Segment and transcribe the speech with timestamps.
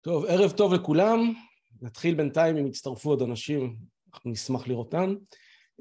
[0.00, 1.32] טוב, ערב טוב לכולם.
[1.82, 3.76] נתחיל בינתיים אם יצטרפו עוד אנשים,
[4.14, 5.14] אנחנו נשמח לראותם.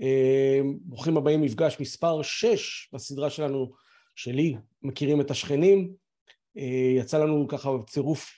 [0.02, 3.72] אה, ברוכים הבאים מפגש מספר 6 בסדרה שלנו,
[4.16, 5.94] שלי, מכירים את השכנים.
[6.58, 8.30] אה, יצא לנו ככה צירוף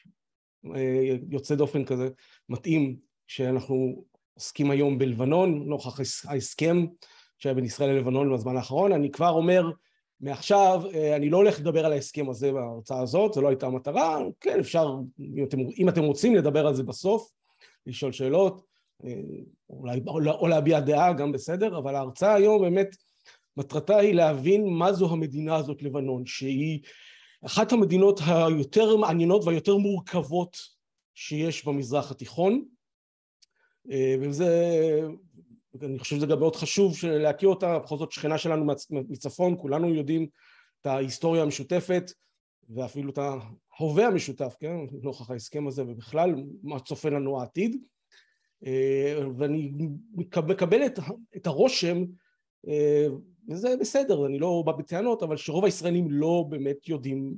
[0.76, 2.10] אה, יוצא דופן כזה,
[2.50, 6.86] מתאים, שאנחנו עוסקים היום בלבנון, נוכח ההסכם
[7.38, 8.92] שהיה בין ישראל ללבנון בזמן האחרון.
[8.92, 9.72] אני כבר אומר,
[10.22, 14.20] מעכשיו אה, אני לא הולך לדבר על ההסכם הזה בהרצאה הזאת, זו לא הייתה המטרה,
[14.40, 17.32] כן אפשר, אם אתם, אם אתם רוצים לדבר על זה בסוף,
[17.88, 18.62] לשאול שאלות,
[19.06, 19.14] אה,
[19.70, 22.96] אולי, או להביע דעה גם בסדר, אבל ההרצאה היום באמת
[23.58, 26.80] מטרתה היא להבין מה זו המדינה הזאת לבנון, שהיא
[27.46, 30.58] אחת המדינות היותר מעניינות והיותר מורכבות
[31.16, 32.66] שיש במזרח התיכון,
[33.92, 35.02] אה, וזה
[35.82, 40.28] אני חושב שזה גם מאוד חשוב להכיר אותה, בכל זאת שכנה שלנו מצפון, כולנו יודעים
[40.82, 42.12] את ההיסטוריה המשותפת
[42.70, 47.78] ואפילו את ההווה המשותף, כן, נוכח ההסכם הזה ובכלל מה צופה לנו העתיד.
[48.66, 49.72] אה, ואני
[50.16, 51.00] מקבל את,
[51.36, 52.04] את הרושם
[52.68, 53.08] אה,
[53.50, 57.36] וזה בסדר, אני לא בא בטענות, אבל שרוב הישראלים לא באמת יודעים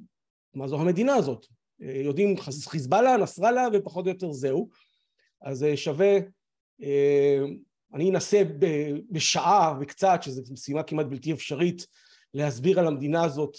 [0.53, 1.45] מה זו המדינה הזאת,
[1.81, 4.69] אה, יודעים חיזבאללה, נסראללה ופחות או יותר זהו,
[5.41, 6.17] אז שווה
[7.93, 8.41] אני אנסה
[9.11, 11.87] בשעה וקצת, שזו משימה כמעט בלתי אפשרית,
[12.33, 13.57] להסביר על המדינה הזאת,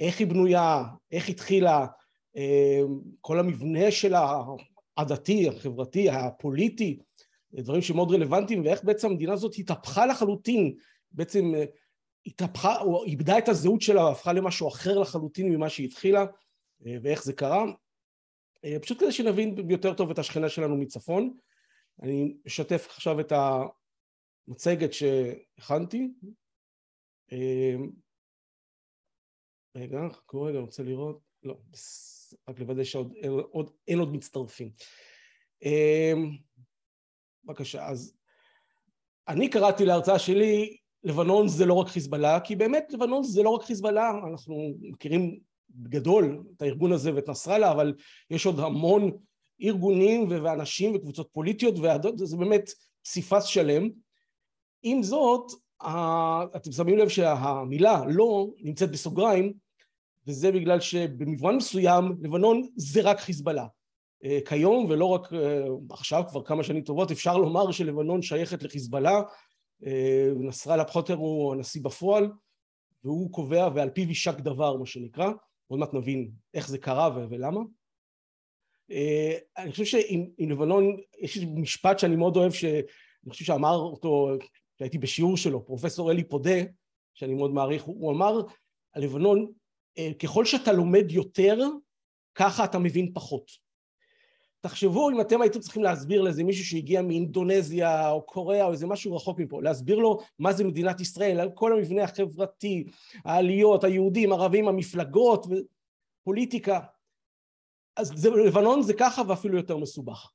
[0.00, 1.86] איך היא בנויה, איך התחילה,
[2.36, 2.80] אה,
[3.20, 4.42] כל המבנה שלה,
[4.96, 6.98] הדתי, החברתי, הפוליטי,
[7.52, 10.74] דברים שמאוד רלוונטיים, ואיך בעצם המדינה הזאת התהפכה לחלוטין,
[11.12, 11.64] בעצם אה,
[12.26, 16.24] התהפכה, או איבדה את הזהות שלה, הפכה למשהו אחר לחלוטין ממה שהיא התחילה,
[16.86, 17.64] אה, ואיך זה קרה.
[18.82, 21.34] פשוט כדי שנבין יותר טוב את השכנה שלנו מצפון.
[22.02, 23.32] אני אשתף עכשיו את
[24.48, 26.08] המצגת שהכנתי.
[27.32, 27.90] אמ,
[29.76, 31.58] רגע, חכו רגע, רוצה לראות, לא,
[32.48, 33.12] רק לוודא שעוד
[33.50, 34.70] עוד, אין עוד מצטרפים.
[35.62, 36.30] אמ,
[37.44, 38.18] בבקשה, אז
[39.28, 43.62] אני קראתי להרצאה שלי, לבנון זה לא רק חיזבאללה, כי באמת לבנון זה לא רק
[43.62, 45.40] חיזבאללה, אנחנו מכירים
[45.70, 47.94] בגדול את הארגון הזה ואת נסראללה, אבל
[48.30, 49.18] יש עוד המון
[49.62, 52.70] ארגונים ואנשים וקבוצות פוליטיות ועדות, זה באמת
[53.04, 53.88] פסיפס שלם.
[54.82, 55.52] עם זאת,
[56.56, 59.52] אתם שמים לב שהמילה לא נמצאת בסוגריים,
[60.26, 63.66] וזה בגלל שבמובן מסוים לבנון זה רק חיזבאללה.
[64.24, 69.22] אה, כיום ולא רק אה, עכשיו, כבר כמה שנים טובות, אפשר לומר שלבנון שייכת לחיזבאללה,
[69.86, 72.30] אה, נסראללה פחות או הוא הנשיא בפועל,
[73.04, 75.30] והוא קובע ועל פיו יישק דבר מה שנקרא,
[75.66, 77.60] עוד מעט נבין איך זה קרה ולמה.
[78.90, 82.82] אה, אני חושב שעם לבנון יש משפט שאני מאוד אוהב שאני
[83.28, 84.30] חושב שאמר אותו
[84.76, 86.58] כשהייתי בשיעור שלו פרופסור אלי פודה
[87.14, 88.40] שאני מאוד מעריך הוא אמר
[88.92, 89.52] על לבנון
[89.98, 91.58] אה, ככל שאתה לומד יותר
[92.34, 93.68] ככה אתה מבין פחות.
[94.60, 99.16] תחשבו אם אתם הייתם צריכים להסביר לאיזה מישהו שהגיע מאינדונזיה או קוריאה או איזה משהו
[99.16, 102.84] רחוק מפה, להסביר לו מה זה מדינת ישראל, על כל המבנה החברתי,
[103.24, 105.46] העליות, היהודים, ערבים, המפלגות,
[106.24, 106.80] פוליטיקה,
[107.98, 110.32] אז זה, לבנון זה ככה ואפילו יותר מסובך.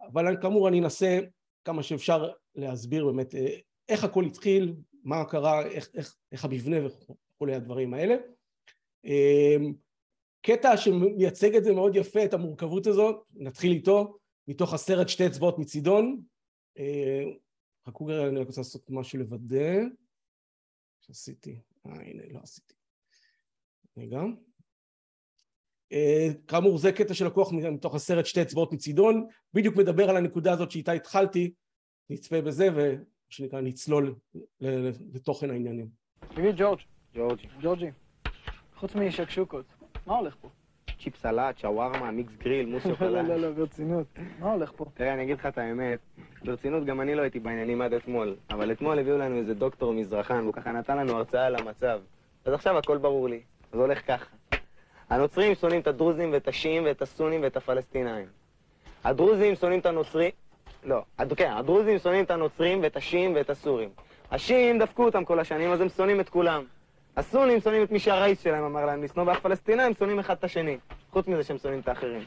[0.00, 1.18] אבל כאמור אני אנסה
[1.64, 3.58] כמה שאפשר להסביר באמת אה,
[3.88, 4.74] איך הכל התחיל,
[5.04, 8.14] מה קרה, איך, איך, איך המבנה וכולי הדברים האלה.
[9.04, 9.74] אמ,
[10.42, 14.18] קטע שמייצג את זה מאוד יפה, את המורכבות הזאת, נתחיל איתו,
[14.48, 16.22] מתוך הסרט שתי אצבעות מצידון.
[16.78, 17.24] אה,
[17.86, 19.80] חכו רגע, אני רק רוצה לעשות משהו לוודא.
[21.00, 22.74] שעשיתי, אה הנה לא עשיתי.
[23.96, 24.20] רגע.
[25.92, 30.70] אה, כאמור זה קטע שלקוח מתוך הסרט שתי אצבעות מצידון, בדיוק מדבר על הנקודה הזאת
[30.70, 31.52] שאיתה התחלתי,
[32.10, 32.94] נצפה בזה ומה
[33.28, 34.14] שנקרא נצלול
[35.14, 35.88] לתוכן העניינים.
[36.34, 36.78] תגיד ג'ורג'.
[37.14, 37.46] ג'ורג'י.
[37.62, 37.90] ג'ורג'י.
[38.76, 39.64] חוץ משקשוקות,
[40.06, 40.48] מה הולך פה?
[41.02, 43.12] צ'יפ סלט, שווארמה, מיקס גריל, מוס שוקולד.
[43.12, 44.06] לא, לא, לא, ברצינות.
[44.38, 44.84] מה הולך פה?
[44.94, 45.98] תראה, אני אגיד לך את האמת.
[46.44, 48.36] ברצינות, גם אני לא הייתי בעניינים עד אתמול.
[48.50, 52.00] אבל אתמול הביאו לנו איזה דוקטור מזרחן, והוא ככה נתן לנו הרצאה על המצב.
[52.44, 53.40] אז עכשיו הכל ברור לי.
[53.72, 54.36] זה הולך ככה.
[55.12, 58.26] הנוצרים שונאים את הדרוזים ואת השיעים ואת הסונים ואת הפלסטינאים.
[59.04, 60.30] הדרוזים שונאים את הנוצרים...
[60.84, 61.32] לא, הד...
[61.34, 63.88] כן, הדרוזים שונאים את הנוצרים ואת השיעים ואת הסורים.
[64.30, 66.64] השיעים דפקו אותם כל השנים, אז הם שונאים את כולם.
[67.16, 70.78] הסונים שונאים את מי שהרייס שלהם אמר להם לשנוא, והפלסטינאים שונאים אחד את השני.
[71.10, 72.24] חוץ מזה שהם שונאים את האחרים.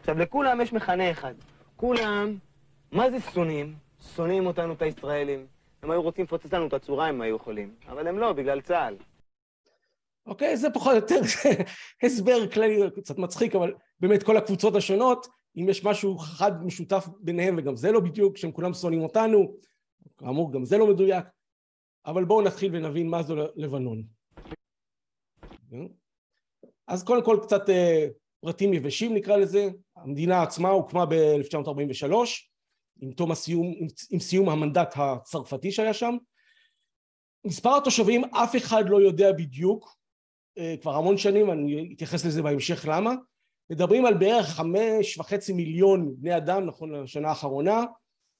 [0.00, 1.34] עכשיו, לכולם יש מכנה אחד.
[1.76, 2.34] כולם,
[2.92, 3.74] מה זה שונאים?
[4.16, 5.46] שונאים אותנו, את הישראלים.
[5.82, 8.94] הם היו רוצים לפוצץ לנו את הצורה אם היו יכולים, אבל הם לא, בגלל צה"ל.
[10.26, 10.56] אוקיי?
[10.56, 11.20] זה פחות או יותר
[12.02, 15.26] הסבר כללי, קצת מצחיק, אבל באמת כל הקבוצות השונות,
[15.56, 19.56] אם יש משהו חד משותף ביניהם, וגם זה לא בדיוק, שהם כולם שונאים אותנו,
[20.18, 21.26] כאמור גם זה לא מדויק,
[22.06, 24.02] אבל בואו נתחיל ונבין מה זו לבנון.
[26.86, 28.08] אז קודם כל קצת אה,
[28.40, 32.14] פרטים יבשים נקרא לזה, המדינה עצמה הוקמה ב-1943
[33.00, 33.10] עם,
[33.48, 36.16] עם, עם סיום המנדט הצרפתי שהיה שם.
[37.46, 39.96] מספר התושבים אף אחד לא יודע בדיוק,
[40.80, 43.14] כבר המון שנים, אני אתייחס לזה בהמשך למה.
[43.70, 47.84] מדברים על בערך חמש וחצי מיליון בני אדם נכון לשנה האחרונה,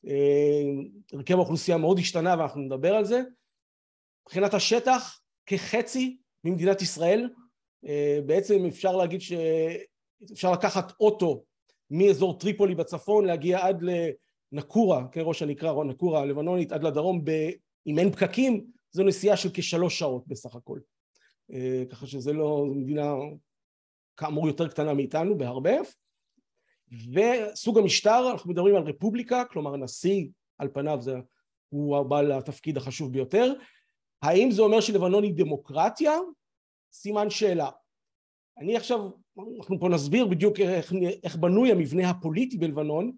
[0.07, 0.63] אה,
[1.13, 3.23] הרכב האוכלוסייה מאוד השתנה ואנחנו נדבר על זה.
[4.27, 7.31] מבחינת השטח כחצי ממדינת ישראל,
[7.87, 11.45] אה, בעצם אפשר להגיד שאפשר לקחת אוטו
[11.91, 13.83] מאזור טריפולי בצפון להגיע עד
[14.53, 17.31] לנקורה, כן ראש הנקרא נקורה הלבנונית עד לדרום ב...
[17.87, 20.94] אם אין פקקים זו נסיעה של כשלוש שעות בסך הכל אה,
[21.91, 23.15] ככה שזה לא מדינה
[24.17, 25.73] כאמור יותר קטנה מאיתנו בהרבה
[26.93, 31.17] וסוג המשטר אנחנו מדברים על רפובליקה כלומר נשיא על פניו זה
[31.69, 33.53] הוא הבעל התפקיד החשוב ביותר
[34.23, 36.13] האם זה אומר שלבנון היא דמוקרטיה?
[36.93, 37.71] סימן שאלה.
[38.59, 39.11] אני עכשיו,
[39.59, 40.93] אנחנו פה נסביר בדיוק איך,
[41.23, 43.13] איך בנוי המבנה הפוליטי בלבנון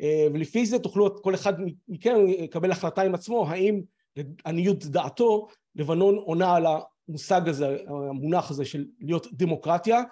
[0.00, 1.52] אה, ולפי זה תוכלו כל אחד
[1.88, 3.82] מכם לקבל החלטה עם עצמו האם
[4.16, 6.66] לעניות דעתו לבנון עונה על
[7.12, 10.02] המושג הזה, המונח הזה של להיות דמוקרטיה.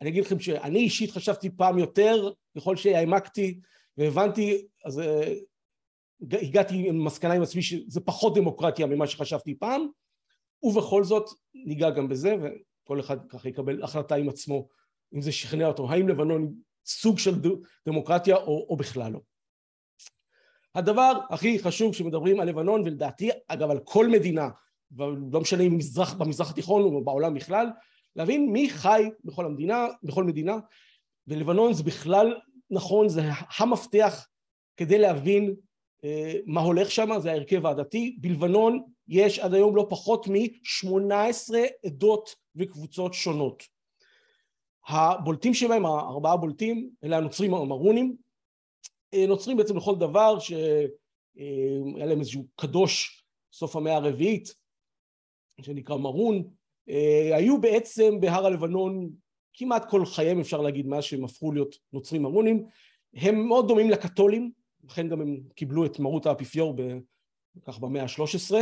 [0.00, 3.60] אני אגיד לכם שאני אישית חשבתי פעם יותר, ככל שהעמקתי
[3.96, 5.34] והבנתי, אז אה,
[6.20, 9.86] הגעתי עם מסקנה עם עצמי שזה פחות דמוקרטיה ממה שחשבתי פעם,
[10.62, 14.68] ובכל זאת ניגע גם בזה וכל אחד ככה יקבל החלטה עם עצמו
[15.14, 16.54] אם זה שכנע אותו, האם לבנון
[16.86, 17.34] סוג של
[17.86, 19.20] דמוקרטיה או, או בכלל לא.
[20.74, 24.48] הדבר הכי חשוב כשמדברים על לבנון ולדעתי אגב על כל מדינה
[24.92, 27.66] ולא משנה אם מזרח, במזרח התיכון או בעולם בכלל
[28.16, 30.56] להבין מי חי בכל המדינה, בכל מדינה
[31.26, 32.34] ולבנון זה בכלל
[32.70, 33.22] נכון זה
[33.58, 34.26] המפתח
[34.76, 35.54] כדי להבין
[36.04, 38.16] אה, מה הולך שם זה ההרכב העדתי.
[38.20, 41.54] בלבנון יש עד היום לא פחות מ-18
[41.86, 43.62] עדות וקבוצות שונות.
[44.88, 48.16] הבולטים שבהם הארבעה הבולטים אלה הנוצרים המרונים
[49.14, 50.88] אה, נוצרים בעצם לכל דבר שהיה
[52.00, 53.22] אה, להם איזשהו קדוש
[53.52, 54.54] סוף המאה הרביעית
[55.62, 56.42] שנקרא מרון
[57.34, 59.10] היו בעצם בהר הלבנון
[59.54, 62.66] כמעט כל חייהם אפשר להגיד מאז שהם הפכו להיות נוצרים מרונים.
[63.14, 64.50] הם מאוד דומים לקתולים
[64.84, 66.74] לכן גם הם קיבלו את מרות האפיפיור
[67.64, 68.54] כך במאה ה-13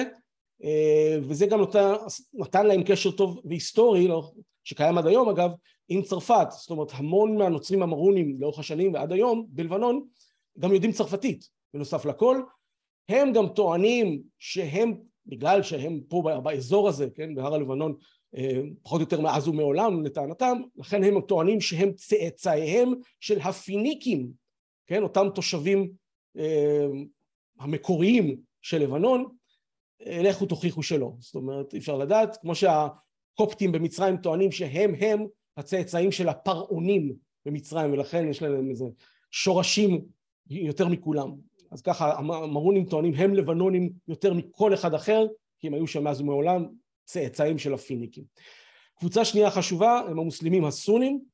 [0.64, 1.92] אה, וזה גם נותן,
[2.34, 4.32] נתן להם קשר טוב והיסטורי, לא,
[4.64, 5.50] שקיים עד היום אגב,
[5.88, 10.06] עם צרפת, זאת אומרת המון מהנוצרים המרונים לאורך השנים ועד היום בלבנון
[10.58, 12.42] גם יודעים צרפתית בנוסף לכל,
[13.08, 14.94] הם גם טוענים שהם,
[15.26, 17.94] בגלל שהם פה באזור הזה, כן, בהר הלבנון
[18.36, 24.30] אה, פחות או יותר מאז ומעולם לטענתם, לכן הם טוענים שהם צאצאיהם של הפיניקים,
[24.86, 25.90] כן, אותם תושבים
[26.38, 26.86] אה,
[27.60, 29.24] המקוריים של לבנון,
[30.06, 31.12] לכו תוכיחו שלא.
[31.18, 35.26] זאת אומרת, אי אפשר לדעת, כמו שהקופטים במצרים טוענים שהם הם
[35.56, 37.14] הצאצאים של הפרעונים
[37.46, 38.84] במצרים, ולכן יש להם איזה
[39.30, 40.04] שורשים
[40.50, 41.32] יותר מכולם.
[41.70, 45.26] אז ככה המרונים טוענים הם לבנונים יותר מכל אחד אחר,
[45.60, 46.66] כי הם היו שם מאז ומעולם
[47.04, 48.24] צאצאים של הפיניקים.
[48.98, 51.24] קבוצה שנייה חשובה הם המוסלמים הסונים,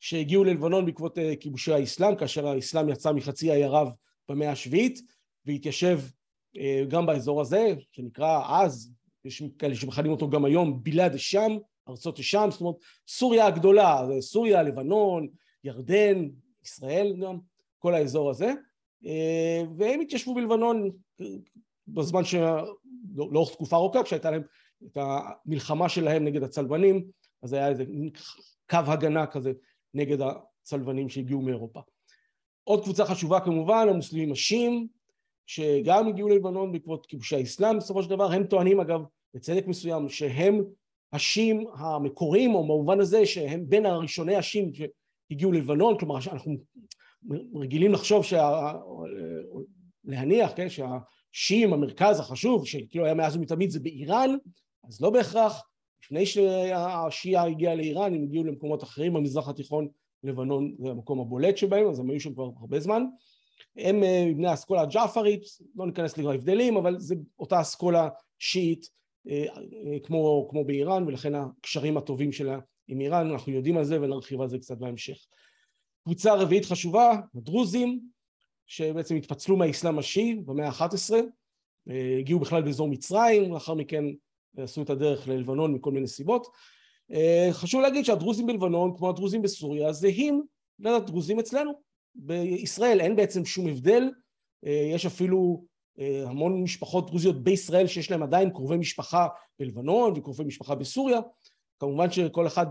[0.00, 3.92] שהגיעו ללבנון בעקבות אה, כיבושי האסלאם, כאשר האסלאם יצא מחצי האי ערב
[4.28, 5.00] במאה השביעית
[5.46, 6.00] והתיישב
[6.56, 8.92] אה, גם באזור הזה, שנקרא אז,
[9.24, 11.52] יש כאלה שמכנים אותו גם היום, בלעד שם,
[11.88, 12.76] ארצות שם, זאת אומרת
[13.08, 15.28] סוריה הגדולה, סוריה, לבנון,
[15.64, 16.28] ירדן,
[16.64, 17.38] ישראל גם,
[17.78, 18.52] כל האזור הזה,
[19.76, 20.90] והם התיישבו בלבנון
[21.88, 22.34] בזמן ש...
[23.14, 24.42] לא, לאורך תקופה ארוכה, כשהייתה להם
[24.86, 27.04] את המלחמה שלהם נגד הצלבנים,
[27.42, 27.84] אז היה איזה
[28.70, 29.52] קו הגנה כזה
[29.94, 30.18] נגד
[30.62, 31.80] הצלבנים שהגיעו מאירופה.
[32.64, 34.88] עוד קבוצה חשובה כמובן, המוסלמים השיעים,
[35.46, 39.00] שגם הגיעו ללבנון בעקבות כיבושי האסלאם בסופו של דבר, הם טוענים אגב
[39.34, 40.64] בצדק מסוים שהם
[41.12, 46.56] השיעים המקוריים, או במובן הזה שהם בין הראשוני השיעים שהגיעו ללבנון, כלומר אנחנו
[47.54, 48.72] רגילים לחשוב, שה...
[50.04, 54.30] להניח, כן, שהשיעים, המרכז החשוב, שכאילו היה מאז ומתמיד זה באיראן,
[54.88, 55.62] אז לא בהכרח,
[56.04, 59.88] לפני שהשיעה הגיעה לאיראן, הם הגיעו למקומות אחרים במזרח התיכון,
[60.24, 63.02] לבנון זה המקום הבולט שבהם, אז הם היו שם כבר הרבה זמן.
[63.76, 65.42] הם אה, מבני האסכולה הג'עפרית,
[65.76, 68.88] לא ניכנס להבדלים, אבל זה אותה אסכולה שיעית
[69.28, 74.00] אה, אה, כמו, כמו באיראן, ולכן הקשרים הטובים שלה עם איראן, אנחנו יודעים על זה
[74.00, 75.16] ונרחיב על זה קצת בהמשך.
[76.04, 78.00] קבוצה רביעית חשובה, הדרוזים,
[78.66, 81.14] שבעצם התפצלו מהאסלאם השיעי במאה ה-11,
[82.18, 84.04] הגיעו בכלל באזור מצרים, לאחר מכן
[84.56, 86.46] עשו את הדרך ללבנון מכל מיני סיבות.
[87.50, 90.42] חשוב להגיד שהדרוזים בלבנון, כמו הדרוזים בסוריה, זהים
[90.78, 91.72] לדרוזים אצלנו,
[92.14, 94.10] בישראל אין בעצם שום הבדל,
[94.66, 95.64] אה, יש אפילו
[95.98, 99.26] אה, המון משפחות דרוזיות בישראל שיש להם עדיין קרובי משפחה
[99.58, 101.20] בלבנון וקרובי משפחה בסוריה,
[101.78, 102.66] כמובן שכל אחד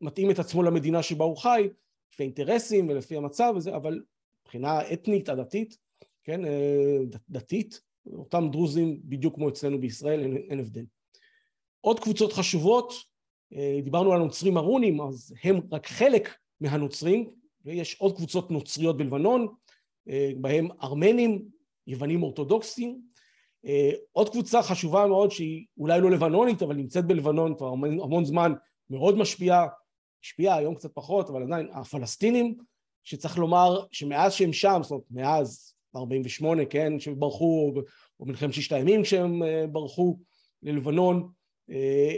[0.00, 1.68] מתאים את עצמו למדינה שבה הוא חי,
[2.14, 4.02] לפי אינטרסים ולפי המצב וזה, אבל
[4.42, 5.76] מבחינה אתנית, עדתית,
[6.24, 6.98] כן, אה,
[7.30, 7.80] דתית,
[8.12, 10.84] אותם דרוזים בדיוק כמו אצלנו בישראל, אין, אין הבדל.
[11.80, 12.94] עוד קבוצות חשובות,
[13.54, 17.30] אה, דיברנו על הנוצרים הרונים, אז הם רק חלק מהנוצרים,
[17.64, 19.48] ויש עוד קבוצות נוצריות בלבנון,
[20.08, 21.48] אה, בהם ארמנים,
[21.86, 23.14] יוונים אורתודוקסים.
[24.12, 28.52] עוד קבוצה חשובה מאוד שהיא אולי לא לבנונית, אבל נמצאת בלבנון כבר המון, המון זמן,
[28.90, 29.66] מאוד משפיעה,
[30.24, 32.54] השפיעה היום קצת פחות, אבל עדיין הפלסטינים,
[33.04, 37.72] שצריך לומר שמאז שהם שם, זאת אומרת מאז 48, כן, שהם ברחו,
[38.20, 40.18] או מלחמת ששת הימים כשהם אה, ברחו
[40.62, 41.28] ללבנון,
[41.70, 42.14] אה,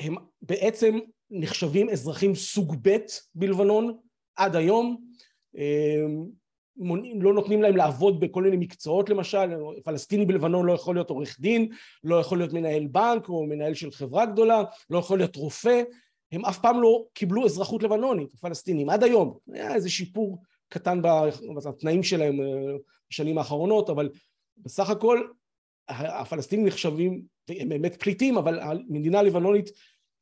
[0.00, 0.98] הם בעצם
[1.30, 2.96] נחשבים אזרחים סוג ב'
[3.34, 3.98] בלבנון
[4.36, 5.04] עד היום,
[5.56, 6.02] אה,
[7.20, 9.50] לא נותנים להם לעבוד בכל מיני מקצועות למשל,
[9.84, 11.68] פלסטיני בלבנון לא יכול להיות עורך דין,
[12.04, 15.82] לא יכול להיות מנהל בנק או מנהל של חברה גדולה, לא יכול להיות רופא,
[16.32, 19.38] הם אף פעם לא קיבלו אזרחות לבנונית, הפלסטינים, עד היום.
[19.52, 21.02] היה איזה שיפור קטן
[21.56, 22.76] בתנאים שלהם אה,
[23.10, 24.10] בשנים האחרונות, אבל
[24.56, 25.20] בסך הכל
[25.88, 29.70] הפלסטינים נחשבים, הם באמת פליטים, אבל המדינה הלבנונית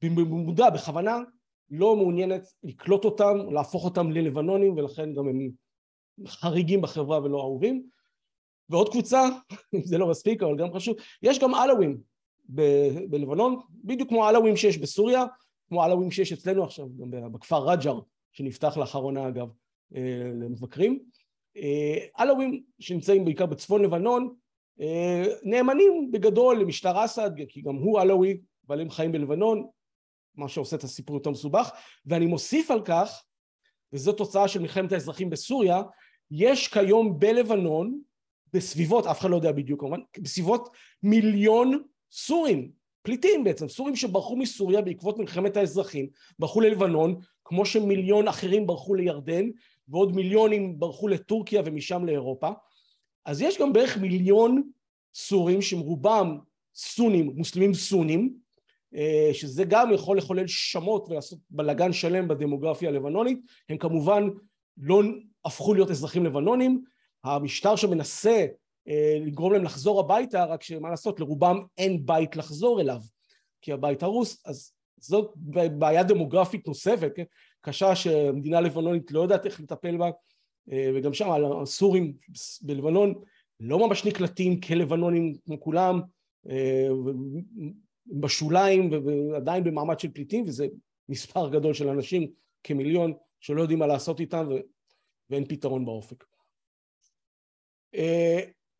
[0.03, 1.19] במודע, בכוונה,
[1.71, 5.51] לא מעוניינת לקלוט אותם, להפוך אותם ללבנונים, ולכן גם הם
[6.27, 7.87] חריגים בחברה ולא אהובים.
[8.69, 9.29] ועוד קבוצה,
[9.89, 12.01] זה לא מספיק, אבל גם חשוב, יש גם עלווים
[12.55, 15.25] ב- בלבנון, בדיוק כמו העלווים שיש בסוריה,
[15.69, 18.01] כמו עלווים שיש אצלנו עכשיו, גם בכפר רג'ר,
[18.33, 19.49] שנפתח לאחרונה אגב
[19.97, 21.05] אה, למבקרים.
[21.57, 24.35] אה, עלווים שנמצאים בעיקר בצפון לבנון,
[24.81, 29.69] אה, נאמנים בגדול למשטר אסד, כי גם הוא עלווי, אבל הם חיים בלבנון,
[30.35, 31.71] מה שעושה את הסיפור יותר מסובך,
[32.07, 33.23] ואני מוסיף על כך,
[33.93, 35.83] וזו תוצאה של מלחמת האזרחים בסוריה,
[36.31, 38.01] יש כיום בלבנון,
[38.53, 40.69] בסביבות, אף אחד לא יודע בדיוק כמובן, בסביבות
[41.03, 42.71] מיליון סורים
[43.05, 46.09] פליטים בעצם, סורים שברחו מסוריה בעקבות מלחמת האזרחים,
[46.39, 49.45] ברחו ללבנון, כמו שמיליון אחרים ברחו לירדן,
[49.89, 52.51] ועוד מיליונים ברחו לטורקיה ומשם לאירופה.
[53.27, 54.63] אז יש גם בערך מיליון
[55.15, 56.39] סורים שהם רובם
[56.75, 58.35] סונים, מוסלמים סונים,
[58.95, 64.29] אה, שזה גם יכול לחולל שמות ולעשות בלאגן שלם בדמוגרפיה הלבנונית, הם כמובן
[64.77, 65.03] לא
[65.45, 66.85] הפכו להיות אזרחים לבנונים,
[67.25, 68.47] המשטר שמנסה
[69.27, 73.01] לגרום להם לחזור הביתה, רק שמה לעשות, לרובם אין בית לחזור אליו,
[73.63, 75.33] כי הבית הרוס, אז זאת
[75.79, 77.25] בעיה דמוגרפית נוספת, כן?
[77.61, 80.11] קשה שמדינה לבנונית לא יודעת איך לטפל בה,
[80.73, 81.29] אה, וגם שם
[81.63, 82.13] הסורים
[82.63, 83.15] בלבנון
[83.61, 86.01] לא ממש נקלטים כלבנונים כמו כולם,
[86.49, 86.89] אה,
[88.07, 88.91] בשוליים
[89.33, 90.67] ועדיין במעמד של פליטים, וזה
[91.09, 92.31] מספר גדול של אנשים,
[92.63, 94.49] כמיליון, שלא יודעים מה לעשות איתם
[95.31, 96.25] ואין פתרון באופק.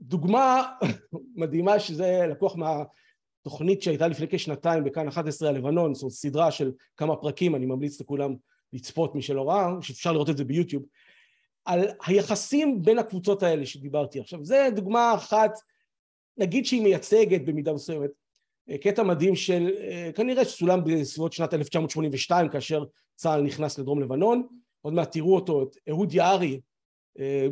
[0.01, 0.63] דוגמה
[1.37, 7.55] מדהימה שזה לקוח מהתוכנית שהייתה לפני כשנתיים בכאן 11 הלבנון, זאת סדרה של כמה פרקים,
[7.55, 8.35] אני ממליץ לכולם
[8.73, 10.83] לצפות מי שלא ראה, שאפשר לראות את זה ביוטיוב,
[11.65, 14.45] על היחסים בין הקבוצות האלה שדיברתי עכשיו.
[14.45, 15.53] זה דוגמה אחת,
[16.37, 18.11] נגיד שהיא מייצגת במידה מסוימת,
[18.81, 19.71] קטע מדהים של,
[20.15, 22.85] כנראה שצולם בסביבות שנת 1982 כאשר
[23.15, 24.47] צה"ל נכנס לדרום לבנון,
[24.83, 26.61] עוד מעט תראו אותו, את אהוד יערי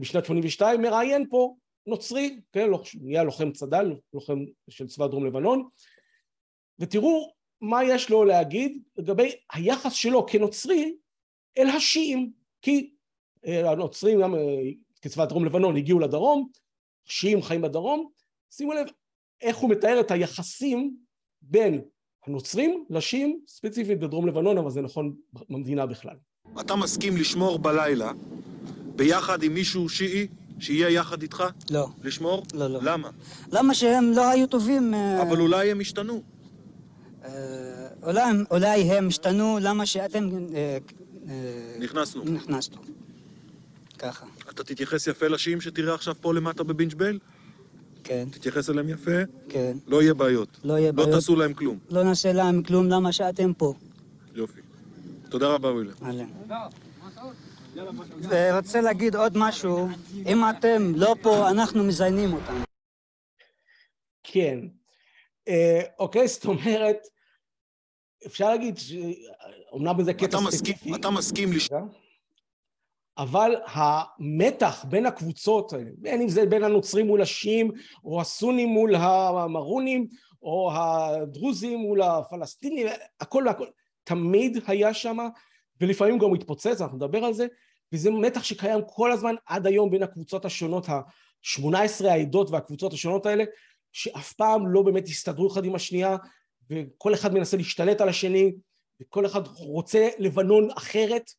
[0.00, 1.54] בשנת 82, מראיין פה
[1.86, 2.68] נוצרי, כן,
[3.00, 4.38] נהיה לוחם צד"ל, לוחם
[4.70, 5.68] של צבא דרום לבנון,
[6.78, 10.94] ותראו מה יש לו להגיד לגבי היחס שלו כנוצרי
[11.58, 12.90] אל השיעים, כי
[13.46, 14.40] אה, הנוצרים גם אה,
[15.02, 16.48] כצבא דרום לבנון הגיעו לדרום,
[17.04, 18.10] שיעים חיים בדרום,
[18.50, 18.86] שימו לב
[19.40, 20.96] איך הוא מתאר את היחסים
[21.42, 21.82] בין
[22.26, 26.16] הנוצרים לשיעים, ספציפית בדרום לבנון, אבל זה נכון במדינה בכלל.
[26.60, 28.12] אתה מסכים לשמור בלילה
[28.96, 30.26] ביחד עם מישהו שיעי
[30.62, 31.44] שיהיה יחד איתך?
[31.70, 31.88] לא.
[32.04, 32.42] לשמור?
[32.54, 32.80] לא, לא.
[32.82, 33.10] למה?
[33.52, 34.94] למה שהם לא היו טובים?
[34.94, 36.22] אה, אבל אולי הם השתנו.
[37.24, 37.30] אה,
[38.02, 40.28] אולי, אולי הם השתנו, למה שאתם...
[40.54, 40.78] אה,
[41.78, 42.24] נכנסנו.
[42.24, 42.76] נכנסנו.
[43.98, 44.26] ככה.
[44.50, 47.18] אתה תתייחס יפה לשיעים שתראה עכשיו פה למטה בבינג' בל?
[48.04, 48.28] כן.
[48.30, 49.20] תתייחס אליהם יפה?
[49.48, 49.76] כן.
[49.86, 50.48] לא יהיה בעיות.
[50.64, 51.10] לא יהיה בעיות.
[51.10, 51.78] לא תעשו להם כלום.
[51.90, 53.74] לא נעשה להם כלום, למה שאתם פה.
[54.34, 54.60] יופי.
[55.28, 55.92] תודה רבה, ווילה.
[56.02, 56.26] אהלן.
[58.28, 59.88] ורוצה להגיד עוד משהו,
[60.26, 62.62] אם אתם לא פה, אנחנו מזיינים אותם.
[64.22, 64.58] כן.
[65.48, 66.98] אה, אוקיי, זאת אומרת,
[68.26, 68.74] אפשר להגיד,
[69.72, 70.94] אומנם זה קטע ספציפי.
[70.94, 71.68] אתה מסכים לש...
[73.18, 77.70] אבל המתח בין הקבוצות האלה, בין אם זה בין הנוצרים מול השיעים,
[78.04, 80.06] או הסונים מול המרונים,
[80.42, 82.86] או הדרוזים מול הפלסטינים,
[83.20, 83.66] הכל והכל,
[84.04, 85.18] תמיד היה שם,
[85.82, 87.46] ולפעמים גם מתפוצץ, אנחנו נדבר על זה,
[87.92, 93.44] וזה מתח שקיים כל הזמן עד היום בין הקבוצות השונות, ה-18 העדות והקבוצות השונות האלה,
[93.92, 96.16] שאף פעם לא באמת הסתדרו אחד עם השנייה,
[96.70, 98.52] וכל אחד מנסה להשתלט על השני,
[99.00, 101.30] וכל אחד רוצה לבנון אחרת,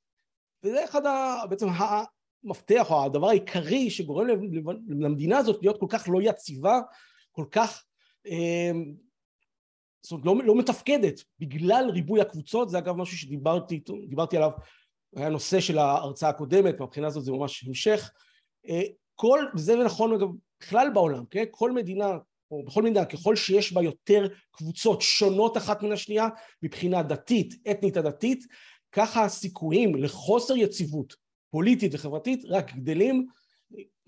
[0.63, 1.35] וזה אחד ה...
[1.49, 4.27] בעצם המפתח או הדבר העיקרי שגורם
[4.89, 6.79] למדינה הזאת להיות כל כך לא יציבה,
[7.31, 7.83] כל כך
[8.25, 8.93] אמ,
[10.03, 14.49] זאת אומרת לא, לא מתפקדת בגלל ריבוי הקבוצות, זה אגב משהו שדיברתי עליו,
[15.15, 18.11] היה נושא של ההרצאה הקודמת, מהבחינה הזאת זה ממש המשך,
[18.69, 18.81] אה,
[19.15, 20.27] כל, וזה נכון אגב
[20.59, 21.43] בכלל בעולם, כן?
[21.51, 22.17] כל מדינה,
[22.51, 26.27] או בכל מדינה, ככל שיש בה יותר קבוצות שונות אחת מן השנייה
[26.63, 28.45] מבחינה דתית, אתנית הדתית,
[28.91, 31.15] ככה הסיכויים לחוסר יציבות
[31.51, 33.27] פוליטית וחברתית רק גדלים,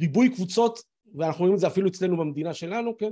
[0.02, 0.80] ריבוי קבוצות,
[1.16, 3.12] ואנחנו רואים את זה אפילו אצלנו במדינה שלנו, כן?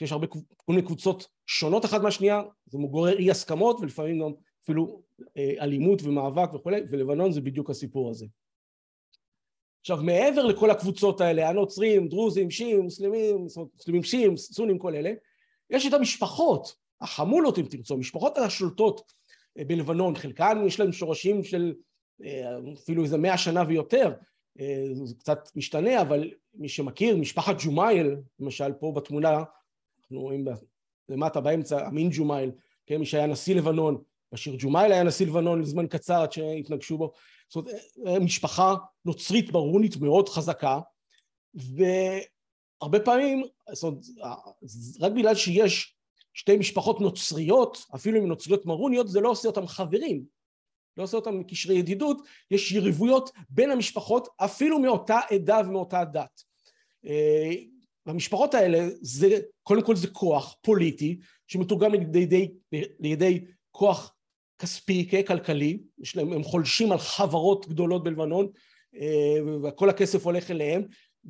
[0.00, 4.32] שיש הרבה כל מיני קבוצות שונות אחת מהשנייה, זה גורר אי הסכמות ולפעמים גם
[4.64, 5.02] אפילו
[5.36, 8.26] אה, אלימות ומאבק וכולי, ולבנון זה בדיוק הסיפור הזה.
[9.80, 15.12] עכשיו מעבר לכל הקבוצות האלה, הנוצרים, דרוזים, שיעים, מוסלמים, מוסלמים שיעים, סונים, כל אלה,
[15.70, 19.12] יש את המשפחות, החמולות אם תרצו, המשפחות השולטות
[19.58, 21.74] אה, בלבנון, חלקן יש להם שורשים של
[22.24, 24.12] אה, אפילו איזה מאה שנה ויותר,
[25.04, 29.42] זה קצת משתנה, אבל מי שמכיר, משפחת ג'ומייל, למשל פה בתמונה
[30.10, 30.44] אנחנו רואים
[31.08, 32.50] למטה באמצע אמין ג'ומייל,
[32.86, 34.02] כן, מי שהיה נשיא לבנון,
[34.32, 37.12] בשיר ג'ומייל היה נשיא לבנון לזמן קצר עד שהתנקשו בו,
[37.48, 37.66] זאת
[37.98, 38.74] אומרת משפחה
[39.04, 40.80] נוצרית מרונית מאוד חזקה
[41.54, 44.04] והרבה פעמים, זאת אומרת,
[45.00, 45.96] רק בגלל שיש
[46.34, 50.24] שתי משפחות נוצריות, אפילו אם נוצריות מרוניות, זה לא עושה אותם חברים,
[50.96, 52.18] לא עושה אותם קשרי ידידות,
[52.50, 56.42] יש יריבויות בין המשפחות אפילו מאותה עדה ומאותה דת.
[58.06, 62.48] והמשפחות האלה זה קודם כל זה כוח פוליטי שמתורגם לידי,
[63.00, 64.14] לידי כוח
[64.58, 65.78] כספי, כלכלי,
[66.16, 68.48] להם, הם חולשים על חברות גדולות בלבנון
[68.94, 70.82] אה, וכל הכסף הולך אליהם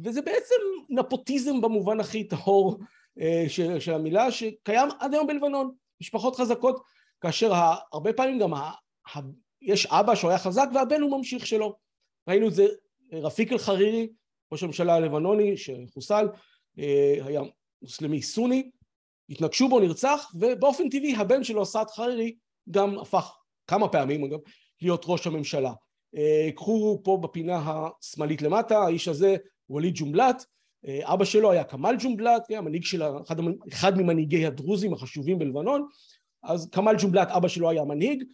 [0.04, 0.54] וזה בעצם
[0.88, 2.78] נפוטיזם במובן הכי טהור
[3.20, 3.44] אה,
[3.80, 6.80] של המילה שקיים עד היום בלבנון, משפחות חזקות
[7.20, 7.52] כאשר
[7.92, 8.52] הרבה פעמים גם
[9.62, 11.76] יש אבא שהוא היה חזק והבן הוא ממשיך שלו.
[12.28, 12.66] ראינו את זה
[13.12, 14.08] רפיק אל-חרירי
[14.52, 16.26] ראש הממשלה הלבנוני שחוסל
[17.24, 17.42] היה
[17.82, 18.70] מוסלמי סוני,
[19.30, 22.36] התנגשו בו, נרצח, ובאופן טבעי הבן שלו, סעד חרירי,
[22.70, 24.38] גם הפך כמה פעמים אגב
[24.82, 25.72] להיות ראש הממשלה.
[26.16, 27.62] אה, קחו פה בפינה
[28.00, 29.36] השמאלית למטה, האיש הזה
[29.70, 30.44] ווליד ג'ומבלט,
[30.86, 33.36] אה, אבא שלו היה כמאל ג'ומבלט, כן, המנהיג של אחד,
[33.68, 35.86] אחד ממנהיגי הדרוזים החשובים בלבנון,
[36.42, 38.24] אז כמאל ג'ומבלט אבא שלו היה מנהיג,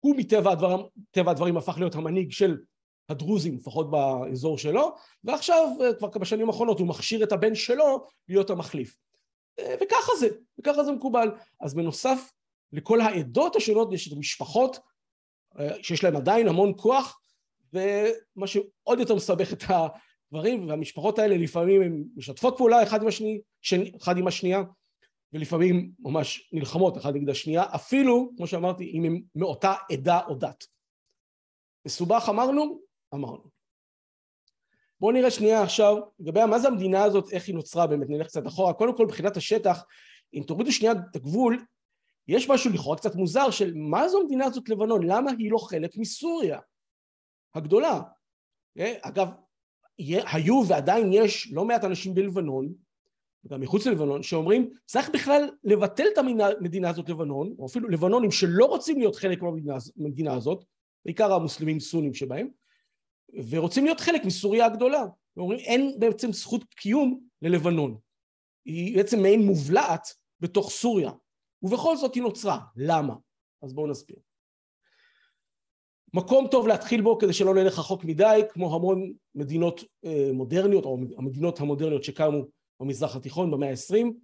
[0.00, 2.56] הוא מטבע הדברים, הדברים הפך להיות המנהיג של
[3.08, 8.50] הדרוזים, לפחות באזור שלו, ועכשיו אה, כבר בשנים האחרונות הוא מכשיר את הבן שלו להיות
[8.50, 8.98] המחליף.
[9.58, 11.30] אה, וככה זה, וככה זה מקובל.
[11.60, 12.32] אז בנוסף
[12.72, 14.78] לכל העדות השונות יש את המשפחות
[15.58, 17.20] אה, שיש להם עדיין המון כוח,
[17.72, 23.40] ומה שעוד יותר מסבך את הדברים, והמשפחות האלה לפעמים הן משתפות פעולה אחד עם, השני,
[23.60, 24.62] שני, אחד עם השנייה,
[25.32, 30.64] ולפעמים ממש נלחמות אחד נגד השנייה, אפילו, כמו שאמרתי, אם הם מאותה עדה או דת.
[31.86, 32.80] מסובך אמרנו,
[33.14, 33.54] אמרנו.
[35.00, 38.46] בואו נראה שנייה עכשיו לגבי מה זה המדינה הזאת, איך היא נוצרה באמת, נלך קצת
[38.46, 38.72] אחורה.
[38.72, 39.84] קודם כל מבחינת השטח,
[40.34, 41.64] אם תורידו שנייה את הגבול,
[42.28, 45.96] יש משהו לכאורה קצת מוזר של מה זו המדינה הזאת לבנון, למה היא לא חלק
[45.96, 46.58] מסוריה
[47.54, 48.00] הגדולה.
[48.78, 49.28] אה, אגב,
[50.32, 52.74] היו ועדיין יש לא מעט אנשים בלבנון,
[53.48, 58.64] גם מחוץ ללבנון, שאומרים צריך בכלל לבטל את המדינה הזאת לבנון, או אפילו לבנונים שלא
[58.64, 59.38] רוצים להיות חלק
[59.96, 60.64] מהמדינה הזאת,
[61.04, 62.48] בעיקר המוסלמים סונים שבהם,
[63.50, 65.04] ורוצים להיות חלק מסוריה הגדולה.
[65.36, 67.98] ואומרים אין בעצם זכות קיום ללבנון.
[68.64, 70.08] היא בעצם מעין מובלעת
[70.40, 71.10] בתוך סוריה,
[71.62, 72.60] ובכל זאת היא נוצרה.
[72.76, 73.14] למה?
[73.62, 74.16] אז בואו נסביר.
[76.14, 80.98] מקום טוב להתחיל בו כדי שלא נלך רחוק מדי, כמו המון מדינות אה, מודרניות, או
[81.18, 82.44] המדינות המודרניות שקמו
[82.80, 84.18] במזרח התיכון במאה העשרים.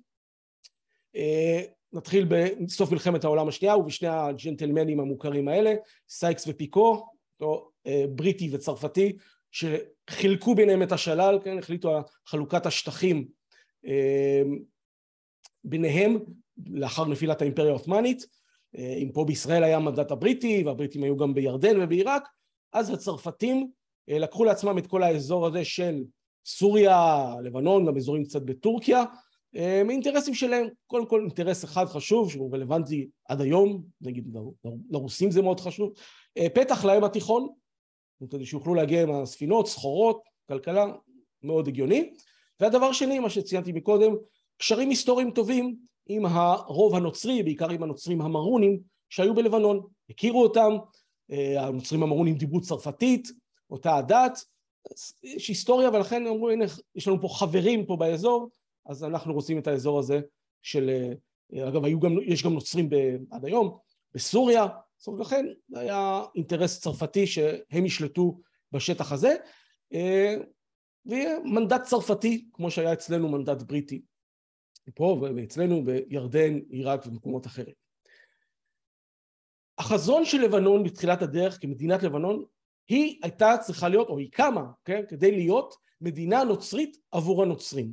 [1.17, 5.75] אה, נתחיל בסוף מלחמת העולם השנייה ובשני הג'נטלמנים המוכרים האלה,
[6.09, 7.07] סייקס ופיקו,
[8.15, 9.13] בריטי וצרפתי,
[9.51, 13.29] שחילקו ביניהם את השלל, כן, החליטו על חלוקת השטחים
[13.87, 14.43] אה,
[15.65, 16.19] ביניהם
[16.67, 18.27] לאחר נפילת האימפריה העות'מאנית,
[18.79, 22.29] אה, אם פה בישראל היה המנדט הבריטי והבריטים היו גם בירדן ובעיראק,
[22.73, 23.71] אז הצרפתים
[24.09, 26.05] לקחו לעצמם את כל האזור הזה של
[26.47, 29.05] סוריה, לבנון, גם אזורים קצת בטורקיה,
[29.85, 34.37] מאינטרסים שלהם, קודם כל אינטרס אחד חשוב שהוא רלוונטי עד היום, נגיד
[34.91, 35.93] לרוסים זה מאוד חשוב,
[36.55, 37.49] פתח לים התיכון,
[38.31, 40.87] כדי שיוכלו להגיע עם הספינות, סחורות, כלכלה,
[41.43, 42.15] מאוד הגיוני.
[42.61, 44.13] והדבר שני, מה שציינתי מקודם,
[44.59, 45.77] קשרים היסטוריים טובים
[46.09, 49.87] עם הרוב הנוצרי, בעיקר עם הנוצרים המרונים שהיו בלבנון.
[50.11, 50.77] הכירו אותם,
[51.59, 53.29] הנוצרים המרונים דיברו צרפתית,
[53.71, 54.45] אותה הדת,
[55.23, 58.51] יש היסטוריה ולכן אמרו הנה יש לנו פה חברים פה באזור
[58.87, 60.21] אז אנחנו רוצים את האזור הזה
[60.63, 60.91] של
[61.55, 62.95] אגב היו גם יש גם נוצרים ב,
[63.31, 63.79] עד היום
[64.15, 64.67] בסוריה
[65.01, 68.41] זאת אומרת, לכן היה אינטרס צרפתי שהם ישלטו
[68.73, 69.37] בשטח הזה,
[69.93, 70.35] אה,
[71.07, 74.03] ויהיה מנדט צרפתי, כמו שהיה אצלנו מנדט בריטי,
[74.95, 77.75] פה ואצלנו בירדן, עיראק ומקומות אחרים.
[79.79, 82.45] החזון של לבנון בתחילת הדרך כמדינת לבנון
[82.89, 87.93] היא הייתה צריכה להיות, או היא קמה, כן, כדי להיות מדינה נוצרית עבור הנוצרים.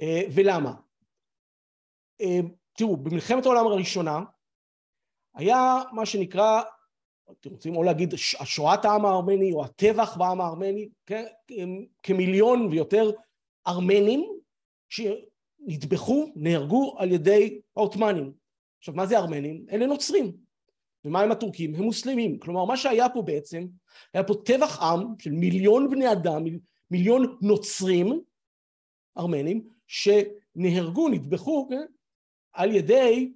[0.00, 0.74] אה, ולמה?
[2.20, 2.40] אה,
[2.78, 4.20] תראו, במלחמת העולם הראשונה
[5.36, 6.62] היה מה שנקרא,
[7.30, 11.24] אתם רוצים או להגיד השואת העם הארמני או הטבח בעם הארמני, כן?
[12.02, 13.10] כמיליון ויותר
[13.66, 14.26] ארמנים
[14.88, 18.32] שנטבחו, נהרגו על ידי העות'מאנים.
[18.78, 19.66] עכשיו מה זה ארמנים?
[19.70, 20.36] אלה נוצרים.
[21.04, 21.74] ומה הם הטורקים?
[21.74, 22.38] הם מוסלמים.
[22.38, 23.66] כלומר מה שהיה פה בעצם,
[24.14, 26.44] היה פה טבח עם של מיליון בני אדם,
[26.90, 28.20] מיליון נוצרים,
[29.18, 31.86] ארמנים, שנהרגו, נטבחו, כן?
[32.52, 33.32] על ידי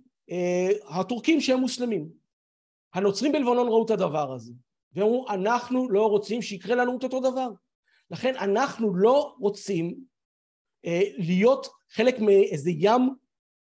[0.88, 2.08] הטורקים שהם מוסלמים.
[2.94, 4.52] הנוצרים בלבנון ראו את הדבר הזה,
[4.92, 7.50] ואמרו אנחנו לא רוצים שיקרה לנו את אותו דבר.
[8.10, 9.94] לכן אנחנו לא רוצים
[10.84, 13.14] אה, להיות חלק מאיזה ים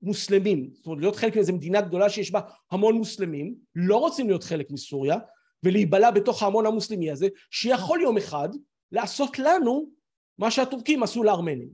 [0.01, 2.39] מוסלמים, זאת אומרת להיות חלק מאיזה מדינה גדולה שיש בה
[2.71, 5.17] המון מוסלמים, לא רוצים להיות חלק מסוריה
[5.63, 8.49] ולהיבלע בתוך ההמון המוסלמי הזה, שיכול יום אחד
[8.91, 9.89] לעשות לנו
[10.37, 11.69] מה שהטורקים עשו לארמנים.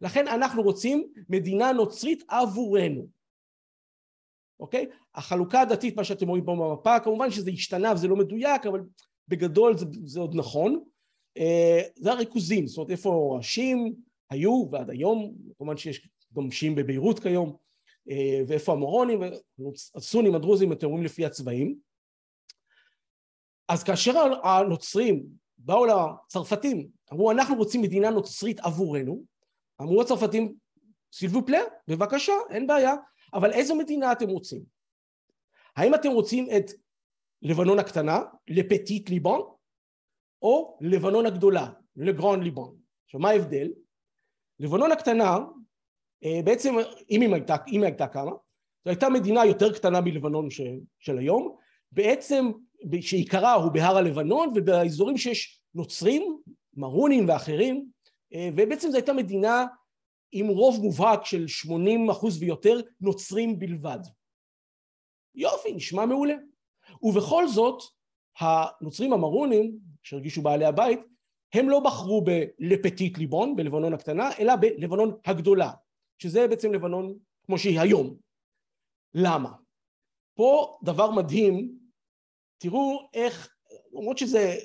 [0.00, 3.17] לכן אנחנו רוצים מדינה נוצרית עבורנו.
[4.60, 4.86] אוקיי?
[5.14, 8.80] החלוקה הדתית, מה שאתם רואים פה במפה, כמובן שזה השתנה וזה לא מדויק, אבל
[9.28, 10.84] בגדול זה, זה עוד נכון.
[11.38, 13.94] אה, זה הריכוזים, זאת אומרת איפה השיעים
[14.30, 17.56] היו ועד היום, כמובן שיש גם שיעים בביירות כיום,
[18.10, 19.20] אה, ואיפה המורונים,
[19.94, 21.78] הסונים, הדרוזים, אתם רואים לפי הצבעים.
[23.68, 24.12] אז כאשר
[24.44, 25.26] הנוצרים
[25.58, 29.24] באו לצרפתים, אמרו אנחנו רוצים מדינה נוצרית עבורנו,
[29.80, 30.54] אמרו הצרפתים
[31.12, 32.94] סילבו פלא, בבקשה, אין בעיה,
[33.34, 34.62] אבל איזו מדינה אתם רוצים?
[35.76, 36.70] האם אתם רוצים את
[37.42, 39.40] לבנון הקטנה, לפטיט ליבון,
[40.42, 42.76] או לבנון הגדולה, לגרון ליבון?
[43.04, 43.68] עכשיו מה ההבדל?
[44.60, 45.38] לבנון הקטנה,
[46.24, 46.74] אה, בעצם
[47.10, 48.30] אם היא הייתה, אם הייתה קמה,
[48.84, 50.60] זו הייתה מדינה יותר קטנה מלבנון ש,
[50.98, 51.56] של היום,
[51.92, 52.50] בעצם
[53.00, 56.38] שעיקרה הוא בהר הלבנון ובאזורים שיש נוצרים,
[56.74, 57.88] מרונים ואחרים,
[58.34, 59.66] אה, ובעצם זו הייתה מדינה
[60.32, 63.98] עם רוב מובהק של 80 אחוז ויותר נוצרים בלבד.
[65.34, 66.34] יופי, נשמע מעולה.
[67.02, 67.82] ובכל זאת,
[68.38, 71.00] הנוצרים המרונים, שהרגישו בעלי הבית,
[71.54, 75.70] הם לא בחרו בלפטיט ליבון, בלבנון הקטנה, אלא בלבנון הגדולה,
[76.18, 78.16] שזה בעצם לבנון כמו שהיא היום.
[79.14, 79.52] למה?
[80.34, 81.78] פה דבר מדהים,
[82.58, 83.54] תראו איך,
[83.92, 84.56] למרות שזה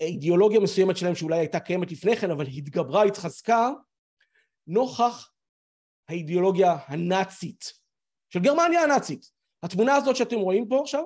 [0.00, 3.70] אידיאולוגיה מסוימת שלהם שאולי הייתה קיימת לפני כן, אבל התגברה, התחזקה,
[4.66, 5.32] נוכח
[6.08, 7.72] האידיאולוגיה הנאצית
[8.30, 9.30] של גרמניה הנאצית.
[9.62, 11.04] התמונה הזאת שאתם רואים פה עכשיו,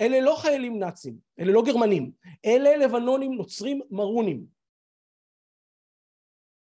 [0.00, 2.12] אלה לא חיילים נאצים, אלה לא גרמנים,
[2.44, 4.46] אלה לבנונים נוצרים מרונים.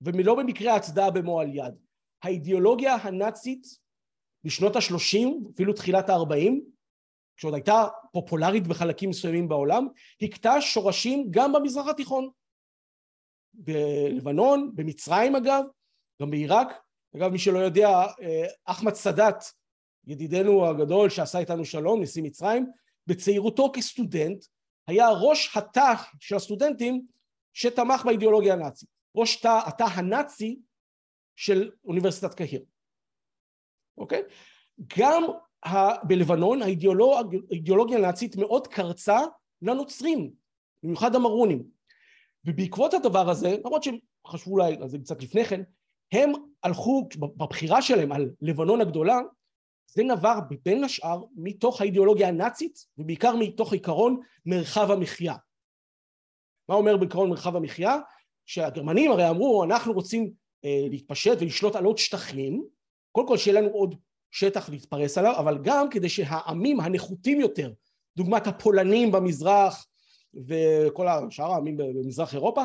[0.02, 1.74] ולא במקרה ההצדעה במועל יד.
[2.24, 3.68] האידיאולוגיה הנאצית
[4.44, 6.66] בשנות השלושים, אפילו תחילת הארבעים,
[7.38, 9.88] כשעוד הייתה פופולרית בחלקים מסוימים בעולם,
[10.22, 12.30] הכתה שורשים גם במזרח התיכון.
[13.54, 15.64] בלבנון, במצרים אגב,
[16.24, 16.68] גם בעיראק.
[17.16, 17.90] אגב, מי שלא יודע,
[18.22, 19.44] אה, אחמד סאדאת,
[20.08, 22.72] ידידנו הגדול שעשה איתנו שלום, נשיא מצרים,
[23.08, 24.46] בצעירותו כסטודנט,
[24.88, 27.06] היה ראש התא של הסטודנטים
[27.54, 28.90] שתמך באידיאולוגיה הנאצית.
[29.16, 30.60] ראש תא, התא הנאצי
[31.36, 32.64] של אוניברסיטת קהיר.
[33.98, 34.22] אוקיי?
[34.98, 35.24] גם
[35.66, 39.20] ה, בלבנון האידיאולוג, האידיאולוגיה הנאצית מאוד קרצה
[39.62, 40.34] לנוצרים,
[40.84, 41.64] במיוחד המרונים.
[42.46, 45.62] ובעקבות הדבר הזה, למרות שהם חשבו אולי על זה קצת לפני כן,
[46.14, 46.32] הם
[46.64, 49.20] הלכו בבחירה שלהם על לבנון הגדולה,
[49.88, 55.36] זה נבר בין השאר מתוך האידיאולוגיה הנאצית ובעיקר מתוך עיקרון מרחב המחיה.
[56.70, 57.98] מה אומר בעיקרון מרחב המחיה?
[58.46, 60.32] שהגרמנים הרי אמרו אנחנו רוצים
[60.66, 62.64] אה, להתפשט ולשלוט על עוד שטחים,
[63.12, 63.96] קודם כל שיהיה לנו עוד
[64.32, 67.74] שטח להתפרס עליו, אבל גם כדי שהעמים הנחותים יותר,
[68.18, 69.88] דוגמת הפולנים במזרח
[70.48, 72.64] וכל השאר העמים במזרח אירופה,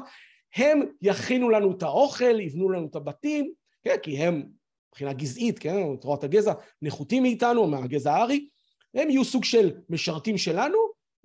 [0.54, 3.52] הם יכינו לנו את האוכל, יבנו לנו את הבתים,
[3.84, 4.42] כן, כי הם
[4.88, 8.48] מבחינה גזעית, כן, תורת הגזע, נחותים מאיתנו, מהגזע הארי,
[8.94, 10.78] הם יהיו סוג של משרתים שלנו,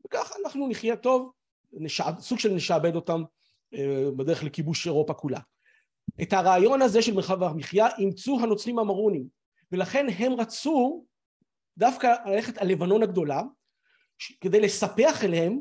[0.06, 1.32] וככה אנחנו נחיה טוב,
[1.74, 3.24] נשע, סוג של נשעבד אותם
[3.74, 5.40] אה, בדרך לכיבוש אירופה כולה.
[6.22, 9.28] את הרעיון הזה של מרחב המחיה אימצו הנוצרים המרונים,
[9.72, 11.06] ולכן הם רצו
[11.78, 13.42] דווקא ללכת על לבנון הגדולה,
[14.42, 15.60] כדי לספח אליהם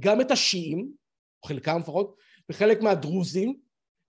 [0.00, 0.88] גם את השיעים,
[1.46, 2.16] חלקם לפחות,
[2.50, 3.56] וחלק מהדרוזים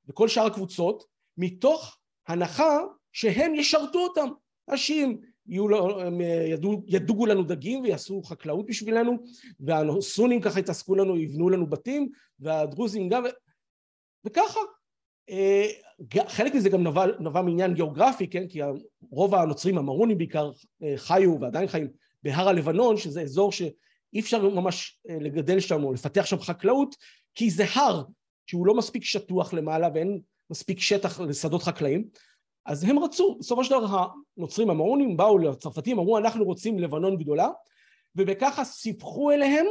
[0.08, 1.04] וכל שאר הקבוצות,
[1.38, 1.98] מתוך
[2.28, 2.80] הנחה
[3.12, 4.28] שהם ישרתו אותם.
[6.48, 9.18] ידעו, ידוגו לנו דגים ויעשו חקלאות בשבילנו,
[9.60, 13.24] והסונים ככה יתעסקו לנו, יבנו לנו בתים, והדרוזים גם,
[14.26, 14.60] וככה.
[15.30, 15.68] אה,
[16.28, 18.48] חלק מזה גם נבע, נבע מעניין גיאוגרפי, כן?
[18.48, 18.60] כי
[19.12, 20.52] רוב הנוצרים המרונים בעיקר
[20.84, 21.88] אה, חיו ועדיין חיים
[22.24, 26.96] בהר הלבנון, שזה אזור שאי אפשר ממש אה, לגדל שם או לפתח שם חקלאות,
[27.36, 28.04] כי זה הר
[28.48, 32.10] שהוא לא מספיק שטוח למעלה ואין מספיק שטח לשדות חקלאים.
[32.66, 34.08] אז הם רצו, בסופו של דבר
[34.38, 37.50] הנוצרים המרונים באו לצרפתים, אמרו אנחנו רוצים לבנון גדולה,
[38.16, 39.66] ובככה סיפחו אליהם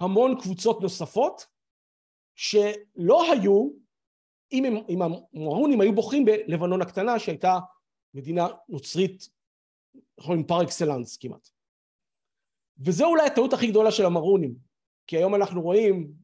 [0.00, 1.46] המון קבוצות נוספות
[2.34, 3.70] שלא היו,
[4.52, 7.58] אם, הם, אם המרונים היו בוחרים בלבנון הקטנה שהייתה
[8.14, 9.28] מדינה נוצרית,
[10.18, 11.48] אומרים פר אקסלנס כמעט.
[12.78, 14.54] וזו אולי הטעות הכי גדולה של המרונים,
[15.06, 16.23] כי היום אנחנו רואים,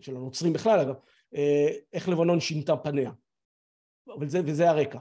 [0.00, 0.94] של הנוצרים בכלל אגב,
[1.34, 3.10] אה, איך לבנון שינתה פניה.
[4.18, 4.98] אבל זה, וזה הרקע.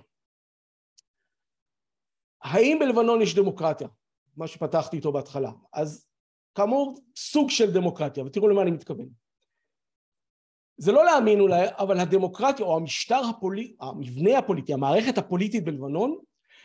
[2.42, 3.88] האם בלבנון יש דמוקרטיה?
[4.38, 5.52] מה שפתחתי איתו בהתחלה.
[5.74, 6.08] אז
[6.56, 9.10] כאמור, סוג של דמוקרטיה, ותראו למה אני מתכוון.
[10.78, 16.18] זה לא להאמין אולי, אבל הדמוקרטיה או המשטר הפוליטי, המבנה הפוליטי, המערכת הפוליטית בלבנון,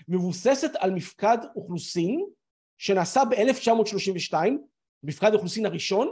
[0.08, 2.26] מבוססת על מפקד אוכלוסין
[2.78, 4.34] שנעשה ב-1932,
[5.02, 6.08] מפקד האוכלוסין הראשון,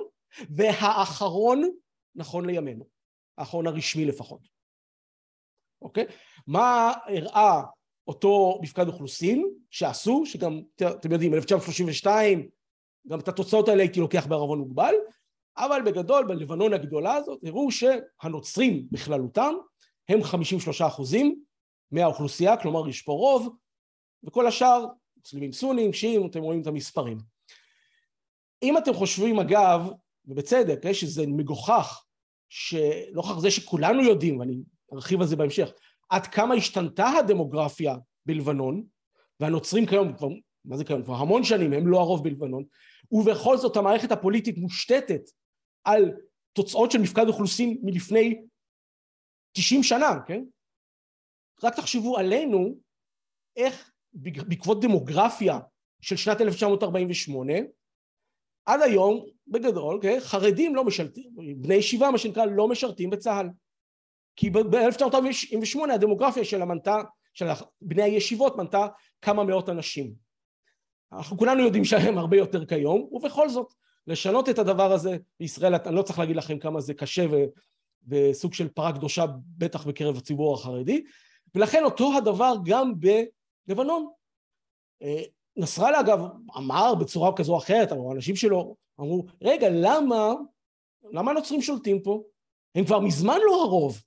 [0.50, 1.70] והאחרון
[2.16, 2.84] נכון לימינו,
[3.38, 4.40] האחרון הרשמי לפחות.
[5.82, 6.04] אוקיי?
[6.46, 7.62] מה הראה
[8.08, 12.48] אותו מפקד אוכלוסין שעשו, שגם, אתם יודעים, 1932,
[13.08, 14.94] גם את התוצאות האלה הייתי לוקח בערבון מוגבל,
[15.56, 19.54] אבל בגדול, בלבנון הגדולה הזאת, הראו שהנוצרים בכללותם
[20.08, 21.42] הם 53 אחוזים
[21.90, 23.56] מהאוכלוסייה, כלומר יש פה רוב,
[24.24, 27.18] וכל השאר, מוסלמים סונים, שיעים, אתם רואים את המספרים.
[28.62, 29.90] אם אתם חושבים אגב,
[30.24, 32.05] ובצדק, שזה מגוחך,
[32.48, 34.56] שנוכח זה שכולנו יודעים, ואני
[34.92, 35.70] ארחיב על זה בהמשך,
[36.08, 38.84] עד כמה השתנתה הדמוגרפיה בלבנון,
[39.40, 40.28] והנוצרים כיום, כבר,
[40.64, 41.02] מה זה כיום?
[41.02, 42.64] כבר המון שנים הם לא הרוב בלבנון,
[43.10, 45.22] ובכל זאת המערכת הפוליטית מושתתת
[45.84, 46.12] על
[46.52, 48.42] תוצאות של מפקד אוכלוסין מלפני
[49.52, 50.44] 90 שנה, כן?
[51.62, 52.78] רק תחשבו עלינו
[53.56, 55.58] איך בעקבות דמוגרפיה
[56.00, 57.52] של שנת 1948,
[58.66, 63.48] עד היום, בגדול, כן, חרדים לא משרתים, בני ישיבה, מה שנקרא, לא משרתים בצה"ל.
[64.36, 66.96] כי ב-1948 הדמוגרפיה של המנתה,
[67.34, 67.46] של
[67.82, 68.86] בני הישיבות מנתה
[69.22, 70.12] כמה מאות אנשים.
[71.12, 73.72] אנחנו כולנו יודעים שהם הרבה יותר כיום, ובכל זאת,
[74.06, 77.36] לשנות את הדבר הזה בישראל, אני לא צריך להגיד לכם כמה זה קשה ו,
[78.08, 79.24] וסוג של פרה קדושה,
[79.58, 81.04] בטח בקרב הציבור החרדי,
[81.54, 82.92] ולכן אותו הדבר גם
[83.66, 84.08] בלבנון.
[85.56, 86.20] נסראללה אגב
[86.56, 90.34] אמר בצורה כזו או אחרת, אבל האנשים שלו אמרו, רגע, למה,
[91.12, 92.22] למה הנוצרים שולטים פה?
[92.74, 94.02] הם כבר מזמן לא הרוב.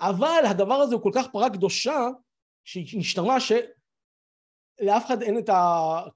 [0.00, 2.08] אבל הדבר הזה הוא כל כך פרה קדושה,
[2.64, 5.50] שהשתמע שלאף אחד אין את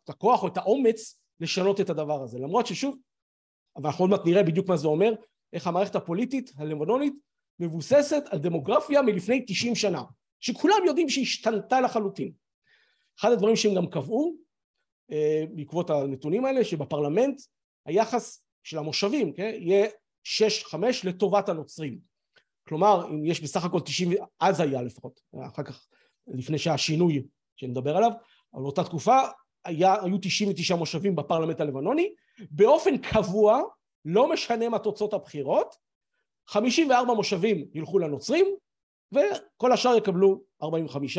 [0.09, 2.38] הכוח או את האומץ לשנות את הדבר הזה.
[2.38, 2.97] למרות ששוב,
[3.77, 5.14] אבל אנחנו עוד מעט נראה בדיוק מה זה אומר,
[5.53, 7.14] איך המערכת הפוליטית הלבנונית
[7.61, 10.03] מבוססת על דמוגרפיה מלפני 90 שנה,
[10.40, 12.33] שכולם יודעים שהשתנתה לחלוטין.
[13.21, 14.37] אחד הדברים שהם גם קבעו,
[15.55, 17.40] בעקבות הנתונים האלה, שבפרלמנט
[17.87, 19.87] היחס של המושבים, כן, יהיה
[20.25, 21.99] 6-5 לטובת הנוצרים.
[22.69, 25.87] כלומר, אם יש בסך הכל 90, אז היה לפחות, אחר כך,
[26.27, 28.11] לפני שהיה שינוי שנדבר עליו,
[28.55, 29.19] אבל באותה תקופה
[29.64, 32.14] היה, היו 99 מושבים בפרלמנט הלבנוני,
[32.51, 33.62] באופן קבוע,
[34.05, 35.75] לא משנה מה תוצאות הבחירות,
[36.49, 38.47] 54 מושבים ילכו לנוצרים,
[39.12, 41.19] וכל השאר יקבלו 45,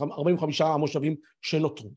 [0.00, 1.90] 45 המושבים שנותרו.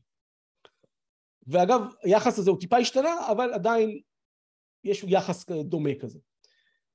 [1.46, 4.00] ואגב, היחס הזה הוא טיפה השתנה, אבל עדיין
[4.84, 6.18] יש יחס דומה כזה.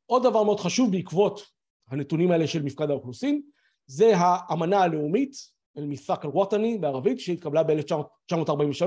[0.05, 1.41] עוד דבר מאוד חשוב בעקבות
[1.87, 3.41] הנתונים האלה של מפקד האוכלוסין,
[3.87, 5.31] זה האמנה הלאומית,
[5.77, 8.83] אל-מית'אק אל-ווטני בערבית, שהתקבלה ב-1943,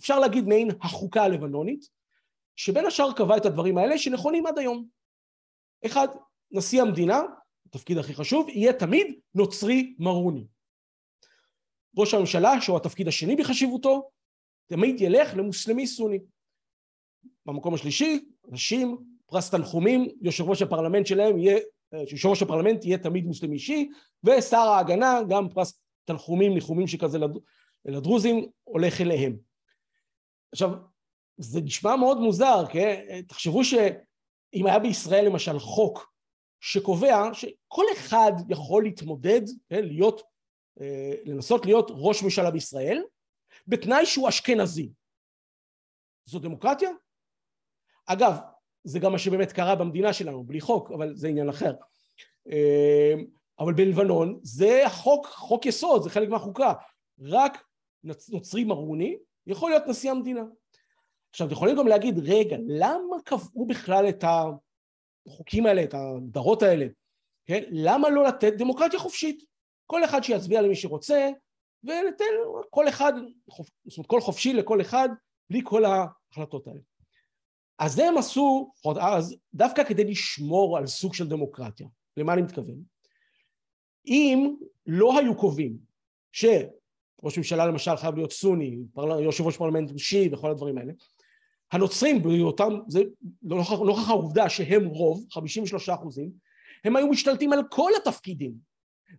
[0.00, 1.84] אפשר להגיד מעין החוקה הלבנונית,
[2.56, 4.86] שבין השאר קבע את הדברים האלה שנכונים עד היום.
[5.86, 6.08] אחד,
[6.50, 7.22] נשיא המדינה,
[7.66, 10.46] התפקיד הכי חשוב, יהיה תמיד נוצרי מרוני.
[11.96, 14.10] ראש הממשלה, שהוא התפקיד השני בחשיבותו,
[14.70, 16.18] תמיד ילך למוסלמי סוני.
[17.46, 21.58] במקום השלישי, נשים, פרס תנחומים, יושב ראש הפרלמנט שלהם יהיה,
[22.10, 23.88] יושב ראש הפרלמנט יהיה תמיד מוסלמי אישי,
[24.24, 27.18] ושר ההגנה, גם פרס תנחומים, ניחומים שכזה
[27.84, 29.36] לדרוזים, הולך אליהם.
[30.52, 30.70] עכשיו,
[31.36, 33.20] זה נשמע מאוד מוזר, כן?
[33.28, 36.12] תחשבו שאם היה בישראל למשל חוק
[36.60, 39.84] שקובע שכל אחד יכול להתמודד, כן?
[39.84, 40.22] להיות,
[41.24, 43.02] לנסות להיות ראש ממשלה בישראל,
[43.66, 44.92] בתנאי שהוא אשכנזי.
[46.24, 46.90] זו דמוקרטיה?
[48.06, 48.36] אגב,
[48.84, 51.72] זה גם מה שבאמת קרה במדינה שלנו, בלי חוק, אבל זה עניין אחר.
[53.58, 56.72] אבל בלבנון זה חוק, חוק יסוד, זה חלק מהחוקה.
[57.20, 57.64] רק
[58.04, 60.42] נוצרי מרוני, יכול להיות נשיא המדינה.
[61.30, 64.24] עכשיו, אתם יכולים גם להגיד, רגע, למה קבעו בכלל את
[65.28, 66.86] החוקים האלה, את ההגדרות האלה?
[67.46, 67.62] כן?
[67.70, 69.44] למה לא לתת דמוקרטיה חופשית?
[69.86, 71.30] כל אחד שיצביע למי שרוצה,
[71.84, 72.24] וניתן
[72.70, 73.12] כל אחד,
[73.86, 75.08] זאת אומרת, כל חופשי לכל אחד,
[75.50, 76.80] בלי כל ההחלטות האלה.
[77.78, 81.88] אז זה הם עשו, אז דווקא כדי לשמור על סוג של דמוקרטיה.
[82.16, 82.82] למה אני מתכוון?
[84.06, 84.54] אם
[84.86, 85.78] לא היו קובעים
[86.32, 88.78] שראש ממשלה למשל חייב להיות סוני,
[89.22, 90.92] יושב ראש פרלמנט שיעי וכל הדברים האלה,
[91.72, 93.02] הנוצרים בהיותם, זה
[93.42, 96.30] נוכח העובדה שהם רוב, 53 אחוזים,
[96.84, 98.54] הם היו משתלטים על כל התפקידים,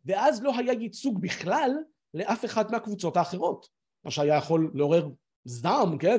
[0.06, 1.72] ואז לא היה ייצוג בכלל
[2.14, 3.68] לאף אחת מהקבוצות האחרות,
[4.04, 5.10] מה שהיה יכול לעורר
[5.46, 6.18] זעם, כן,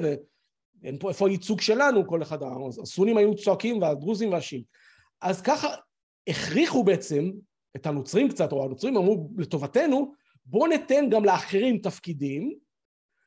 [0.82, 2.38] ואין פה איפה הייצוג שלנו, כל אחד,
[2.82, 4.64] הסונים היו צועקים והדרוזים והשיעים.
[5.20, 5.68] אז ככה
[6.28, 7.30] הכריחו בעצם
[7.76, 10.12] את הנוצרים קצת, או הנוצרים אמרו לטובתנו,
[10.44, 12.54] בואו ניתן גם לאחרים תפקידים,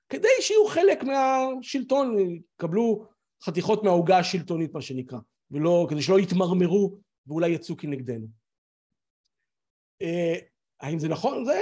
[0.10, 3.06] כדי שיהיו חלק מהשלטון, יקבלו
[3.44, 5.20] חתיכות מהעוגה השלטונית מה שנקרא,
[5.52, 6.98] ולא, כדי שלא יתמרמרו
[7.28, 8.28] ואולי יצאו כנגדנו.
[10.82, 11.46] האם זה נכון?
[11.46, 11.60] זה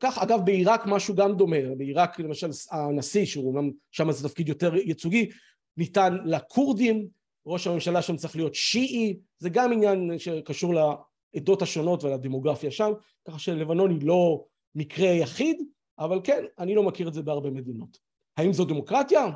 [0.00, 4.74] כך, אגב בעיראק משהו גם דומה, בעיראק למשל הנשיא, שהוא אומנם שם זה תפקיד יותר
[4.74, 5.30] ייצוגי,
[5.76, 7.08] ניתן לכורדים,
[7.46, 12.92] ראש הממשלה שם צריך להיות שיעי, זה גם עניין שקשור לעדות השונות ולדמוגרפיה שם,
[13.28, 14.44] ככה שלבנון היא לא
[14.74, 15.62] מקרה יחיד,
[15.98, 17.98] אבל כן, אני לא מכיר את זה בהרבה מדינות.
[18.36, 19.26] האם זו דמוקרטיה?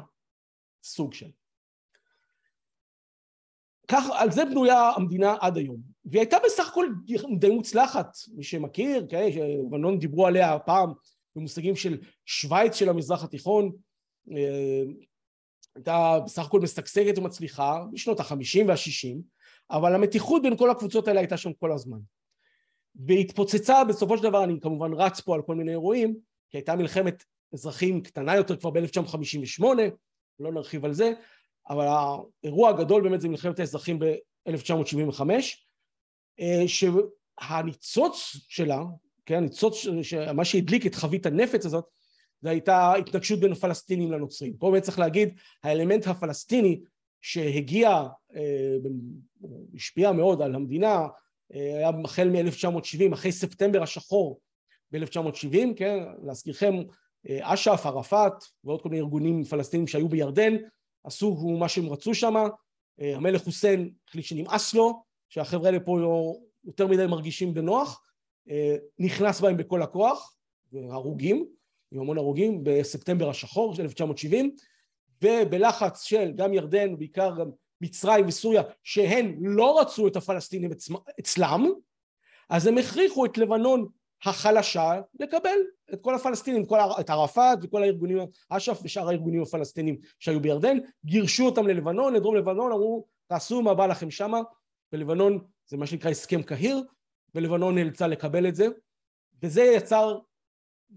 [0.83, 1.31] סוג של.
[3.89, 5.96] כך, על זה בנויה המדינה עד היום.
[6.07, 6.87] והיא הייתה בסך הכל
[7.39, 10.93] די מוצלחת, מי שמכיר, כן, שבנון דיברו עליה פעם
[11.37, 13.73] במושגים של שווייץ של המזרח התיכון,
[14.37, 14.83] אה,
[15.75, 19.23] הייתה בסך הכל משגשגת ומצליחה בשנות החמישים והשישים,
[19.71, 21.99] אבל המתיחות בין כל הקבוצות האלה הייתה שם כל הזמן.
[23.07, 26.17] והתפוצצה בסופו של דבר, אני כמובן רץ פה על כל מיני אירועים,
[26.51, 29.65] כי הייתה מלחמת אזרחים קטנה יותר כבר ב-1958,
[30.41, 31.13] לא נרחיב על זה,
[31.69, 35.39] אבל האירוע הגדול באמת זה מלחמת האזרחים ב-1975, אה,
[36.67, 38.83] שהניצוץ שלה,
[39.27, 39.87] כן, הניצוץ,
[40.35, 41.85] מה שהדליק את חבית הנפץ הזאת,
[42.41, 44.57] זה הייתה התנגשות בין הפלסטינים לנוצרים.
[44.57, 46.81] פה באמת צריך להגיד, האלמנט הפלסטיני
[47.21, 47.89] שהגיע,
[48.37, 48.77] אה,
[49.75, 51.07] השפיע מאוד על המדינה,
[51.55, 54.41] אה, היה החל מ-1970, אחרי ספטמבר השחור
[54.93, 56.75] ב-1970, כן, להזכירכם,
[57.41, 58.33] אש"ף, ערפאת
[58.65, 60.57] ועוד כל מיני ארגונים פלסטינים שהיו בירדן,
[61.05, 62.35] עשו מה שהם רצו שם,
[63.01, 65.03] אה, המלך חוסיין החליט שנמאס לו,
[65.37, 68.03] שהחבר'ה האלה פה לא יותר מדי מרגישים בנוח,
[68.51, 70.37] אה, נכנס בהם בכל הכוח,
[70.91, 71.47] הרוגים,
[71.93, 74.55] עם המון הרוגים, בספטמבר השחור של 1970,
[75.23, 80.71] ובלחץ של גם ירדן, ובעיקר גם מצרים וסוריה, שהן לא רצו את הפלסטינים
[81.21, 81.67] אצלם,
[82.49, 83.89] אז הם הכריחו את לבנון
[84.25, 85.59] החלשה לקבל
[85.93, 88.19] את כל הפלסטינים, כל, את ערפאת וכל הארגונים,
[88.49, 93.87] אש"ף ושאר הארגונים הפלסטינים שהיו בירדן, גירשו אותם ללבנון, לדרום לבנון, אמרו תעשו מה בא
[93.87, 94.41] לכם שמה,
[94.97, 96.83] ולבנון זה מה שנקרא הסכם קהיר,
[97.35, 98.67] ולבנון נאלצה לקבל את זה,
[99.43, 100.19] וזה יצר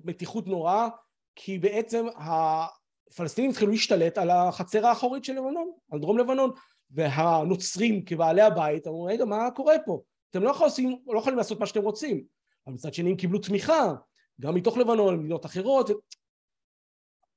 [0.03, 0.87] מתיחות נוראה,
[1.35, 6.51] כי בעצם הפלסטינים התחילו להשתלט על החצר האחורית של לבנון, על דרום לבנון,
[6.91, 11.65] והנוצרים כבעלי הבית אמרו רגע מה קורה פה, אתם לא יכולים, לא יכולים לעשות מה
[11.65, 12.23] שאתם רוצים.
[12.67, 13.93] אבל מצד שני הם קיבלו תמיכה,
[14.41, 15.89] גם מתוך לבנון, מדינות אחרות,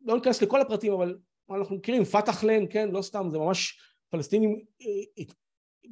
[0.01, 1.19] לא ניכנס לכל הפרטים, אבל
[1.51, 5.25] אנחנו מכירים, פתח להם, כן, לא סתם, זה ממש פלסטינים אה,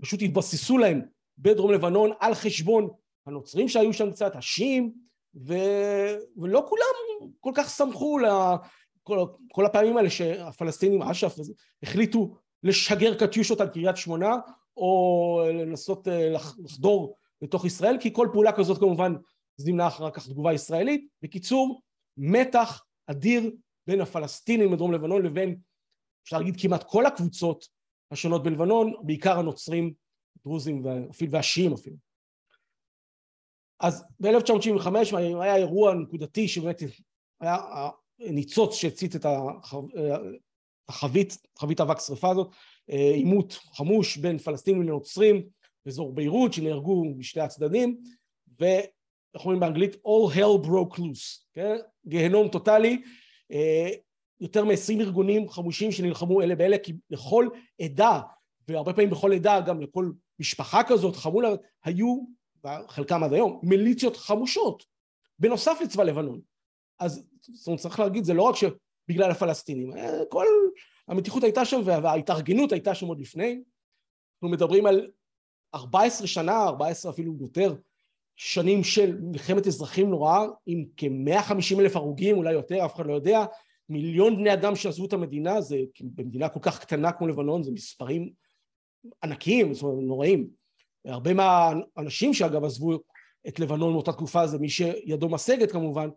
[0.00, 1.00] פשוט התבססו להם
[1.38, 2.88] בדרום לבנון על חשבון
[3.26, 4.92] הנוצרים שהיו שם קצת, השיעים,
[5.34, 5.54] ו...
[6.36, 11.34] ולא כולם כל כך שמחו לכל כל הפעמים האלה שהפלסטינים, אש"ף,
[11.82, 14.36] החליטו לשגר קטיושות על קריית שמונה,
[14.76, 19.14] או לנסות אה, לחדור לתוך ישראל, כי כל פעולה כזאת כמובן
[19.56, 21.08] זימנה אחר כך תגובה ישראלית.
[21.22, 21.80] בקיצור,
[22.16, 23.50] מתח אדיר
[23.86, 25.56] בין הפלסטינים בדרום לבנון לבין,
[26.24, 27.79] אפשר להגיד כמעט כל הקבוצות
[28.10, 29.92] השונות בלבנון, בעיקר הנוצרים,
[30.44, 30.84] דרוזים
[31.30, 31.96] והשיעים אפילו.
[33.80, 36.82] אז ב-1975 היה אירוע נקודתי שבאמת
[37.40, 37.56] היה
[38.18, 39.26] ניצוץ שהצית את
[40.88, 42.54] החבית, חבית אבק שרפה הזאת,
[42.86, 45.46] עימות חמוש בין פלסטינים לנוצרים,
[45.84, 48.00] באזור ביירות שנהרגו משתי הצדדים
[48.58, 51.76] ואנחנו אומרים באנגלית all hell broke loose, כן?
[52.06, 53.02] גיהנום טוטאלי
[53.52, 53.90] אה,
[54.40, 57.48] יותר מ-20 ארגונים חמושים שנלחמו אלה באלה כי לכל
[57.82, 58.20] עדה
[58.68, 61.48] והרבה פעמים בכל עדה גם לכל משפחה כזאת חמולה
[61.84, 62.16] היו
[62.88, 64.84] חלקם עד היום מיליציות חמושות
[65.38, 66.40] בנוסף לצבא לבנון.
[66.98, 70.46] אז זאת אומרת צריך להגיד זה לא רק שבגלל הפלסטינים אה, כל
[71.08, 73.62] המתיחות הייתה שם וההתארגנות הייתה שם עוד לפני.
[74.36, 75.10] אנחנו מדברים על
[75.74, 77.74] 14 שנה, 14 אפילו יותר,
[78.36, 83.44] שנים של מלחמת אזרחים נוראה עם כ-150 אלף הרוגים, אולי יותר, אף אחד לא יודע,
[83.90, 88.32] מיליון בני אדם שעזבו את המדינה, זה במדינה כל כך קטנה כמו לבנון, זה מספרים
[89.24, 90.50] ענקיים, זאת אומרת, נוראים.
[91.04, 92.98] הרבה מהאנשים שאגב עזבו
[93.48, 96.08] את לבנון מאותה תקופה זה מי שידו משגת כמובן,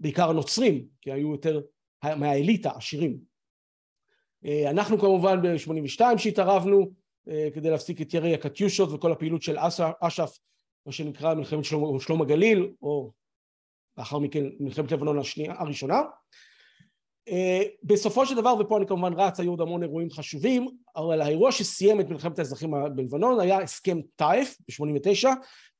[0.00, 1.60] בעיקר הנוצרים, כי היו יותר
[2.04, 3.18] מהאליטה, עשירים.
[4.44, 6.90] אה, אנחנו כמובן ב-82 שהתערבנו
[7.28, 9.56] אה, כדי להפסיק את ירי הקטיושות וכל הפעילות של
[10.00, 10.38] אש"ף,
[10.86, 13.12] מה שנקרא מלחמת שלום, שלום הגליל, או
[13.98, 16.00] לאחר מכן מלחמת לבנון השנייה, הראשונה.
[17.28, 21.52] אה, בסופו של דבר, ופה אני כמובן רץ, היו עוד המון אירועים חשובים, אבל האירוע
[21.52, 25.28] שסיים את מלחמת האזרחים בלבנון היה הסכם טייף ב-89,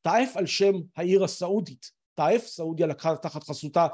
[0.03, 1.91] טייף על שם העיר הסעודית.
[2.15, 3.87] טייף, סעודיה לקחה תחת חסותה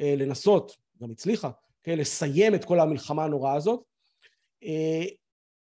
[0.00, 1.50] אה, לנסות, גם הצליחה,
[1.82, 3.80] כן, לסיים את כל המלחמה הנוראה הזאת.
[4.64, 5.04] אה,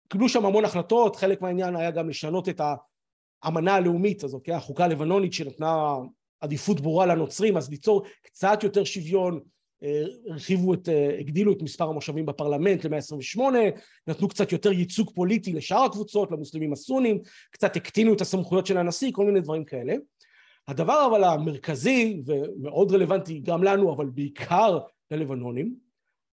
[0.07, 2.61] קיבלו שם המון החלטות, חלק מהעניין היה גם לשנות את
[3.43, 5.95] האמנה הלאומית הזאת, כן, החוקה הלבנונית שנתנה
[6.41, 9.39] עדיפות ברורה לנוצרים, אז ליצור קצת יותר שוויון,
[10.29, 13.41] הרחיבו את, הגדילו את מספר המושבים בפרלמנט ל-128,
[14.07, 17.19] נתנו קצת יותר ייצוג פוליטי לשאר הקבוצות, למוסלמים הסונים,
[17.51, 19.93] קצת הקטינו את הסמכויות של הנשיא, כל מיני דברים כאלה.
[20.67, 24.79] הדבר אבל המרכזי ומאוד רלוונטי גם לנו, אבל בעיקר
[25.11, 25.75] ללבנונים,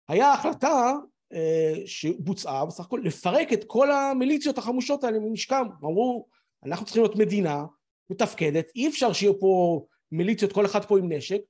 [0.08, 0.94] היה החלטה
[1.34, 5.68] אה, שבוצעה בסך הכל לפרק את כל המיליציות החמושות האלה מנשקם.
[5.84, 6.28] אמרו,
[6.66, 7.66] אנחנו צריכים להיות מדינה
[8.10, 11.42] מתפקדת, אי אפשר שיהיו פה מיליציות, כל אחד פה עם נשק,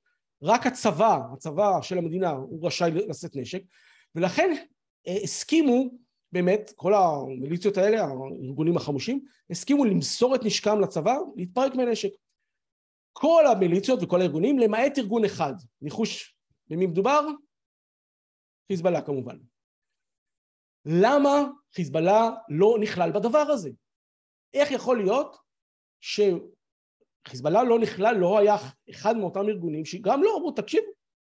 [0.42, 3.62] רק הצבא, הצבא של המדינה, הוא רשאי לשאת נשק,
[4.14, 4.54] ולכן
[5.08, 5.90] אה, הסכימו
[6.32, 12.10] באמת, כל המיליציות האלה, הארגונים החמושים, הסכימו למסור את נשקם לצבא, להתפרק מנשק.
[13.12, 15.52] כל המיליציות וכל הארגונים, למעט ארגון אחד.
[15.82, 16.36] ניחוש
[16.68, 17.20] במי מדובר?
[18.72, 19.38] חיזבאללה כמובן.
[20.84, 21.30] למה
[21.74, 23.70] חיזבאללה לא נכלל בדבר הזה?
[24.54, 25.36] איך יכול להיות
[26.00, 26.20] ש...
[27.28, 28.56] חיזבאללה לא נכלל, לא היה
[28.90, 30.82] אחד מאותם ארגונים שגם לא אמרו, תקשיב,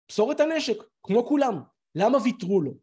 [0.07, 1.61] פסור את הנשק, כמו כולם,
[1.95, 2.73] למה ויתרו לו?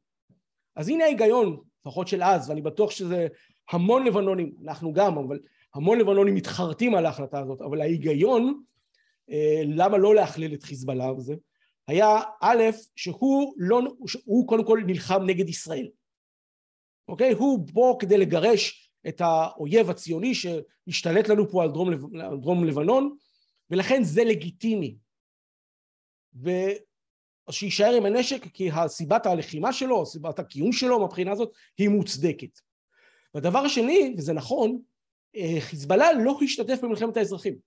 [0.76, 3.26] אז הנה ההיגיון, לפחות של אז, ואני בטוח שזה
[3.70, 5.38] המון לבנונים, אנחנו גם, אבל
[5.74, 8.62] המון לבנונים מתחרטים על ההחלטה הזאת, אבל ההיגיון,
[9.30, 11.34] אה, למה לא להכליל את חיזבאללה וזה,
[11.88, 12.62] היה א',
[12.96, 13.80] שהוא לא,
[14.24, 15.88] הוא קודם כל נלחם נגד ישראל,
[17.09, 17.32] אוקיי?
[17.32, 23.16] הוא פה כדי לגרש את האויב הציוני שהשתלט לנו פה על דרום, על דרום לבנון,
[23.70, 24.96] ולכן זה לגיטימי.
[27.49, 32.61] ושיישאר עם הנשק כי הסיבת הלחימה שלו, סיבת הקיום שלו מבחינה הזאת, היא מוצדקת.
[33.34, 34.82] והדבר השני, וזה נכון,
[35.36, 37.59] אה, חיזבאללה לא השתתף במלחמת האזרחים.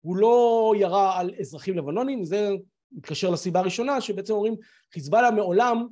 [0.00, 2.48] הוא לא ירה על אזרחים לבנונים, זה
[2.92, 4.54] מתקשר לסיבה הראשונה, שבעצם אומרים
[4.92, 5.86] חיזבאללה מעולם,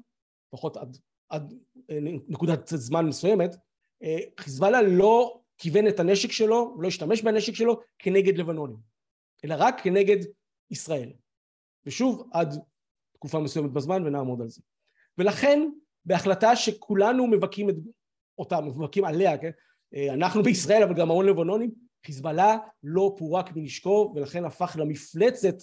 [0.49, 0.97] לפחות עד,
[1.29, 1.55] עד
[1.91, 1.99] אה,
[2.29, 3.57] נקודת זמן מסוימת,
[4.41, 8.77] חיזבאללה לא כיוון את הנשק שלו, לא השתמש בנשק שלו כנגד לבנונים,
[9.45, 10.17] אלא רק כנגד
[10.71, 11.13] ישראל.
[11.87, 12.55] ושוב, עד
[13.13, 14.63] תקופה מסוימת בזמן ונעמוד על זה.
[15.19, 15.69] ולכן,
[16.05, 17.75] בהחלטה שכולנו מבכים את
[18.39, 19.51] אותה, מבכים עליה, כן?
[20.11, 21.71] אנחנו בישראל, אבל גם המון לבנונים,
[22.07, 25.55] חיזבאללה לא פורק מנשקו, ולכן הפך למפלצת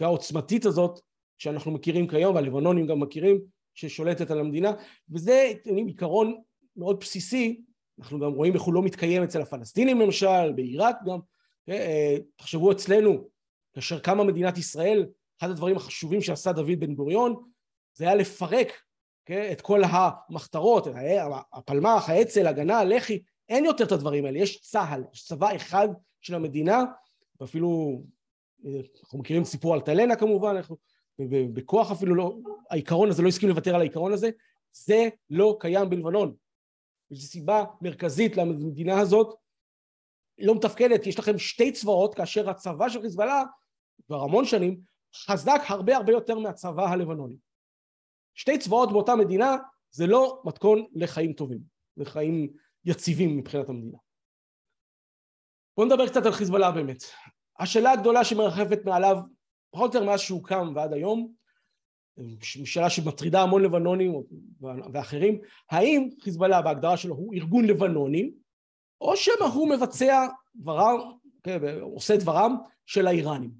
[0.00, 1.00] העוצמתית הזאת
[1.38, 3.40] שאנחנו מכירים כיום, והלבנונים גם מכירים,
[3.74, 4.72] ששולטת על המדינה,
[5.10, 6.42] וזה עיקרון
[6.78, 7.60] מאוד בסיסי,
[7.98, 11.18] אנחנו גם רואים איך הוא לא מתקיים אצל הפלסטינים למשל, בעיראק גם,
[11.68, 13.28] אה, תחשבו אצלנו,
[13.72, 15.06] כאשר קמה מדינת ישראל,
[15.38, 17.34] אחד הדברים החשובים שעשה דוד בן גוריון,
[17.94, 18.72] זה היה לפרק
[19.26, 20.86] כן, את כל המחתרות,
[21.52, 25.88] הפלמ"ח, האצ"ל, הגנה, הלח"י, אין יותר את הדברים האלה, יש צה"ל, יש צבא אחד
[26.20, 26.84] של המדינה,
[27.40, 28.02] ואפילו,
[28.66, 30.76] אה, אנחנו מכירים סיפור על טלנה כמובן, אנחנו
[31.28, 32.36] בכוח אפילו לא,
[32.70, 34.30] העיקרון הזה, לא הסכים לוותר על העיקרון הזה,
[34.72, 36.34] זה לא קיים בלבנון.
[37.10, 39.34] וזו סיבה מרכזית למדינה הזאת
[40.38, 43.42] לא מתפקדת, יש לכם שתי צבאות, כאשר הצבא של חיזבאללה
[44.06, 44.80] כבר המון שנים
[45.14, 47.36] חזק הרבה הרבה יותר מהצבא הלבנוני.
[48.34, 49.56] שתי צבאות באותה מדינה
[49.90, 51.60] זה לא מתכון לחיים טובים,
[51.96, 52.52] לחיים
[52.84, 53.98] יציבים מבחינת המדינה.
[55.76, 57.02] בואו נדבר קצת על חיזבאללה באמת.
[57.58, 59.16] השאלה הגדולה שמרחפת מעליו
[59.70, 61.34] פחות או יותר מאז שהוא קם ועד היום
[62.42, 64.22] שאלה שמטרידה המון לבנונים
[64.92, 65.40] ואחרים,
[65.70, 68.30] האם חיזבאללה בהגדרה שלו הוא ארגון לבנוני,
[69.00, 70.98] או שמא הוא מבצע דברם,
[71.42, 72.56] כן, עושה דברם
[72.86, 73.50] של האיראנים.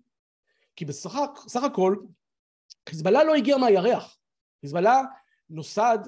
[0.77, 1.97] כי בסך הכל
[2.89, 4.19] חיזבאללה לא הגיע מהירח,
[4.61, 5.03] חיזבאללה
[5.51, 5.99] נוסד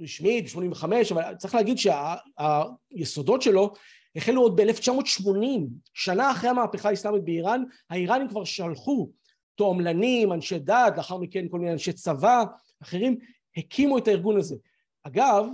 [0.00, 3.72] רשמית ב-85, אבל צריך להגיד שהיסודות שלו
[4.16, 5.60] החלו עוד ב-1980,
[5.94, 9.10] שנה אחרי המהפכה האסלאמית באיראן, האיראנים כבר שלחו
[9.58, 12.44] תועמלנים, אנשי דת, לאחר מכן כל מיני אנשי צבא,
[12.82, 13.18] אחרים,
[13.56, 14.56] הקימו את הארגון הזה.
[15.02, 15.46] אגב,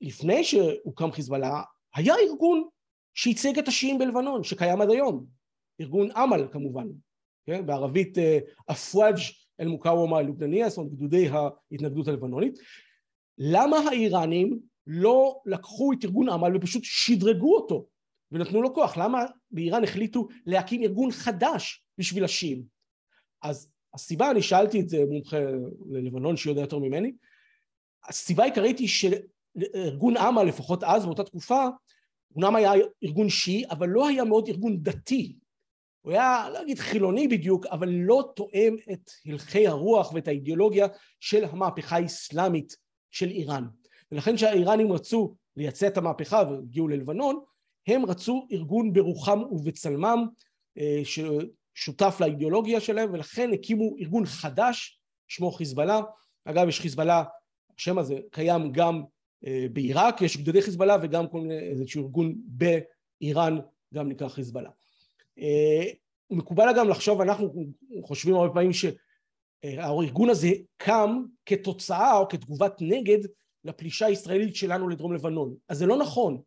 [0.00, 1.62] לפני שהוקם חיזבאללה,
[1.94, 2.68] היה ארגון
[3.14, 5.26] שייצג את השיעים בלבנון, שקיים עד היום.
[5.80, 6.86] ארגון אמל כמובן,
[7.46, 7.66] כן?
[7.66, 8.18] בערבית
[8.70, 9.18] אפואג'
[9.60, 12.58] אל מוקאוומה הלובנניה, זאת אומרת גדודי ההתנגדות הלבנונית.
[13.38, 17.86] למה האיראנים לא לקחו את ארגון אמל ופשוט שדרגו אותו
[18.32, 18.96] ונתנו לו כוח?
[18.96, 22.79] למה באיראן החליטו להקים ארגון חדש בשביל השיעים?
[23.42, 25.36] אז הסיבה, אני שאלתי את זה מומחה
[25.90, 27.12] ללבנון שיודע יותר ממני,
[28.08, 31.66] הסיבה העיקרית היא שארגון אמל, לפחות אז באותה תקופה,
[32.36, 32.72] אומנם היה
[33.04, 35.36] ארגון שיעי, אבל לא היה מאוד ארגון דתי.
[36.00, 40.86] הוא היה, לא אגיד חילוני בדיוק, אבל לא תואם את הלכי הרוח ואת האידיאולוגיה
[41.20, 42.76] של המהפכה האסלאמית
[43.10, 43.64] של איראן.
[44.12, 47.40] ולכן כשהאיראנים רצו לייצא את המהפכה והגיעו ללבנון,
[47.86, 50.26] הם רצו ארגון ברוחם ובצלמם
[51.70, 56.00] אה, ששותף לאידיאולוגיה שלהם, ולכן הקימו ארגון חדש, שמו חיזבאללה.
[56.44, 57.24] אגב, יש חיזבאללה,
[57.78, 59.02] השם הזה קיים גם
[59.46, 63.58] אה, בעיראק, יש גדודי חיזבאללה וגם כל מיני, איזשהו ארגון באיראן,
[63.94, 64.70] גם נקרא חיזבאללה.
[65.38, 65.92] אה,
[66.30, 67.52] מקובל גם לחשוב, אנחנו
[68.02, 73.18] חושבים הרבה פעמים שהארגון הזה קם כתוצאה או כתגובת נגד
[73.64, 75.54] לפלישה הישראלית שלנו לדרום לבנון.
[75.68, 76.42] אז זה לא נכון,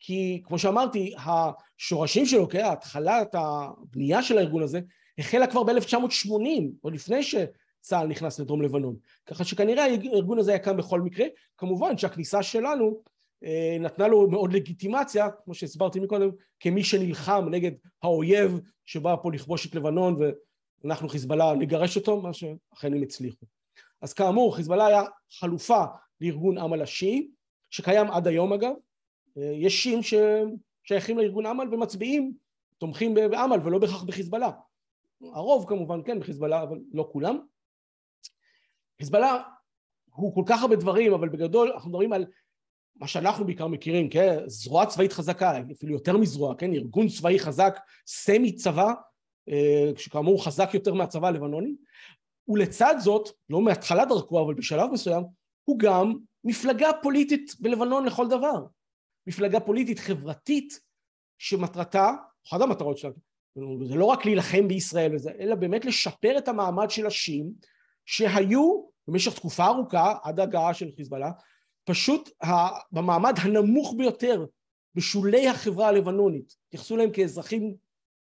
[0.00, 4.80] כי כמו שאמרתי, השורשים שלו, כן, התחלת הבנייה של הארגון הזה,
[5.18, 8.96] החלה כבר ב-1980, עוד לפני שצה"ל נכנס לדרום לבנון.
[9.26, 11.26] ככה שכנראה הארגון הזה היה קם בכל מקרה.
[11.56, 13.02] כמובן שהכניסה שלנו
[13.44, 16.30] אה, נתנה לו מאוד לגיטימציה, כמו שהסברתי מקודם,
[16.60, 17.70] כמי שנלחם נגד
[18.02, 20.16] האויב שבא פה לכבוש את לבנון
[20.84, 23.46] ואנחנו חיזבאללה נגרש אותו, מה שאכן הם הצליחו.
[24.02, 25.02] אז כאמור, חיזבאללה היה
[25.38, 25.84] חלופה
[26.20, 27.28] לארגון אמל השיעי,
[27.70, 28.72] שקיים עד היום אגב.
[29.38, 32.32] אה, יש שיעים ששייכים לארגון אמל ומצביעים,
[32.78, 34.50] תומכים באמל ולא בהכרח בחיזבאללה.
[35.34, 37.38] הרוב כמובן כן בחיזבאללה, אבל לא כולם.
[38.98, 39.42] חיזבאללה
[40.10, 42.26] הוא כל כך הרבה דברים, אבל בגדול אנחנו מדברים על
[42.96, 47.78] מה שאנחנו בעיקר מכירים, כן, זרוע צבאית חזקה, אפילו יותר מזרוע, כן, ארגון צבאי חזק,
[48.06, 48.92] סמי צבא,
[49.48, 51.74] אה, שכאמור חזק יותר מהצבא הלבנוני,
[52.48, 55.24] ולצד זאת, לא מהתחלת דרכו, אבל בשלב מסוים,
[55.64, 56.14] הוא גם
[56.44, 58.66] מפלגה פוליטית בלבנון לכל דבר.
[59.26, 60.80] מפלגה פוליטית חברתית
[61.38, 62.10] שמטרתה,
[62.48, 63.10] אחת המטרות שלה,
[63.88, 67.52] זה לא רק להילחם בישראל וזה, אלא באמת לשפר את המעמד של השיעים
[68.06, 71.30] שהיו במשך תקופה ארוכה עד הגעה של חיזבאללה
[71.84, 72.30] פשוט
[72.92, 74.46] במעמד הנמוך ביותר
[74.94, 77.74] בשולי החברה הלבנונית, התייחסו להם כאזרחים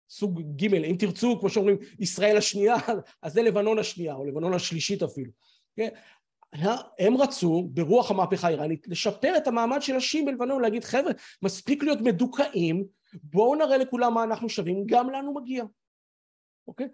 [0.10, 2.76] סוג ג', אם תרצו, כמו שאומרים, ישראל השנייה,
[3.22, 5.32] אז זה לבנון השנייה, או לבנון השלישית אפילו.
[5.76, 5.90] כן?
[7.00, 12.02] הם רצו, ברוח המהפכה האיראנית, לשפר את המעמד של השיעים בלבנון, להגיד, חבר'ה, מספיק להיות
[12.02, 12.86] מדוכאים,
[13.24, 15.64] בואו נראה לכולם מה אנחנו שווים, גם לנו מגיע.
[16.68, 16.88] אוקיי?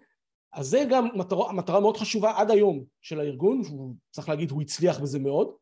[0.52, 3.62] אז זה גם מטרה, מטרה מאוד חשובה עד היום של הארגון,
[4.10, 5.52] צריך להגיד, הוא הצליח בזה מאוד.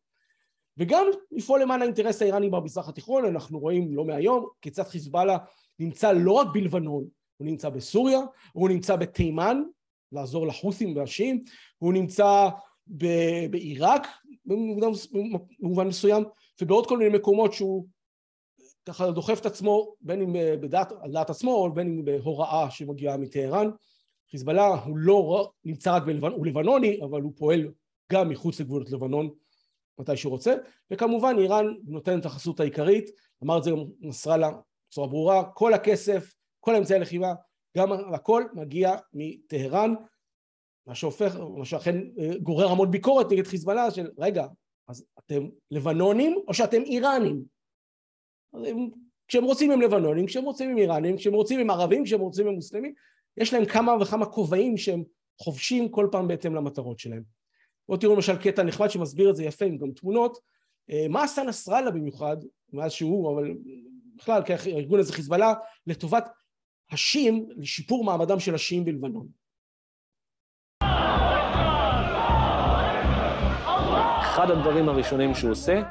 [0.77, 5.37] וגם לפעול למען האינטרס האיראני במזרח התיכון, אנחנו רואים לא מהיום כיצד חיזבאללה
[5.79, 8.19] נמצא לא רק בלבנון, הוא נמצא בסוריה,
[8.53, 9.61] הוא נמצא בתימן,
[10.11, 11.43] לעזור לחות'ים והשיעים,
[11.77, 12.49] הוא נמצא
[13.49, 14.07] בעיראק
[15.59, 16.23] במובן מסוים,
[16.61, 17.85] ובעוד כל מיני מקומות שהוא
[18.85, 23.17] ככה דוחף את עצמו, בין אם בדעת, על דעת עצמו, או בין אם בהוראה שמגיעה
[23.17, 23.69] מטהרן.
[24.31, 27.71] חיזבאללה הוא לא נמצא רק בלבנון, הוא לבנוני, אבל הוא פועל
[28.11, 29.29] גם מחוץ לגבולות לבנון
[29.99, 30.55] מתי שהוא רוצה,
[30.91, 33.09] וכמובן איראן נותנת את החסות העיקרית,
[33.43, 34.51] אמר את זה גם נסראללה
[34.89, 37.33] בצורה ברורה, כל הכסף, כל אמצעי הלחימה,
[37.77, 39.93] גם הכל מגיע מטהרן,
[40.87, 44.47] מה שהופך, מה שאכן אה, גורר המון ביקורת נגד חיזבאללה של רגע,
[44.87, 47.43] אז אתם לבנונים או שאתם איראנים?
[48.53, 48.89] הם,
[49.27, 52.53] כשהם רוצים הם לבנונים, כשהם רוצים הם איראנים, כשהם רוצים הם ערבים, כשהם רוצים הם
[52.53, 52.93] מוסלמים,
[53.37, 55.03] יש להם כמה וכמה כובעים שהם
[55.41, 57.23] חובשים כל פעם בהתאם למטרות שלהם.
[57.87, 60.37] בואו תראו למשל קטע נחמד שמסביר את זה יפה עם גם תמונות.
[60.89, 62.37] אה, מה עשה נסראללה במיוחד,
[62.73, 63.53] מאז שהוא, אבל
[64.15, 65.53] בכלל, כי הארגון הזה חיזבאללה,
[65.87, 66.29] לטובת
[66.91, 69.27] השיעים, לשיפור מעמדם של השיעים בלבנון.
[74.39, 75.81] אחד הדברים הראשונים שהוא עושה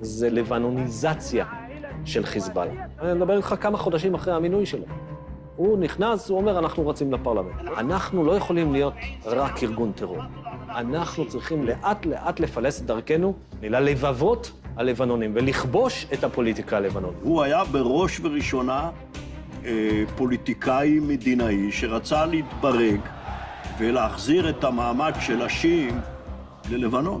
[0.00, 1.44] זה לבנוניזציה
[2.04, 2.72] של חיזבאללה.
[3.02, 4.84] אני מדבר איתך כמה חודשים אחרי המינוי שלו.
[5.56, 7.54] הוא נכנס, הוא אומר, אנחנו רצים לפרלמנט.
[7.78, 8.94] אנחנו לא יכולים להיות
[9.26, 10.22] רק ארגון טרור.
[10.68, 17.18] אנחנו צריכים לאט-לאט לפלס את דרכנו ללבבות הלבנונים ולכבוש את הפוליטיקה הלבנונית.
[17.22, 18.90] הוא היה בראש ובראשונה
[19.64, 23.00] אה, פוליטיקאי מדינאי שרצה להתברג
[23.78, 26.00] ולהחזיר את המעמד של השיעים
[26.70, 27.20] ללבנון.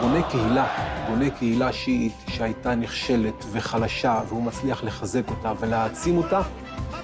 [0.00, 0.66] בונה קהילה,
[1.08, 6.40] בונה קהילה שיעית שהייתה נכשלת וחלשה, והוא מצליח לחזק אותה ולהעצים אותה,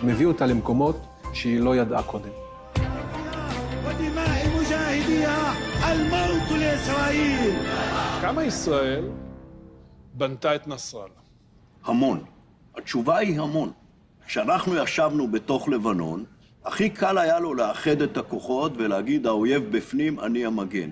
[0.03, 0.97] מביא אותה למקומות
[1.33, 2.31] שהיא לא ידעה קודם.
[8.21, 9.05] כמה ישראל
[10.15, 11.15] בנתה את נסראללה?
[11.85, 12.25] המון.
[12.77, 13.73] התשובה היא המון.
[14.27, 16.25] כשאנחנו ישבנו בתוך לבנון,
[16.65, 20.91] הכי קל היה לו לאחד את הכוחות ולהגיד, האויב בפנים, אני המגן.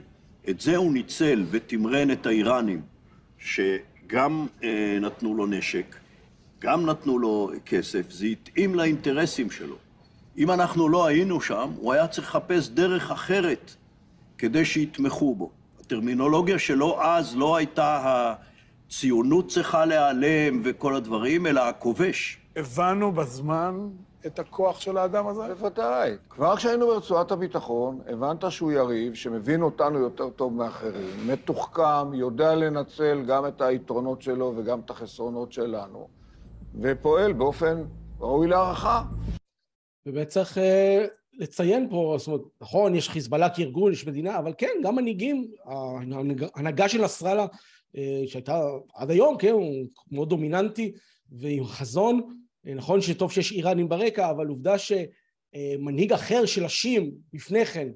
[0.48, 2.82] את זה הוא ניצל ותמרן את האיראנים,
[3.38, 5.96] שגם אה, נתנו לו נשק,
[6.58, 9.76] גם נתנו לו כסף, זה התאים לאינטרסים שלו.
[10.38, 13.74] אם אנחנו לא היינו שם, הוא היה צריך לחפש דרך אחרת
[14.38, 15.50] כדי שיתמכו בו.
[15.80, 18.00] הטרמינולוגיה שלו אז לא הייתה
[18.88, 22.38] הציונות צריכה להיעלם וכל הדברים, אלא הכובש.
[22.56, 23.74] הבנו בזמן
[24.26, 25.54] את הכוח של האדם הזה?
[25.54, 26.16] בוודאי.
[26.28, 33.22] כבר כשהיינו ברצועת הביטחון, הבנת שהוא יריב, שמבין אותנו יותר טוב מאחרים, מתוחכם, יודע לנצל
[33.26, 36.08] גם את היתרונות שלו וגם את החסרונות שלנו,
[36.80, 37.84] ופועל באופן
[38.20, 39.02] ראוי להערכה.
[40.06, 40.60] ובאמת צריך uh,
[41.38, 45.50] לציין פה, זאת אומרת, נכון, יש חיזבאללה כארגון, יש מדינה, אבל כן, גם מנהיגים,
[46.54, 48.60] ההנהגה של נסראללה, uh, שהייתה
[48.94, 50.92] עד היום, כן, הוא מאוד דומיננטי
[51.32, 57.88] ועם חזון, נכון שטוב שיש איראנים ברקע, אבל עובדה שמנהיג אחר של השיעים לפני כן,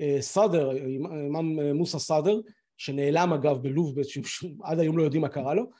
[0.00, 2.40] uh, סאדר, אימאם מוסא סאדר,
[2.76, 3.94] שנעלם אגב בלוב,
[4.64, 5.70] עד היום לא יודעים מה קרה לו,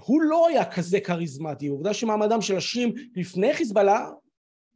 [0.00, 4.10] הוא לא היה כזה כריזמטי, עובדה שמעמדם של השיעים לפני חיזבאללה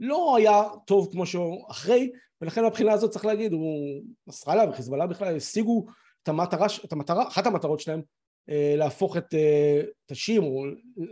[0.00, 5.36] לא היה טוב כמו שהוא אחרי, ולכן מבחינה הזאת צריך להגיד, הוא, נסראללה וחיזבאללה בכלל
[5.36, 5.86] השיגו
[6.22, 8.02] את המטרה, את המטרה, אחת המטרות שלהם,
[8.48, 11.06] אה, להפוך את, אה, את השיעים, או אה,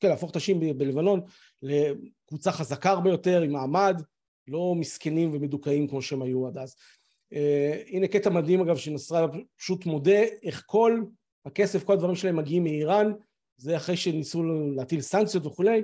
[0.00, 1.20] כן, להפוך את השיעים בלבנון
[1.62, 4.02] לקבוצה חזקה הרבה יותר, עם מעמד,
[4.48, 6.76] לא מסכנים ומדוכאים כמו שהם היו עד אז.
[7.86, 11.02] הנה קטע מדהים אגב שנסראללה פשוט מודה איך כל
[11.46, 13.12] הכסף, כל הדברים שלהם מגיעים מאיראן,
[13.56, 14.42] זה אחרי שניסו
[14.76, 15.82] להטיל סנקציות וכולי,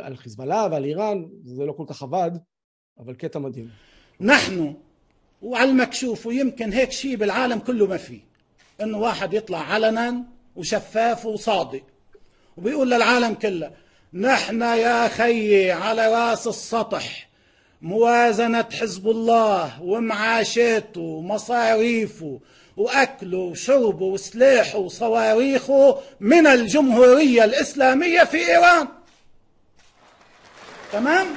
[0.00, 2.30] על חיזבאללה ועל איראן, זה לא כל כך עבד,
[2.98, 3.68] אבל קטע מדהים.
[4.20, 4.74] نحن
[5.42, 8.20] وعلى المكشوف ويمكن هيك شيء بالعالم كله ما فيه
[8.82, 10.24] انه واحد يطلع علنا
[10.56, 11.82] وشفاف وصادق
[12.57, 13.71] وبيقول للعالم كله
[14.13, 17.29] نحن يا خيي على راس السطح
[17.81, 22.39] موازنة حزب الله ومعاشاته ومصاريفه
[22.77, 28.87] وأكله وشربه وسلاحه وصواريخه من الجمهورية الإسلامية في إيران.
[30.91, 31.27] تمام؟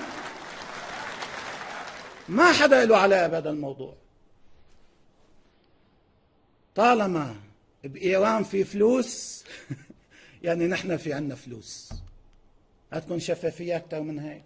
[2.28, 3.94] ما حدا له علاقة بهذا الموضوع.
[6.74, 7.36] طالما
[7.84, 9.44] بإيران في فلوس
[10.45, 11.93] يعني نحن في عنا فلوس
[12.91, 14.43] هتكون شفافية أكثر من هيك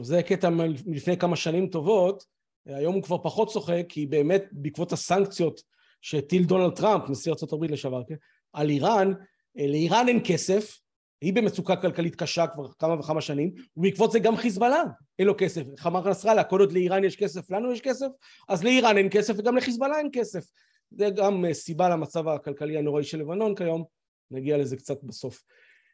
[0.00, 0.50] זה קטע
[0.86, 2.24] מלפני כמה שנים טובות,
[2.66, 5.62] היום הוא כבר פחות צוחק, כי באמת בעקבות הסנקציות
[6.00, 8.14] שהטיל דונלד טראמפ, נשיא ארה"ב לשעבר, כן?
[8.52, 9.12] על איראן,
[9.56, 10.78] לאיראן אין כסף,
[11.20, 14.82] היא במצוקה כלכלית קשה כבר כמה וכמה שנים, ובעקבות זה גם חיזבאללה
[15.18, 15.62] אין לו כסף.
[15.76, 18.06] איך אמר נסראללה, כל עוד לאיראן יש כסף, לנו יש כסף,
[18.48, 20.44] אז לאיראן אין כסף וגם לחיזבאללה אין כסף.
[20.90, 23.84] זה גם אה, סיבה למצב הכלכלי הנוראי של לבנון כיום,
[24.31, 25.43] נגיע לזה קצת בסוף.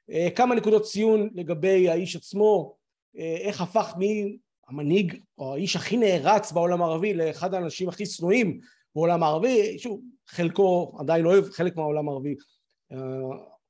[0.09, 2.75] אה, כמה נקודות ציון לגבי האיש עצמו,
[3.17, 3.95] אה, איך הפך
[4.69, 8.59] מהמנהיג או האיש הכי נערץ בעולם הערבי לאחד האנשים הכי שנואים
[8.95, 12.35] בעולם הערבי, שוב, חלקו עדיין אוהב חלק מהעולם הערבי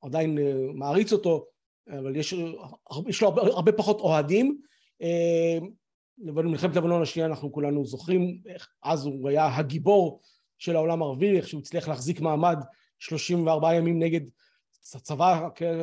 [0.01, 1.45] עדיין אה, מעריץ אותו,
[1.89, 2.33] אבל יש,
[3.07, 4.61] יש לו הרבה, הרבה פחות אוהדים.
[6.17, 10.21] במלחמת לבנון השנייה אנחנו כולנו זוכרים איך אז הוא היה הגיבור
[10.57, 12.57] של העולם הערבי, איך שהוא הצליח להחזיק מעמד
[12.99, 14.21] 34 ימים נגד
[14.83, 15.77] צבא, כן,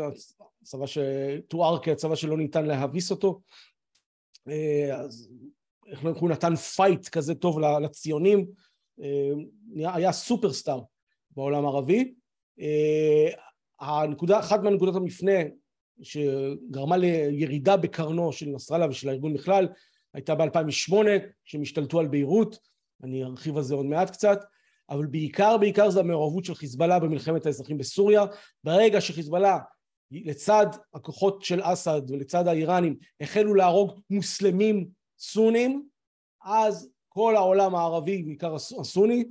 [0.65, 3.41] צבא שתואר כצבא שלא ניתן להביס אותו.
[4.49, 5.31] אה, אז
[5.87, 8.47] איך הוא נתן fight כזה טוב לציונים,
[9.77, 10.81] היה superstar
[11.31, 12.15] בעולם הערבי.
[13.81, 15.33] הנקודה, אחת מהנקודות המפנה
[16.03, 19.69] שגרמה לירידה בקרנו של נסראללה ושל הארגון בכלל
[20.15, 20.95] הייתה ב-2008
[21.45, 22.59] שהם השתלטו על ביירות,
[23.03, 24.39] אני ארחיב על זה עוד מעט קצת,
[24.91, 28.25] אבל בעיקר בעיקר זה המעורבות של חיזבאללה במלחמת האזרחים בסוריה.
[28.65, 29.59] ברגע שחיזבאללה
[30.11, 34.89] לצד הכוחות של אסד ולצד האיראנים החלו להרוג מוסלמים
[35.19, 35.89] סונים,
[36.43, 39.25] אז כל העולם הערבי, בעיקר הסוני,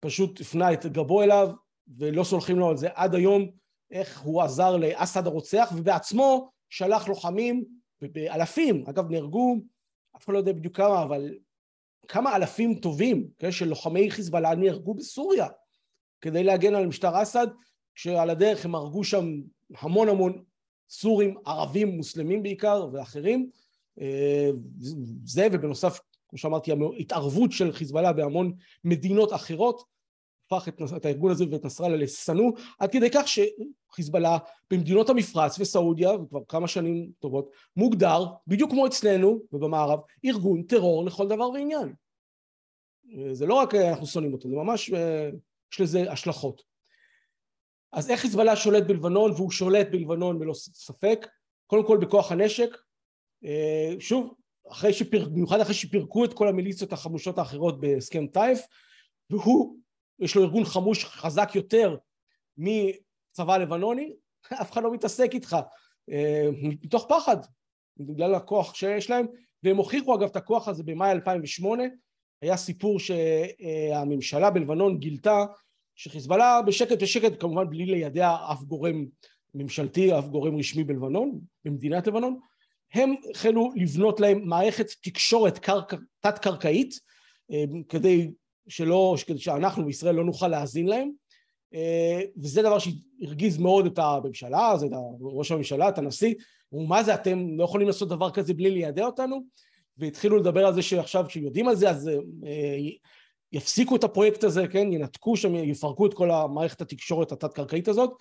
[0.00, 1.50] פשוט הפנה את גבו אליו
[1.96, 3.50] ולא סולחים לו על זה עד היום
[3.90, 7.64] איך הוא עזר לאסד הרוצח ובעצמו שלח לוחמים
[8.02, 9.56] באלפים, אגב נהרגו,
[10.16, 11.34] אף אחד לא יודע בדיוק כמה, אבל
[12.08, 15.48] כמה אלפים טובים כן, של לוחמי חיזבאללה נהרגו בסוריה
[16.20, 17.46] כדי להגן על משטר אסד,
[17.94, 19.40] כשעל הדרך הם הרגו שם
[19.78, 20.42] המון המון
[20.90, 23.50] סורים, ערבים, מוסלמים בעיקר ואחרים.
[24.00, 24.50] אה,
[25.24, 28.52] זה ובנוסף, כמו שאמרתי, התערבות של חיזבאללה בהמון
[28.84, 29.91] מדינות אחרות
[30.52, 34.38] הפך את, את הארגון הזה ואת נסראללה לשנוא, עד כדי כך שחיזבאללה
[34.70, 41.28] במדינות המפרץ וסעודיה, וכבר כמה שנים טובות, מוגדר, בדיוק כמו אצלנו ובמערב, ארגון טרור לכל
[41.28, 41.94] דבר ועניין.
[43.32, 44.90] זה לא רק אנחנו שונאים אותו, זה ממש,
[45.72, 46.62] יש לזה השלכות.
[47.92, 51.26] אז איך חיזבאללה שולט בלבנון, והוא שולט בלבנון ללא ספק,
[51.66, 52.76] קודם כל בכוח הנשק,
[53.44, 54.34] אה, שוב,
[54.70, 58.60] אחרי שפיר, במיוחד אחרי שפירקו את כל המיליציות החמושות האחרות בהסכם טייף,
[59.30, 59.76] והוא,
[60.22, 61.96] יש לו ארגון חמוש חזק יותר
[62.58, 64.12] מצבא הלבנוני,
[64.62, 65.56] אף אחד לא מתעסק איתך,
[66.10, 67.36] אה, מתוך פחד,
[67.96, 69.26] בגלל הכוח שיש להם,
[69.62, 71.84] והם הוכיחו אגב את הכוח הזה במאי 2008,
[72.42, 75.44] היה סיפור שהממשלה בלבנון גילתה
[75.96, 79.06] שחיזבאללה בשקט בשקט, כמובן בלי לידע אף גורם
[79.54, 82.38] ממשלתי, אף גורם רשמי בלבנון, במדינת לבנון,
[82.94, 86.94] הם החלו לבנות להם מערכת תקשורת קרקע, תת-קרקעית,
[87.88, 88.32] כדי
[88.68, 91.10] שלא, שאנחנו בישראל לא נוכל להאזין להם,
[92.36, 94.90] וזה דבר שהרגיז מאוד את הממשלה, את
[95.20, 96.34] ראש הממשלה, את הנשיא,
[96.74, 99.42] אמרו מה זה אתם לא יכולים לעשות דבר כזה בלי לידע אותנו,
[99.98, 102.10] והתחילו לדבר על זה שעכשיו כשיודעים על זה אז
[103.52, 108.12] יפסיקו את הפרויקט הזה, כן, ינתקו שם, יפרקו את כל המערכת התקשורת התת-קרקעית הזאת,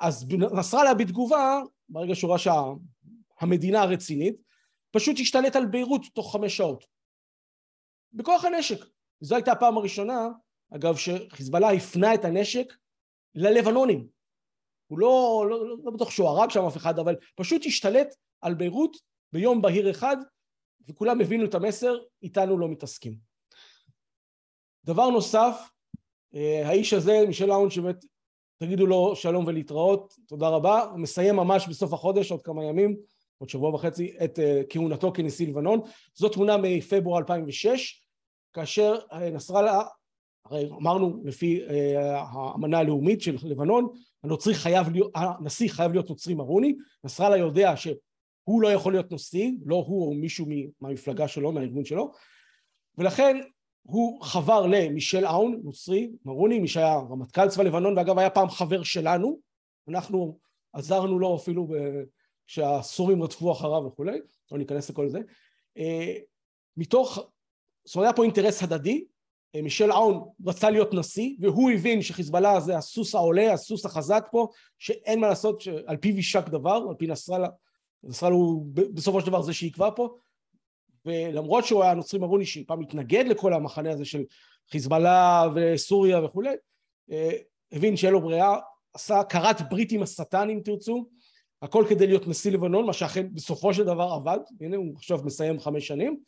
[0.00, 0.26] אז
[0.56, 4.34] נסראללה בתגובה, ברגע שהוא ראה שהמדינה הרצינית,
[4.90, 6.84] פשוט השתלט על ביירות תוך חמש שעות.
[8.12, 8.84] בכוח הנשק.
[9.20, 10.28] זו הייתה הפעם הראשונה,
[10.74, 12.74] אגב, שחיזבאללה הפנה את הנשק
[13.34, 14.08] ללבנונים.
[14.86, 18.54] הוא לא, לא, לא, לא בטוח שהוא הרג שם אף אחד, אבל פשוט השתלט על
[18.54, 18.96] ביירות
[19.32, 20.16] ביום בהיר אחד,
[20.88, 23.16] וכולם הבינו את המסר, איתנו לא מתעסקים.
[24.84, 25.70] דבר נוסף,
[26.64, 28.04] האיש הזה, מישל האון, שבאמת
[28.58, 32.96] תגידו לו שלום ולהתראות, תודה רבה, הוא מסיים ממש בסוף החודש, עוד כמה ימים,
[33.38, 34.38] עוד שבוע וחצי, את
[34.70, 35.80] כהונתו כנשיא לבנון.
[36.14, 38.07] זו תמונה מפברואר 2006,
[38.58, 38.98] כאשר
[39.32, 39.82] נסראללה,
[40.44, 41.62] הרי אמרנו לפי
[42.06, 43.88] האמנה הלאומית של לבנון,
[44.24, 49.50] הנוצרי חייב להיות, הנשיא חייב להיות נוצרי מרוני, נסראללה יודע שהוא לא יכול להיות נשיא,
[49.64, 50.46] לא הוא או מישהו
[50.80, 52.12] מהמפלגה שלו, מהארגון שלו,
[52.98, 53.36] ולכן
[53.82, 58.82] הוא חבר למישל אאון, נוצרי, מרוני, מי שהיה רמטכ"ל צבא לבנון, ואגב היה פעם חבר
[58.82, 59.38] שלנו,
[59.88, 60.38] אנחנו
[60.72, 61.68] עזרנו לו אפילו
[62.46, 64.18] כשהסורים רדפו אחריו וכולי,
[64.52, 65.20] לא ניכנס לכל זה.
[66.76, 67.18] מתוך,
[67.88, 69.04] זאת אומרת היה פה אינטרס הדדי,
[69.62, 75.20] מישל אאון רצה להיות נשיא, והוא הבין שחיזבאללה זה הסוס העולה, הסוס החזק פה, שאין
[75.20, 77.48] מה לעשות, שעל פיו יישק דבר, על פי נסראללה,
[78.02, 80.08] נסראללה הוא בסופו של דבר זה שיקבע פה,
[81.06, 84.22] ולמרות שהוא היה נוצרי מרוני שפעם התנגד לכל המחנה הזה של
[84.70, 86.54] חיזבאללה וסוריה וכולי,
[87.72, 88.58] הבין שאין לו ברירה,
[88.94, 91.06] עשה כרת ברית עם השטן אם תרצו,
[91.62, 95.60] הכל כדי להיות נשיא לבנון, מה שאכן בסופו של דבר עבד, הנה הוא עכשיו מסיים
[95.60, 96.20] חמש שנים,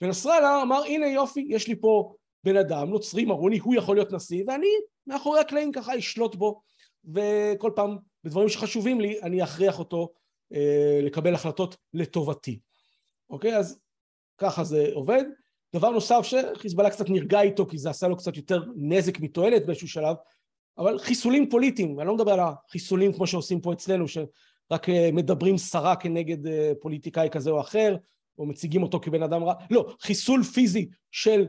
[0.00, 2.14] ונסראללה אמר הנה יופי, יש לי פה
[2.44, 4.66] בן אדם נוצרי מרוני, הוא יכול להיות נשיא, ואני
[5.06, 6.62] מאחורי הקלעים ככה אשלוט בו,
[7.14, 10.12] וכל פעם בדברים שחשובים לי אני אכריח אותו
[10.54, 12.58] אה, לקבל החלטות לטובתי.
[13.30, 13.56] אוקיי?
[13.56, 13.80] אז
[14.38, 15.24] ככה זה עובד.
[15.74, 19.88] דבר נוסף שחיזבאללה קצת נרגע איתו כי זה עשה לו קצת יותר נזק מתועלת באיזשהו
[19.88, 20.16] שלב,
[20.78, 25.96] אבל חיסולים פוליטיים, אני לא מדבר על החיסולים כמו שעושים פה אצלנו, שרק מדברים סרה
[25.96, 26.38] כנגד
[26.80, 27.96] פוליטיקאי כזה או אחר,
[28.38, 31.46] או מציגים אותו כבן אדם רע, לא, חיסול פיזי של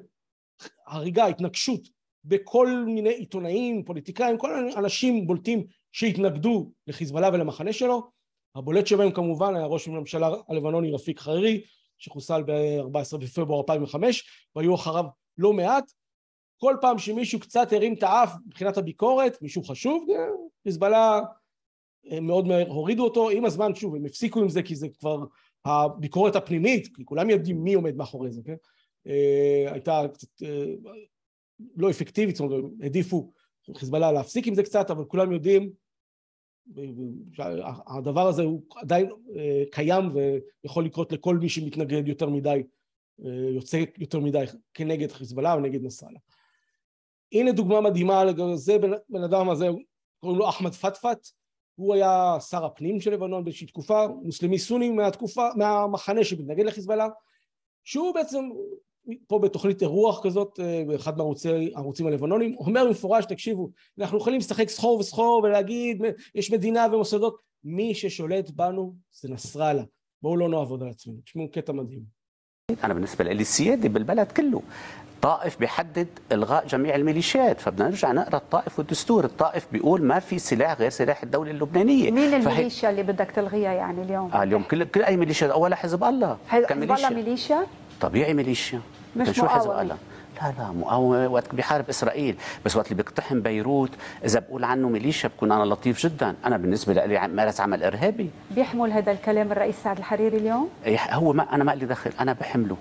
[0.87, 1.87] הריגה, התנגשות
[2.25, 8.09] בכל מיני עיתונאים, פוליטיקאים, כל אנשים בולטים שהתנגדו לחיזבאללה ולמחנה שלו,
[8.55, 11.61] הבולט שבהם כמובן היה ראש הממשלה הלבנוני רפיק חרירי,
[11.97, 14.23] שחוסל ב-14 בפברואר 2005,
[14.55, 15.05] והיו אחריו
[15.37, 15.91] לא מעט.
[16.57, 20.05] כל פעם שמישהו קצת הרים את האף מבחינת הביקורת, מישהו חשוב,
[20.63, 21.21] חיזבאללה
[22.21, 25.25] מאוד מהר הורידו אותו, עם הזמן שוב הם הפסיקו עם זה כי זה כבר
[25.65, 28.55] הביקורת הפנימית, כי כולם יודעים מי עומד מאחורי זה, כן?
[29.71, 30.27] הייתה קצת
[31.75, 33.31] לא אפקטיבית, זאת אומרת, העדיפו
[33.77, 35.69] חיזבאללה להפסיק עם זה קצת, אבל כולם יודעים
[37.87, 39.09] הדבר הזה הוא עדיין
[39.71, 40.03] קיים
[40.63, 42.63] ויכול לקרות לכל מי שמתנגד יותר מדי,
[43.55, 44.43] יוצא יותר מדי
[44.73, 46.19] כנגד חיזבאללה או נגד נסראללה.
[47.31, 48.77] הנה דוגמה מדהימה לגבי זה,
[49.09, 49.67] בן אדם הזה
[50.19, 51.27] קוראים לו אחמד פטפט,
[51.74, 57.08] הוא היה שר הפנים של לבנון באיזושהי תקופה, מוסלמי סוני מהתקופה, מהמחנה שמתנגד לחיזבאללה,
[57.84, 58.48] שהוא בעצם
[59.26, 65.40] פה בתוכנית אירוח כזאת באחד מהערוצים הלבנונים, אומר במפורש, תקשיבו, אנחנו יכולים לשחק סחור וסחור
[65.44, 66.02] ולהגיד
[66.34, 69.82] יש מדינה ומוסדות, מי ששולט בנו זה נסראללה,
[70.22, 72.20] בואו לא נעבוד על עצמנו, תשמעו קטע מדהים.
[72.84, 74.62] أنا بالنسبة لي السيادة بالبلد كله
[75.21, 79.25] طائف بيحدد إلغاء جميع الميليشيات فبدنا نرجع نقرأ الطائف والدستور.
[79.25, 82.11] الطائف بيقول ما في سلاح غير سلاح الدولة اللبنانية.
[82.11, 86.03] مين الميليشيا اللي بدك تلغيها يعني اليوم؟ آه اليوم كل كل أي ميليشيا أولها حزب
[86.03, 86.37] الله.
[86.47, 87.65] حزب الله ميليشيا؟
[88.01, 88.81] طبيعي ميليشيا.
[89.15, 89.71] مش شو حزب.
[89.71, 89.97] الله؟
[90.41, 91.27] لا لا مقاومة.
[91.27, 92.35] وقت بيحارب إسرائيل.
[92.65, 93.91] بس وقت اللي بيقتحم بيروت
[94.25, 96.35] إذا بقول عنه ميليشيا بكون أنا لطيف جدا.
[96.45, 98.29] أنا بالنسبة لي مارس عمل إرهابي.
[98.51, 100.69] بيحمل هذا الكلام الرئيس سعد الحريري اليوم؟
[101.11, 102.11] هو ما أنا ما لي دخل.
[102.19, 102.77] أنا بحمله.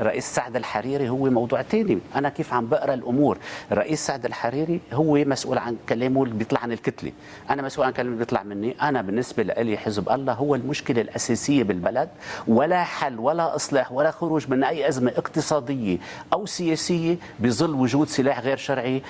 [0.00, 1.98] الرئيس سعد الحريري هو موضوع تاني.
[2.14, 3.38] أنا كيف عم بقرأ الأمور؟
[3.72, 7.12] الرئيس سعد الحريري هو مسؤول عن كلامه اللي بيطلع عن الكتلة.
[7.50, 8.76] أنا مسؤول عن كلامه اللي بيطلع مني.
[8.82, 12.08] أنا بالنسبة لي حزب الله هو المشكلة الأساسية بالبلد.
[12.48, 15.98] ولا حل ولا إصلاح ولا خروج من أي أزمة اقتصادية
[16.32, 19.02] أو سياسية بظل وجود سلاح غير شرعي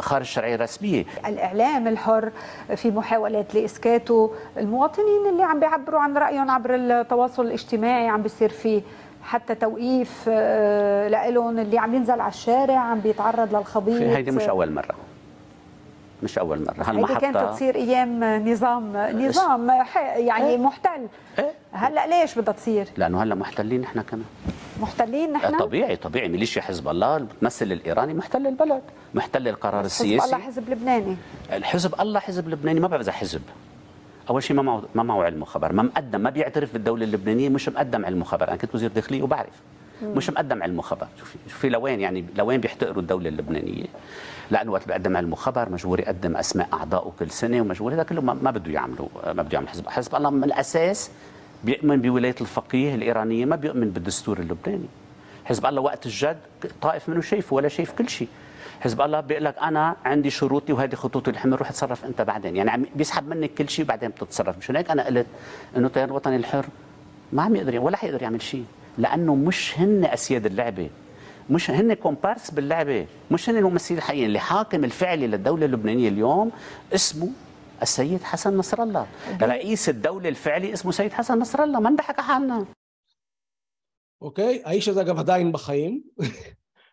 [0.00, 2.30] خارج الشرعيه الرسميه الإعلام الحر
[2.76, 8.82] في محاولات لاسكاته المواطنين اللي عم بيعبروا عن رأيهم عبر التواصل الاجتماعي عم بيصير فيه.
[9.26, 14.02] حتى توقيف آه، لهم اللي عم ينزل على الشارع عم بيتعرض للخبيط.
[14.02, 14.94] هيدي مش أول مرة.
[16.22, 16.90] مش أول مرة.
[16.90, 19.70] هيدي كانت تصير أيام نظام نظام
[20.16, 21.06] يعني محتل.
[21.72, 24.24] هلأ ليش بدها تصير؟ لأنه هلأ محتلين إحنا كمان.
[24.80, 26.28] محتلين نحن طبيعي طبيعي.
[26.28, 28.82] ميليشيا حزب الله المتمثل الإيراني محتل البلد.
[29.14, 30.26] محتل القرار حزب السياسي.
[30.26, 31.16] الله حزب لبناني.
[31.52, 32.80] الحزب الله حزب لبناني.
[32.80, 33.42] ما بعرف إذا حزب.
[34.30, 35.72] أول شيء ما معه ما معه علم وخبر.
[35.72, 38.48] ما مقدم ما بيعترف بالدولة اللبنانية مش مقدم علم وخبر.
[38.48, 39.54] أنا كنت وزير داخليه وبعرف.
[40.02, 41.06] مش مقدم علم وخبر.
[41.18, 43.84] شوفي شوفي لوين يعني لوين بيحتقروا الدولة اللبنانية؟
[44.50, 48.34] لأنه وقت بيقدم علم وخبر مجبور يقدم أسماء اعضائه كل سنة ومجبور هذا كله ما
[48.34, 49.68] ما بده يعملوا ما بده يعمل.
[49.68, 51.10] حزب حزب الله من الأساس
[51.64, 54.88] بيؤمن بولاية الفقيه الإيرانية ما بيؤمن بالدستور اللبناني.
[55.44, 56.38] حزب الله وقت الجد
[56.82, 58.28] طائف منه شايفه ولا شايف كل شيء.
[58.81, 62.69] حزب الله بيقول لك انا عندي شروطي وهذه خطوطي الحمر روح اتصرف انت بعدين يعني
[62.71, 65.27] عم بيسحب منك كل شيء وبعدين بتتصرف مشان هيك انا قلت
[65.77, 66.65] انه التيار الوطني الحر
[67.33, 68.65] ما عم يقدر ولا حيقدر يعمل شيء
[68.97, 70.89] لانه مش هن اسياد اللعبه
[71.49, 76.51] مش هن كومبارس باللعبه مش هن الممثلين الحقيقيين اللي حاكم الفعلي للدوله اللبنانيه اليوم
[76.95, 77.29] اسمه
[77.81, 79.07] السيد حسن نصر الله
[79.41, 82.65] رئيس الدولة الفعلي اسمه سيد حسن نصر الله ما نضحك على حالنا
[84.21, 84.61] אוקיי?
[84.65, 86.01] האיש הזה אגב עדיין בחיים,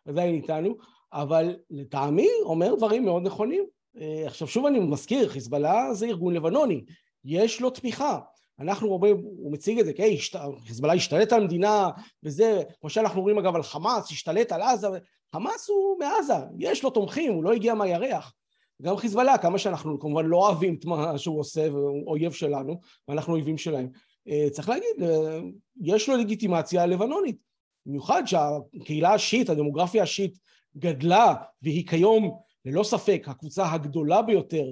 [0.08, 0.74] עדיין איתנו,
[1.13, 3.65] אבל לטעמי אומר דברים מאוד נכונים.
[3.97, 6.81] אה, עכשיו שוב אני מזכיר, חיזבאללה זה ארגון לבנוני,
[7.25, 8.19] יש לו תמיכה.
[8.59, 11.89] אנחנו הרבה, הוא מציג את זה, כן, השת- חיזבאללה השתלט על המדינה
[12.23, 14.87] וזה, כמו שאנחנו רואים אגב על חמאס, השתלט על עזה,
[15.35, 18.33] חמאס הוא מעזה, יש לו תומכים, הוא לא הגיע מהירח.
[18.81, 23.33] גם חיזבאללה, כמה שאנחנו כמובן לא אוהבים את מה שהוא עושה, והוא אויב שלנו, ואנחנו
[23.33, 23.89] אויבים שלהם.
[24.27, 25.39] אה, צריך להגיד, אה,
[25.81, 27.37] יש לו לגיטימציה לבנונית.
[27.85, 30.37] במיוחד שהקהילה השיעית, הדמוגרפיה השיעית
[30.77, 34.65] גדלה, והיא כיום ללא ספק הקבוצה הגדולה ביותר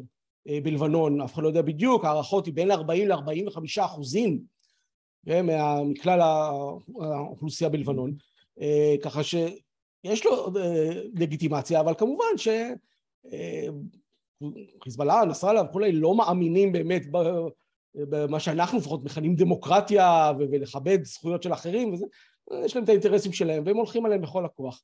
[0.49, 4.39] אה, בלבנון, אף אחד לא יודע בדיוק, הערכות היא בין 40 ל-45 אחוזים
[5.27, 6.21] מה- מכלל
[7.01, 8.13] האוכלוסייה בלבנון,
[8.61, 12.47] אה, ככה שיש לו אה, לגיטימציה, אבל כמובן ש...
[13.33, 13.67] אה,
[15.27, 17.01] נסראללה וכולי, לא מאמינים באמת
[17.95, 22.05] במה שאנחנו לפחות מכנים דמוקרטיה ולכבד זכויות של אחרים וזה,
[22.65, 24.81] יש להם את האינטרסים שלהם והם הולכים עליהם בכל הכוח.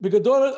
[0.00, 0.52] בגדול,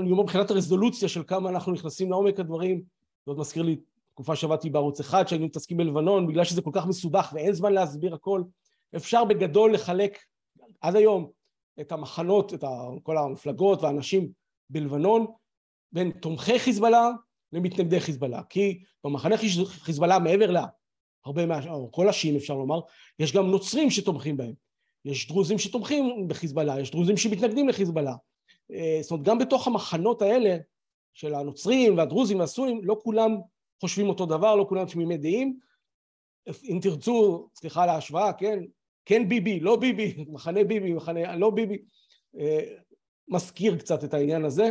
[0.00, 2.82] אני אומר מבחינת הרזולוציה של כמה אנחנו נכנסים לעומק הדברים,
[3.26, 3.76] זה עוד מזכיר לי
[4.14, 8.14] תקופה שעבדתי בערוץ אחד שהיינו מתעסקים בלבנון, בגלל שזה כל כך מסובך ואין זמן להסביר
[8.14, 8.42] הכל,
[8.96, 10.18] אפשר בגדול לחלק
[10.80, 11.30] עד היום
[11.80, 12.64] את המחנות, את
[13.02, 14.28] כל המפלגות והאנשים
[14.70, 15.26] בלבנון
[15.92, 17.10] בין תומכי חיזבאללה
[17.52, 18.42] למתנגדי חיזבאללה.
[18.48, 21.70] כי במחנה חיז- חיזבאללה מעבר להרבה מה...
[21.70, 22.80] או כל השיעים אפשר לומר,
[23.18, 24.54] יש גם נוצרים שתומכים בהם.
[25.04, 28.14] יש דרוזים שתומכים בחיזבאללה, יש דרוזים שמתנגדים לחיזבאללה.
[28.72, 30.56] אה, זאת אומרת, גם בתוך המחנות האלה
[31.14, 33.36] של הנוצרים והדרוזים והסונים, לא כולם
[33.80, 35.58] חושבים אותו דבר, לא כולם תמימי דעים.
[36.64, 38.58] אם תרצו, סליחה על ההשוואה, כן?
[39.04, 41.78] כן ביבי, לא ביבי, מחנה ביבי, מחנה לא ביבי.
[42.38, 42.76] אה,
[43.28, 44.70] מזכיר קצת את העניין הזה,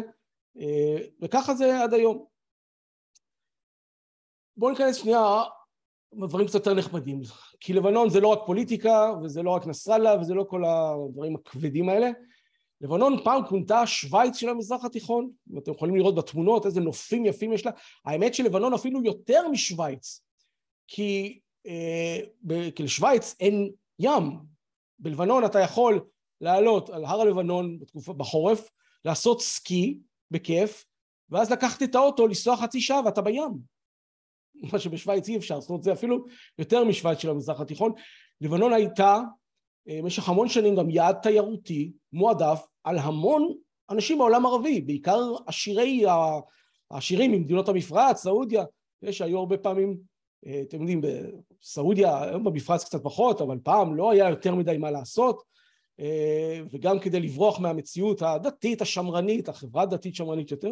[0.58, 2.26] אה, וככה זה עד היום.
[4.58, 5.44] בואו ניכנס שנייה
[6.18, 7.22] בדברים קצת יותר נחמדים,
[7.60, 11.90] כי לבנון זה לא רק פוליטיקה, וזה לא רק נסראללה, וזה לא כל הדברים הכבדים
[11.90, 12.10] האלה.
[12.82, 17.54] לבנון פעם כונתה שווייץ של המזרח התיכון, אם אתם יכולים לראות בתמונות איזה נופים יפים
[17.54, 17.72] יש לה.
[18.06, 20.22] האמת שלבנון אפילו יותר משווייץ,
[20.88, 24.40] כי, אה, ב- כי לשווייץ אין ים.
[25.00, 26.06] בלבנון אתה יכול
[26.42, 28.70] לעלות על הר הלבנון בתקופה, בחורף,
[29.06, 30.00] לעשות סקי
[30.32, 30.86] בכיף,
[31.30, 33.73] ואז לקחת את האוטו, לנסוע חצי שעה ואתה בים.
[34.72, 36.26] מה שבשוויץ אי אפשר, זאת אומרת זה אפילו
[36.60, 37.92] יותר משוויץ של המזרח התיכון.
[38.42, 39.20] לבנון הייתה
[39.90, 43.54] אה, במשך המון שנים גם יעד תיירותי מועדף על המון
[43.90, 46.04] אנשים בעולם הערבי, בעיקר עשירי,
[46.92, 48.64] העשירים ממדינות המפרץ, סעודיה,
[49.02, 49.98] יש היו הרבה פעמים,
[50.46, 54.92] אה, אתם יודעים, בסעודיה, היום במפרץ קצת פחות, אבל פעם לא היה יותר מדי מה
[54.92, 55.44] לעשות,
[56.00, 60.72] אה, וגם כדי לברוח מהמציאות הדתית, השמרנית, החברה הדתית שמרנית יותר,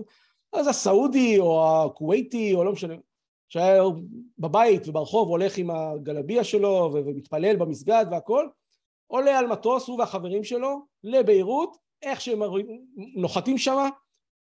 [0.54, 2.94] אז הסעודי או הכווייתי או לא משנה,
[3.52, 3.84] שהיה
[4.40, 8.48] בבית וברחוב הולך עם הגלביה שלו ומתפלל במסגד והכל,
[9.08, 12.42] עולה על מטוס הוא והחברים שלו לביירות, איך שהם
[13.16, 13.90] נוחתים שם,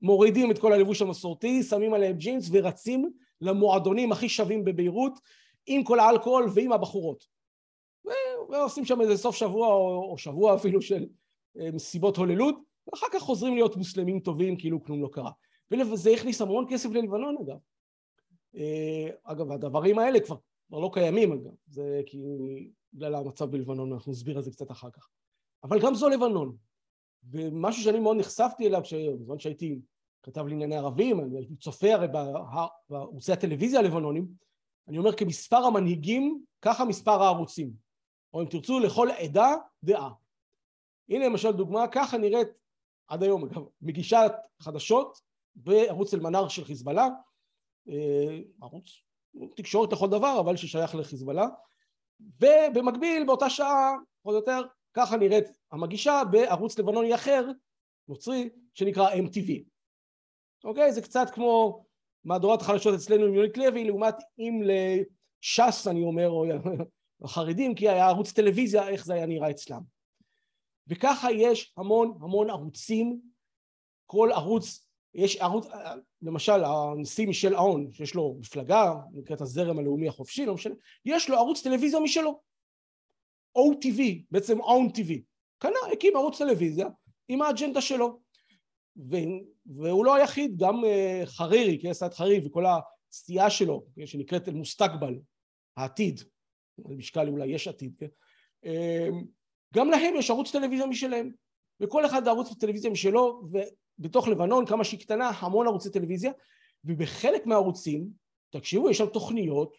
[0.01, 5.20] מורידים את כל הלבוש המסורתי, שמים עליהם ג'ינס ורצים למועדונים הכי שווים בביירות
[5.66, 7.26] עם כל האלכוהול ועם הבחורות.
[8.49, 11.05] ועושים שם איזה סוף שבוע או, או שבוע אפילו של
[11.60, 12.55] אה, מסיבות הוללות,
[12.88, 15.32] ואחר כך חוזרים להיות מוסלמים טובים כאילו כלום לא קרה.
[15.72, 17.57] וזה הכניס המון כסף ללבנון אגב.
[18.56, 20.38] אה, אגב, הדברים האלה כבר,
[20.68, 22.18] כבר לא קיימים אגב, זה כי
[22.93, 25.10] בגלל המצב בלבנון, אנחנו נסביר על זה קצת אחר כך.
[25.64, 26.58] אבל גם זו לבנון.
[27.24, 28.82] ומשהו שאני מאוד נחשפתי אליו,
[29.20, 29.80] בזמן שהייתי
[30.24, 32.08] כתב לענייני ערבים, אני הייתי צופה הרי
[32.89, 34.28] בערוצי הטלוויזיה הלבנונים,
[34.88, 37.72] אני אומר כמספר המנהיגים, ככה מספר הערוצים.
[38.34, 40.10] או אם תרצו, לכל עדה דעה.
[41.10, 42.47] הנה למשל דוגמה, ככה נראית
[43.08, 44.32] עד היום, אגב, מגישת
[44.62, 45.18] חדשות
[45.56, 47.08] בערוץ אל-מנאר של חיזבאללה,
[48.62, 49.04] ערוץ
[49.56, 51.48] תקשורת לכל דבר, אבל ששייך לחיזבאללה,
[52.20, 54.62] ובמקביל באותה שעה, פחות או יותר,
[54.94, 57.48] ככה נראית המגישה בערוץ לבנוני אחר,
[58.08, 59.64] נוצרי, שנקרא MTV.
[60.64, 60.94] אוקיי?
[60.94, 61.84] זה קצת כמו
[62.24, 66.46] מהדורת החדשות אצלנו עם יונית לוי, לעומת אם לש"ס, אני אומר, או
[67.26, 69.82] החרדים, כי היה ערוץ טלוויזיה, איך זה היה נראה אצלם.
[70.88, 73.22] וככה יש המון המון ערוצים,
[74.06, 75.68] כל ערוץ, יש ערוץ,
[76.22, 81.38] למשל הנשיא מישל אהון, שיש לו מפלגה, נקראת הזרם הלאומי החופשי, לא משנה, יש לו
[81.38, 82.41] ערוץ טלוויזיה משלו.
[83.57, 84.01] OTV,
[84.32, 85.22] בעצם און TV.
[85.57, 86.88] קנה, הקים ערוץ טלוויזיה
[87.28, 88.20] עם האג'נדה שלו.
[88.97, 89.16] ו,
[89.66, 95.20] והוא לא היחיד, גם uh, חרירי, כן, סעד חרירי וכל הסטייה שלו, כן, שנקראת אל-מוסתקבל,
[95.78, 96.22] העתיד,
[96.86, 98.07] משקל אולי יש עתיד, כן?
[99.76, 101.32] גם להם יש ערוץ טלוויזיה משלהם,
[101.80, 103.41] וכל אחד ערוץ טלוויזיה משלו,
[104.00, 106.32] ובתוך לבנון, כמה שהיא קטנה, המון ערוצי טלוויזיה,
[106.86, 108.08] ובחלק מהערוצים,
[108.50, 109.78] תקשיבו, יש שם תוכניות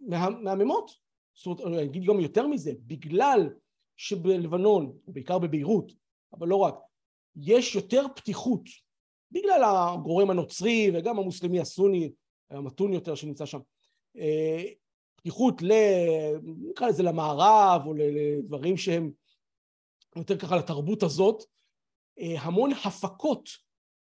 [0.00, 0.90] מהממות,
[1.34, 3.50] זאת אומרת, אני אגיד גם יותר מזה, בגלל
[3.96, 5.92] שבלבנון, בעיקר בביירות,
[6.32, 6.74] אבל לא רק,
[7.36, 8.62] יש יותר פתיחות,
[9.30, 12.12] בגלל הגורם הנוצרי וגם המוסלמי הסוני,
[12.50, 13.58] המתון יותר שנמצא שם,
[14.16, 14.62] אה,
[15.16, 15.72] פתיחות ל...
[16.42, 19.10] נקרא לזה למערב או לדברים שהם
[20.16, 21.44] יותר ככה לתרבות הזאת,
[22.18, 23.48] המון הפקות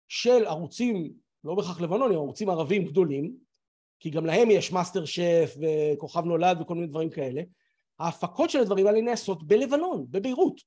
[0.09, 1.12] של ערוצים,
[1.44, 3.36] לא בהכרח לבנונים, ערוצים ערבים גדולים,
[4.01, 7.42] כי גם להם יש מאסטר שף וכוכב נולד וכל מיני דברים כאלה,
[7.99, 10.61] ההפקות של הדברים האלה נעשות בלבנון, בביירות.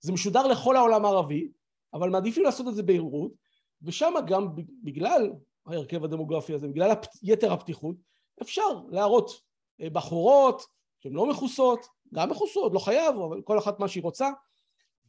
[0.00, 1.48] זה משודר לכל העולם הערבי,
[1.94, 3.32] אבל מעדיפים לעשות את זה בביירות,
[3.82, 4.48] ושם גם
[4.82, 5.32] בגלל
[5.66, 6.90] ההרכב הדמוגרפי הזה, בגלל
[7.22, 7.96] יתר הפתיחות,
[8.42, 9.30] אפשר להראות
[9.80, 10.62] אה, בחורות
[11.00, 14.30] שהן לא מכוסות, גם מכוסות, לא חייב, אבל כל אחת מה שהיא רוצה,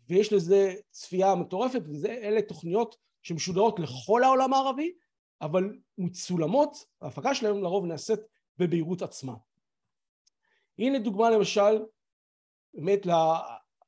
[0.10, 4.94] ויש לזה צפייה מטורפת, ואלה תוכניות שמשודרות לכל העולם הערבי,
[5.42, 8.20] אבל מצולמות, ההפקה שלהם לרוב נעשית
[8.58, 9.34] בביירות עצמה.
[10.80, 11.84] הנה דוגמה למשל,
[12.74, 13.40] באמת לה,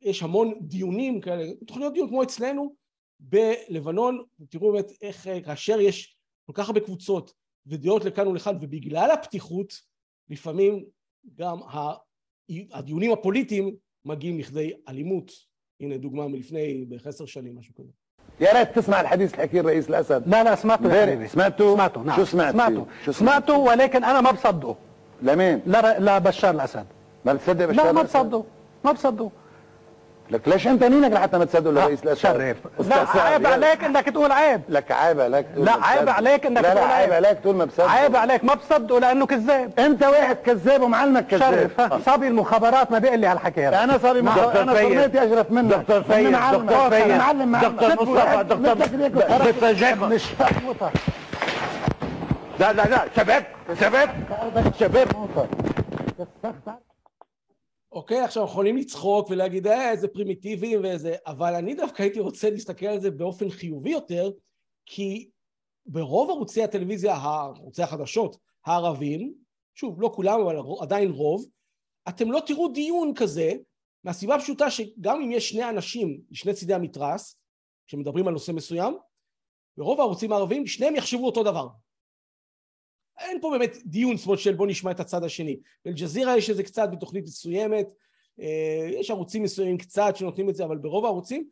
[0.01, 2.75] יש המון דיונים כאלה, תוכניות דיון כמו אצלנו
[3.19, 7.33] בלבנון, תראו באמת איך כאשר יש כל כך הרבה קבוצות
[7.65, 9.73] ודעות לכאן ולכאן ובגלל הפתיחות
[10.29, 10.85] לפעמים
[11.35, 11.59] גם
[12.71, 15.31] הדיונים הפוליטיים מגיעים לכדי אלימות.
[15.80, 17.90] הנה דוגמה מלפני בערך עשר שנים, משהו כזה.
[18.40, 22.02] يا ريت تسمع الحديث اللي حكيه الرئيس الاسد لا لا سمعته يا حبيبي سمعته سمعته
[22.02, 24.76] نعم شو سمعت سمعته شو سمعته ولكن انا ما بصدقه
[25.22, 26.86] لمين لا لا بشار الاسد
[27.24, 28.44] ما بتصدق بشار لا ما الأسد؟ بصدقه
[28.84, 29.30] ما بصدقه
[30.31, 33.47] لك ليش انت مينك لحتى ما تصدق الرئيس الاسد شرف أستاذ لا عيب.
[33.47, 36.09] عليك إنك تقول عيب لك عيب عليك تقول لا عيب.
[36.09, 39.25] عليك إنك لا لا تقول عيب عليك تقول ما بصدق عيب عليك ما بصدقه لأنه
[39.25, 43.83] كذاب أنت واحد كذاب ومعلمك كذاب شرف ها، صبي المخابرات ما بيقول لي هالحكي هذا
[43.83, 44.21] أنا صبي.
[44.21, 44.37] مخ...
[44.37, 46.65] أنا صرميتي أشرف منك دكتور فايز، معلم.
[46.65, 47.69] دكتور فايز، أنا معلم معلم.
[47.75, 49.47] دكتور مصطفى، دكتور- وخرجت.
[49.47, 50.09] بتفاجئكم.
[50.09, 50.23] مش.
[52.59, 53.43] لا لا لا شباب
[53.81, 54.09] شباب
[54.79, 55.07] شباب
[57.95, 62.85] אוקיי, עכשיו יכולים לצחוק ולהגיד, אה, איזה פרימיטיביים ואיזה, אבל אני דווקא הייתי רוצה להסתכל
[62.85, 64.31] על זה באופן חיובי יותר,
[64.85, 65.29] כי
[65.85, 69.33] ברוב ערוצי הטלוויזיה, ערוצי החדשות הערבים,
[69.75, 71.45] שוב, לא כולם, אבל עדיין רוב,
[72.09, 73.53] אתם לא תראו דיון כזה,
[74.03, 77.39] מהסיבה הפשוטה שגם אם יש שני אנשים משני צידי המתרס,
[77.87, 78.97] שמדברים על נושא מסוים,
[79.77, 81.67] ברוב הערוצים הערביים שניהם יחשבו אותו דבר.
[83.19, 85.59] אין פה באמת דיון זאת אומרת של בוא נשמע את הצד השני.
[85.85, 87.87] באל-ג'זירה יש איזה קצת בתוכנית מסוימת,
[88.39, 91.49] אה, יש ערוצים מסוימים קצת שנותנים את זה, אבל ברוב הערוצים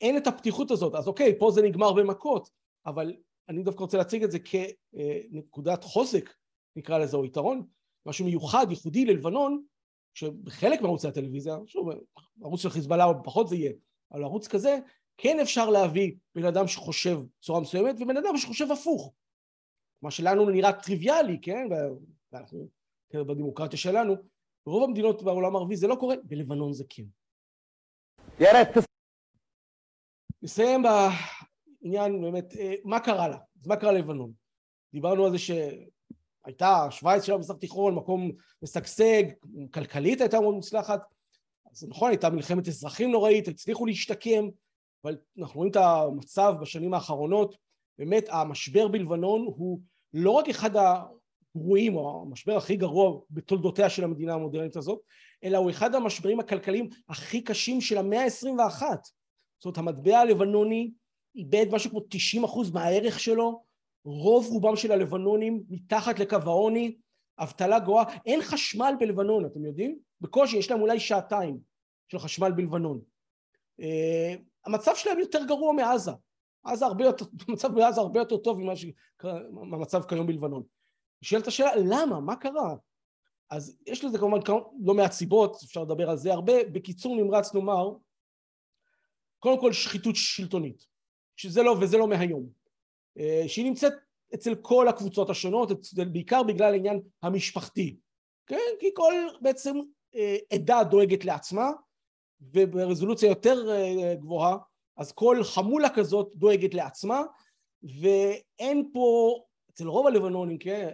[0.00, 0.94] אין את הפתיחות הזאת.
[0.94, 2.50] אז אוקיי, פה זה נגמר במכות,
[2.86, 3.14] אבל
[3.48, 6.30] אני דווקא רוצה להציג את זה כנקודת חוזק,
[6.76, 7.66] נקרא לזה, או יתרון,
[8.06, 9.62] משהו מיוחד, ייחודי ללבנון,
[10.14, 11.88] שבחלק מערוצי הטלוויזיה, שוב,
[12.42, 13.72] ערוץ של חיזבאללה או פחות זה יהיה,
[14.12, 14.78] אבל ערוץ כזה,
[15.16, 19.12] כן אפשר להביא בן אדם שחושב בצורה מסוימת ובן אדם שחושב הפוך.
[20.02, 21.68] מה שלנו נראה טריוויאלי, כן?
[22.32, 22.68] ואנחנו,
[23.10, 24.14] כן, בדמוקרטיה שלנו,
[24.66, 27.02] ברוב המדינות בעולם הערבי זה לא קורה, בלבנון זה כן.
[30.42, 33.38] נסיים בעניין באמת, אה, מה קרה לה?
[33.60, 34.32] אז מה קרה ללבנון?
[34.92, 38.30] דיברנו על זה שהייתה שווייץ של המזרח התיכון, מקום
[38.62, 39.22] משגשג,
[39.74, 41.00] כלכלית הייתה מאוד מוצלחת,
[41.72, 44.48] אז נכון, הייתה מלחמת אזרחים נוראית, הצליחו להשתקם,
[45.04, 47.56] אבל אנחנו רואים את המצב בשנים האחרונות,
[47.98, 49.80] באמת המשבר בלבנון הוא
[50.14, 55.00] לא רק אחד הגרועים, או המשבר הכי גרוע בתולדותיה של המדינה המודרנית הזאת,
[55.44, 58.82] אלא הוא אחד המשברים הכלכליים הכי קשים של המאה ה-21.
[59.58, 60.90] זאת אומרת, המטבע הלבנוני
[61.36, 63.64] איבד משהו כמו 90 אחוז מהערך שלו,
[64.04, 66.96] רוב רובם של הלבנונים מתחת לקו העוני,
[67.38, 69.98] אבטלה גואה, אין חשמל בלבנון, אתם יודעים?
[70.20, 71.58] בקושי, יש להם אולי שעתיים
[72.08, 73.00] של חשמל בלבנון.
[73.80, 73.84] Uh,
[74.64, 76.12] המצב שלהם יותר גרוע מעזה.
[76.72, 78.72] עזה הרבה יותר, המצב בעזה הרבה יותר טוב ממה
[79.52, 80.62] מהמצב כיום בלבנון.
[81.22, 82.20] נשאלת השאלה, למה?
[82.20, 82.74] מה קרה?
[83.50, 84.38] אז יש לזה כמובן
[84.84, 86.64] לא מעט סיבות, אפשר לדבר על זה הרבה.
[86.72, 87.90] בקיצור נמרץ נאמר,
[89.38, 90.86] קודם כל שחיתות שלטונית,
[91.36, 92.48] שזה לא, וזה לא מהיום,
[93.18, 93.92] אה, שהיא נמצאת
[94.34, 95.68] אצל כל הקבוצות השונות,
[96.12, 97.96] בעיקר בגלל העניין המשפחתי,
[98.46, 98.56] כן?
[98.80, 99.76] כי כל בעצם
[100.14, 101.70] אה, עדה דואגת לעצמה,
[102.40, 104.56] וברזולוציה יותר אה, גבוהה,
[104.98, 107.22] אז כל חמולה כזאת דואגת לעצמה,
[107.82, 109.38] ואין פה,
[109.70, 110.88] אצל רוב הלבנונים, כן,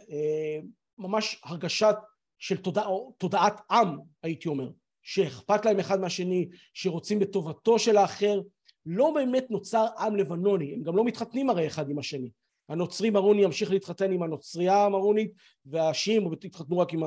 [0.98, 1.96] ממש הרגשת
[2.38, 2.84] של תודע,
[3.18, 4.70] תודעת עם, הייתי אומר,
[5.02, 8.40] שאכפת להם אחד מהשני, שרוצים בטובתו של האחר,
[8.86, 12.30] לא באמת נוצר עם לבנוני, הם גם לא מתחתנים הרי אחד עם השני.
[12.68, 15.32] הנוצרי מרוני ימשיך להתחתן עם הנוצרייה המרונית,
[15.66, 17.02] והשיעים יתחתנו רק עם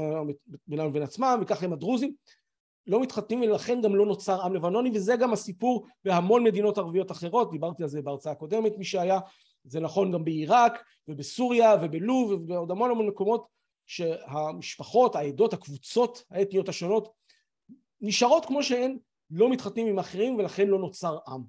[0.67, 2.13] בינם לבין עצמם, וכך עם הדרוזים.
[2.87, 7.51] לא מתחתנים ולכן גם לא נוצר עם לבנוני, וזה גם הסיפור בהמון מדינות ערביות אחרות,
[7.51, 9.19] דיברתי על זה בהרצאה הקודמת, מי שהיה,
[9.63, 13.47] זה נכון גם בעיראק ובסוריה ובלוב ובעוד המון המון מקומות
[13.85, 17.09] שהמשפחות, העדות, הקבוצות האתניות השונות
[18.01, 18.97] נשארות כמו שהן,
[19.31, 21.41] לא מתחתנים עם אחרים ולכן לא נוצר עם.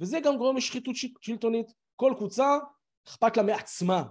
[0.00, 1.72] וזה גם גורם לשחיתות שלטונית.
[1.96, 2.58] כל קבוצה
[3.08, 4.04] אכפת לה מעצמה.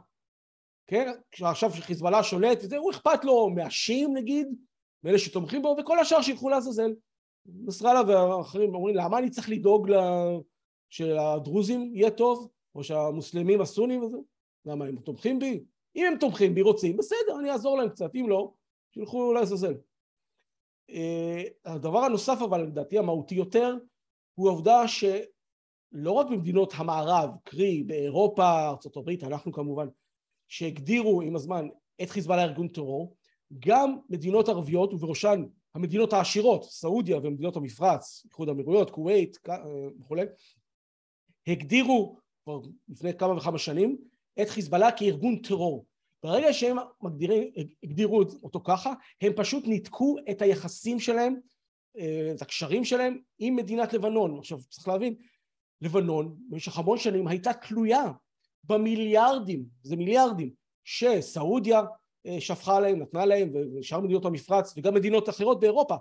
[0.88, 1.12] כן?
[1.42, 4.48] עכשיו שחיזבאללה שולט, וזה, הוא אכפת לו מהשיעים נגיד,
[5.04, 6.94] מאלה שתומכים בו, וכל השאר שילכו לעזאזל.
[7.46, 9.90] נסראללה ואחרים אומרים, למה אני צריך לדאוג
[10.90, 14.18] שלדרוזים יהיה טוב, או שהמוסלמים הסונים וזה?
[14.66, 15.64] למה הם תומכים בי?
[15.96, 18.54] אם הם תומכים בי, רוצים, בסדר, אני אעזור להם קצת, אם לא,
[18.94, 19.74] שילכו לעזאזל.
[20.90, 23.76] אה, הדבר הנוסף אבל לדעתי המהותי יותר
[24.36, 29.88] הוא העובדה שלא רק במדינות המערב, קרי באירופה, ארה"ב, אנחנו כמובן,
[30.48, 31.68] שהגדירו עם הזמן
[32.02, 33.16] את חיזבאללה ארגון טרור,
[33.60, 35.44] גם מדינות ערביות ובראשן
[35.76, 39.58] המדינות העשירות, סעודיה ומדינות המפרץ, איחוד האמירויות, כווית אה,
[40.00, 40.26] וכולי,
[41.48, 43.98] הגדירו כבר לפני כמה וכמה שנים
[44.42, 45.86] את חיזבאללה כארגון טרור.
[46.24, 47.52] ברגע שהם מגדירים,
[47.84, 51.36] הגדירו אותו ככה, הם פשוט ניתקו את היחסים שלהם,
[51.98, 54.38] אה, את הקשרים שלהם עם מדינת לבנון.
[54.38, 55.16] עכשיו צריך להבין,
[55.82, 58.12] לבנון במשך המון שנים הייתה תלויה
[58.64, 60.50] במיליארדים, זה מיליארדים,
[60.84, 61.82] שסעודיה
[62.40, 65.96] שפכה עליהם, נתנה להם, ושאר מדינות המפרץ וגם מדינות אחרות באירופה,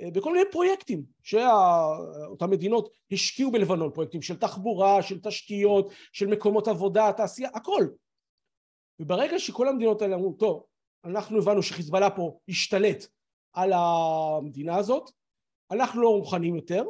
[0.00, 6.68] אה, בכל מיני פרויקטים שאותן מדינות השקיעו בלבנון, פרויקטים של תחבורה, של תשתיות, של מקומות
[6.68, 7.86] עבודה, תעשייה, הכל.
[9.00, 10.64] וברגע שכל המדינות האלה אמרו, טוב,
[11.04, 13.06] אנחנו הבנו שחיזבאללה פה השתלט
[13.52, 15.10] על המדינה הזאת,
[15.70, 16.84] אנחנו לא מוכנים יותר,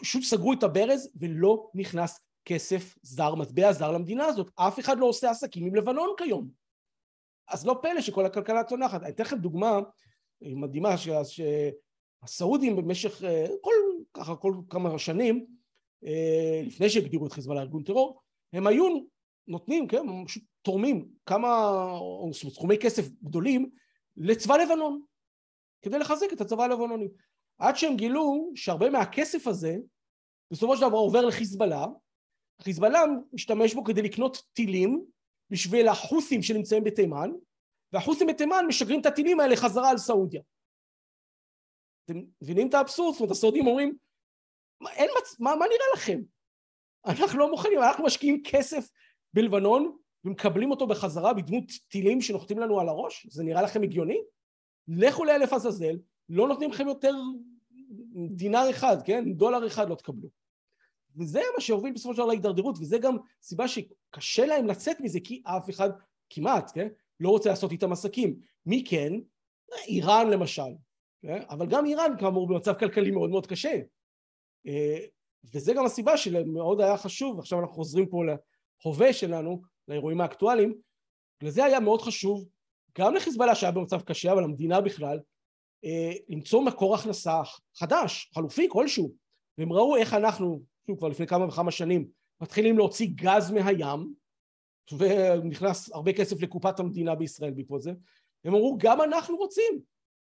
[0.00, 4.50] פשוט סגרו את הברז ולא נכנס כסף זר, מטבע זר למדינה הזאת.
[4.54, 6.48] אף אחד לא עושה עסקים עם לבנון כיום.
[7.48, 9.02] אז לא פלא שכל הכלכלה צונחת.
[9.02, 9.80] אני אתן לכם דוגמה
[10.42, 10.94] מדהימה,
[12.22, 13.22] שהסעודים במשך
[13.60, 13.74] כל,
[14.14, 15.46] ככה כל כמה שנים,
[16.66, 18.20] לפני שהגדירו את חיזבאללה ארגון טרור,
[18.52, 18.84] הם היו
[19.48, 21.78] נותנים, כן, פשוט תורמים כמה,
[22.32, 23.70] סכומי כסף גדולים
[24.16, 25.02] לצבא לבנון,
[25.82, 27.08] כדי לחזק את הצבא הלבנוני.
[27.58, 29.76] עד שהם גילו שהרבה מהכסף הזה
[30.50, 31.86] בסופו של דבר עובר לחיזבאללה,
[32.62, 33.00] חיזבאללה
[33.32, 35.04] משתמש בו כדי לקנות טילים
[35.50, 37.30] בשביל החות'ים שנמצאים בתימן,
[37.92, 40.42] והחות'ים בתימן משגרים את הטילים האלה חזרה על סעודיה.
[42.04, 43.12] אתם מבינים את האבסורד?
[43.12, 43.96] זאת אומרת, הסעודים אומרים,
[44.80, 45.40] מה, אין מצ...
[45.40, 46.20] מה, מה נראה לכם?
[47.06, 48.88] אנחנו לא מוכנים, אנחנו משקיעים כסף
[49.34, 53.26] בלבנון ומקבלים אותו בחזרה בדמות טילים שנוחתים לנו על הראש?
[53.30, 54.18] זה נראה לכם הגיוני?
[54.88, 55.96] לכו לאלף עזאזל,
[56.28, 57.12] לא נותנים לכם יותר
[58.30, 59.32] דינר אחד, כן?
[59.32, 60.28] דולר אחד לא תקבלו.
[61.18, 65.42] וזה מה שהוביל בסופו של דבר להידרדרות, וזה גם סיבה שקשה להם לצאת מזה, כי
[65.44, 65.90] אף אחד
[66.30, 66.88] כמעט, כן?
[67.20, 68.40] לא רוצה לעשות איתם עסקים.
[68.66, 69.12] מי כן?
[69.86, 70.72] איראן למשל,
[71.22, 71.42] כן?
[71.48, 73.80] אבל גם איראן כאמור במצב כלכלי מאוד מאוד קשה.
[74.66, 74.98] אה,
[75.54, 78.22] וזה גם הסיבה שמאוד היה חשוב, עכשיו אנחנו חוזרים פה
[78.84, 80.74] להווה שלנו, לאירועים האקטואליים,
[81.42, 82.48] לזה היה מאוד חשוב,
[82.98, 85.18] גם לחיזבאללה שהיה במצב קשה, אבל למדינה בכלל,
[85.84, 87.40] אה, למצוא מקור הכנסה
[87.76, 89.12] חדש, חלופי כלשהו.
[89.58, 92.08] והם ראו איך אנחנו, שוב כבר לפני כמה וכמה שנים,
[92.40, 94.14] מתחילים להוציא גז מהים,
[94.98, 97.92] ונכנס הרבה כסף לקופת המדינה בישראל בעקבות זה,
[98.44, 99.80] הם אמרו גם אנחנו רוצים,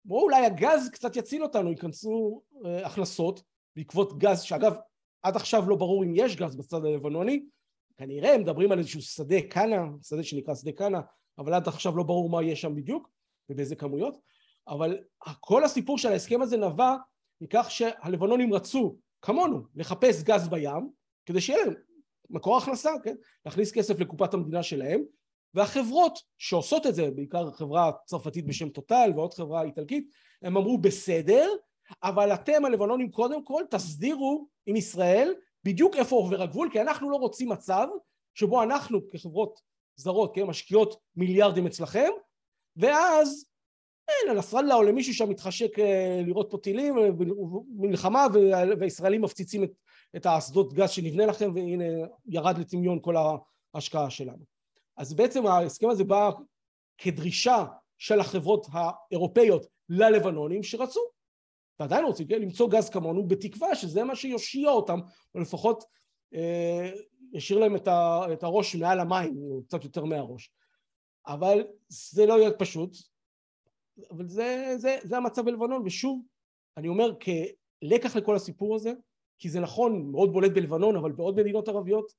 [0.05, 3.43] בואו אולי הגז קצת יציל אותנו, ייכנסו אה, הכנסות
[3.75, 4.73] בעקבות גז, שאגב
[5.21, 7.45] עד עכשיו לא ברור אם יש גז בצד הלבנוני,
[7.97, 11.01] כנראה הם מדברים על איזשהו שדה קאנה, שדה שנקרא שדה קאנה,
[11.38, 13.09] אבל עד עכשיו לא ברור מה יש שם בדיוק
[13.49, 14.17] ובאיזה כמויות,
[14.67, 14.97] אבל
[15.39, 16.95] כל הסיפור של ההסכם הזה נבע
[17.41, 20.90] מכך שהלבנונים רצו, כמונו, לחפש גז בים,
[21.26, 21.74] כדי שיהיה להם
[22.30, 23.16] מקור הכנסה, כן?
[23.45, 25.04] להכניס כסף לקופת המדינה שלהם,
[25.54, 30.10] והחברות שעושות את זה, בעיקר חברה צרפתית בשם טוטל ועוד חברה איטלקית,
[30.41, 31.50] הם אמרו בסדר,
[32.04, 35.34] אבל אתם הלבנונים קודם כל תסדירו עם ישראל
[35.64, 37.88] בדיוק איפה עובר הגבול, כי אנחנו לא רוצים מצב
[38.34, 39.60] שבו אנחנו כחברות
[39.95, 42.10] זרות, כן, משקיעות מיליארדים אצלכם,
[42.78, 43.45] ואז
[44.30, 46.95] לנסראללה או למישהו שם מתחשק אה, לראות פה טילים
[47.77, 48.27] ומלחמה
[48.80, 49.71] והישראלים מפציצים את,
[50.15, 53.15] את האסדות גז שנבנה לכם והנה ירד לטמיון כל
[53.73, 54.43] ההשקעה שלנו.
[54.97, 56.30] אז בעצם ההסכם הזה בא
[56.97, 57.65] כדרישה
[57.97, 61.01] של החברות האירופאיות ללבנונים שרצו
[61.80, 64.99] ועדיין רוצים כן, למצוא גז כמונו בתקווה שזה מה שיושיע אותם
[65.35, 65.84] או לפחות
[66.34, 66.91] אה,
[67.34, 69.35] ישאיר להם את, ה, את הראש מעל המים
[69.67, 70.51] קצת יותר מהראש
[71.27, 72.97] אבל זה לא יהיה פשוט
[74.11, 76.26] אבל זה, זה, זה המצב בלבנון ושוב
[76.78, 78.94] אני אומר כלקח לכל הסיפור הזה
[79.40, 82.11] כי זה נכון מאוד בולט בלבנון אבל בעוד מדינות ערביות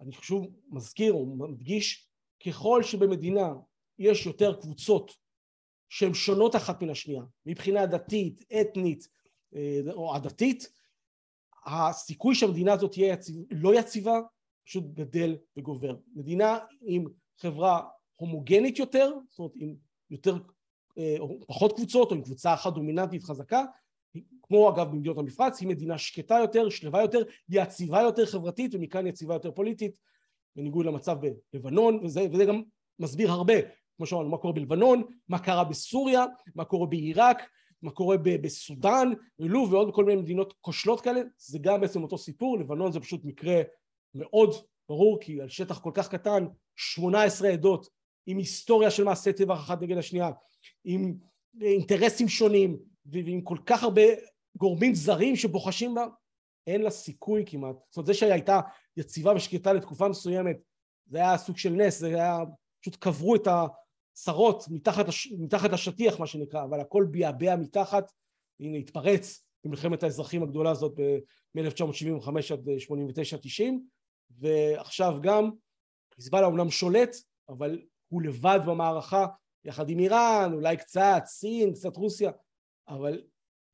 [0.00, 2.08] אני שוב מזכיר או מדגיש
[2.46, 3.52] ככל שבמדינה
[3.98, 5.16] יש יותר קבוצות
[5.88, 9.08] שהן שונות אחת מן השנייה מבחינה דתית, אתנית
[9.54, 10.72] אה, או עדתית
[11.66, 14.20] הסיכוי שהמדינה הזאת תהיה יציב, לא יציבה
[14.66, 15.96] פשוט גדל וגובר.
[16.14, 17.04] מדינה עם
[17.38, 19.74] חברה הומוגנית יותר, זאת אומרת עם
[20.10, 20.38] יותר
[21.18, 23.64] או פחות קבוצות או עם קבוצה אחת דומיננטית חזקה
[24.42, 29.34] כמו אגב במדינות המפרץ היא מדינה שקטה יותר, שלווה יותר, יציבה יותר חברתית ומכאן יציבה
[29.34, 29.94] יותר פוליטית
[30.56, 31.18] בניגוד למצב
[31.52, 32.62] בלבנון וזה, וזה גם
[32.98, 33.54] מסביר הרבה
[33.96, 36.24] כמו שאמרנו מה קורה בלבנון, מה קרה בסוריה,
[36.54, 37.42] מה קורה בעיראק,
[37.82, 42.58] מה קורה בסודאן, בלוב ועוד כל מיני מדינות כושלות כאלה זה גם בעצם אותו סיפור,
[42.58, 43.62] לבנון זה פשוט מקרה
[44.14, 44.54] מאוד
[44.88, 46.46] ברור כי על שטח כל כך קטן
[46.76, 47.88] 18 עדות
[48.30, 50.30] עם היסטוריה של מעשי טבח אחת נגד השנייה
[50.84, 51.14] עם
[51.60, 54.02] אינטרסים שונים ועם כל כך הרבה
[54.56, 56.06] גורמים זרים שבוחשים בה
[56.66, 57.76] אין לה סיכוי כמעט.
[57.88, 58.60] זאת אומרת זה שהיא הייתה
[58.96, 60.56] יציבה ושקטה לתקופה מסוימת
[61.06, 62.38] זה היה סוג של נס זה היה
[62.80, 63.48] פשוט קברו את
[64.12, 68.10] הצרות מתחת, לש, מתחת לשטיח מה שנקרא אבל הכל ביעבע מתחת.
[68.60, 71.00] הנה התפרץ במלחמת האזרחים הגדולה הזאת
[71.54, 72.68] מ-1975 עד
[73.60, 73.62] 89-90
[74.30, 75.50] ועכשיו גם
[76.14, 77.16] חיזבאללה אומנם שולט
[77.48, 79.26] אבל הוא לבד במערכה
[79.64, 82.30] יחד עם איראן אולי קצת סין קצת רוסיה
[82.88, 83.22] אבל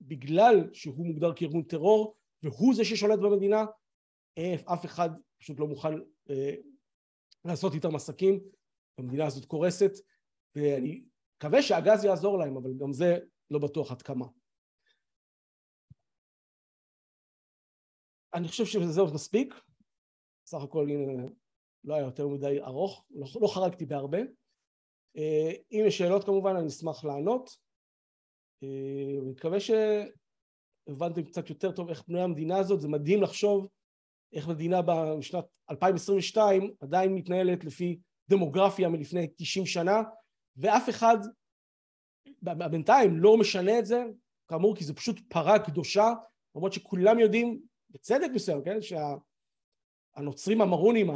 [0.01, 3.65] בגלל שהוא מוגדר כארגון טרור והוא זה ששולט במדינה
[4.73, 5.95] אף אחד פשוט לא מוכן
[6.31, 6.55] אה,
[7.45, 8.41] לעשות איתם עסקים
[8.99, 9.93] המדינה הזאת קורסת
[10.55, 11.05] ואני
[11.37, 13.19] מקווה שהגז יעזור להם אבל גם זה
[13.51, 14.27] לא בטוח עד כמה.
[18.35, 19.55] אני חושב שזה עוד מספיק,
[20.47, 21.23] סך הכל הנה
[21.87, 24.19] לא היה יותר מדי ארוך, לא, לא חרגתי בהרבה.
[25.17, 27.51] אה, אם יש שאלות כמובן אני אשמח לענות.
[28.63, 33.69] אה, אני מקווה שהבנתם קצת יותר טוב איך בנויה המדינה הזאת, זה מדהים לחשוב
[34.33, 34.83] איך מדינה
[35.19, 37.99] בשנת 2022 עדיין מתנהלת לפי
[38.29, 40.03] דמוגרפיה מלפני 90 שנה
[40.57, 41.17] ואף אחד
[42.43, 44.05] בינתיים לא משנה את זה
[44.49, 46.13] כאמור כי זה פשוט פרה קדושה
[46.57, 47.61] למרות שכולם יודעים
[47.91, 48.79] בצדק מסוים כן
[50.17, 51.11] שהנוצרים המרונים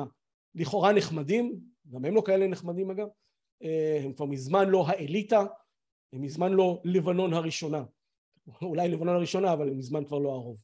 [0.56, 1.60] הלכאורה נחמדים
[1.90, 3.08] גם הם לא כאלה נחמדים אגב
[3.62, 5.44] אה, הם כבר מזמן לא האליטה
[6.12, 7.84] הם מזמן לא לבנון הראשונה.
[8.62, 10.56] אולי לבנון הראשונה אבל הם מזמן כבר לא הרוב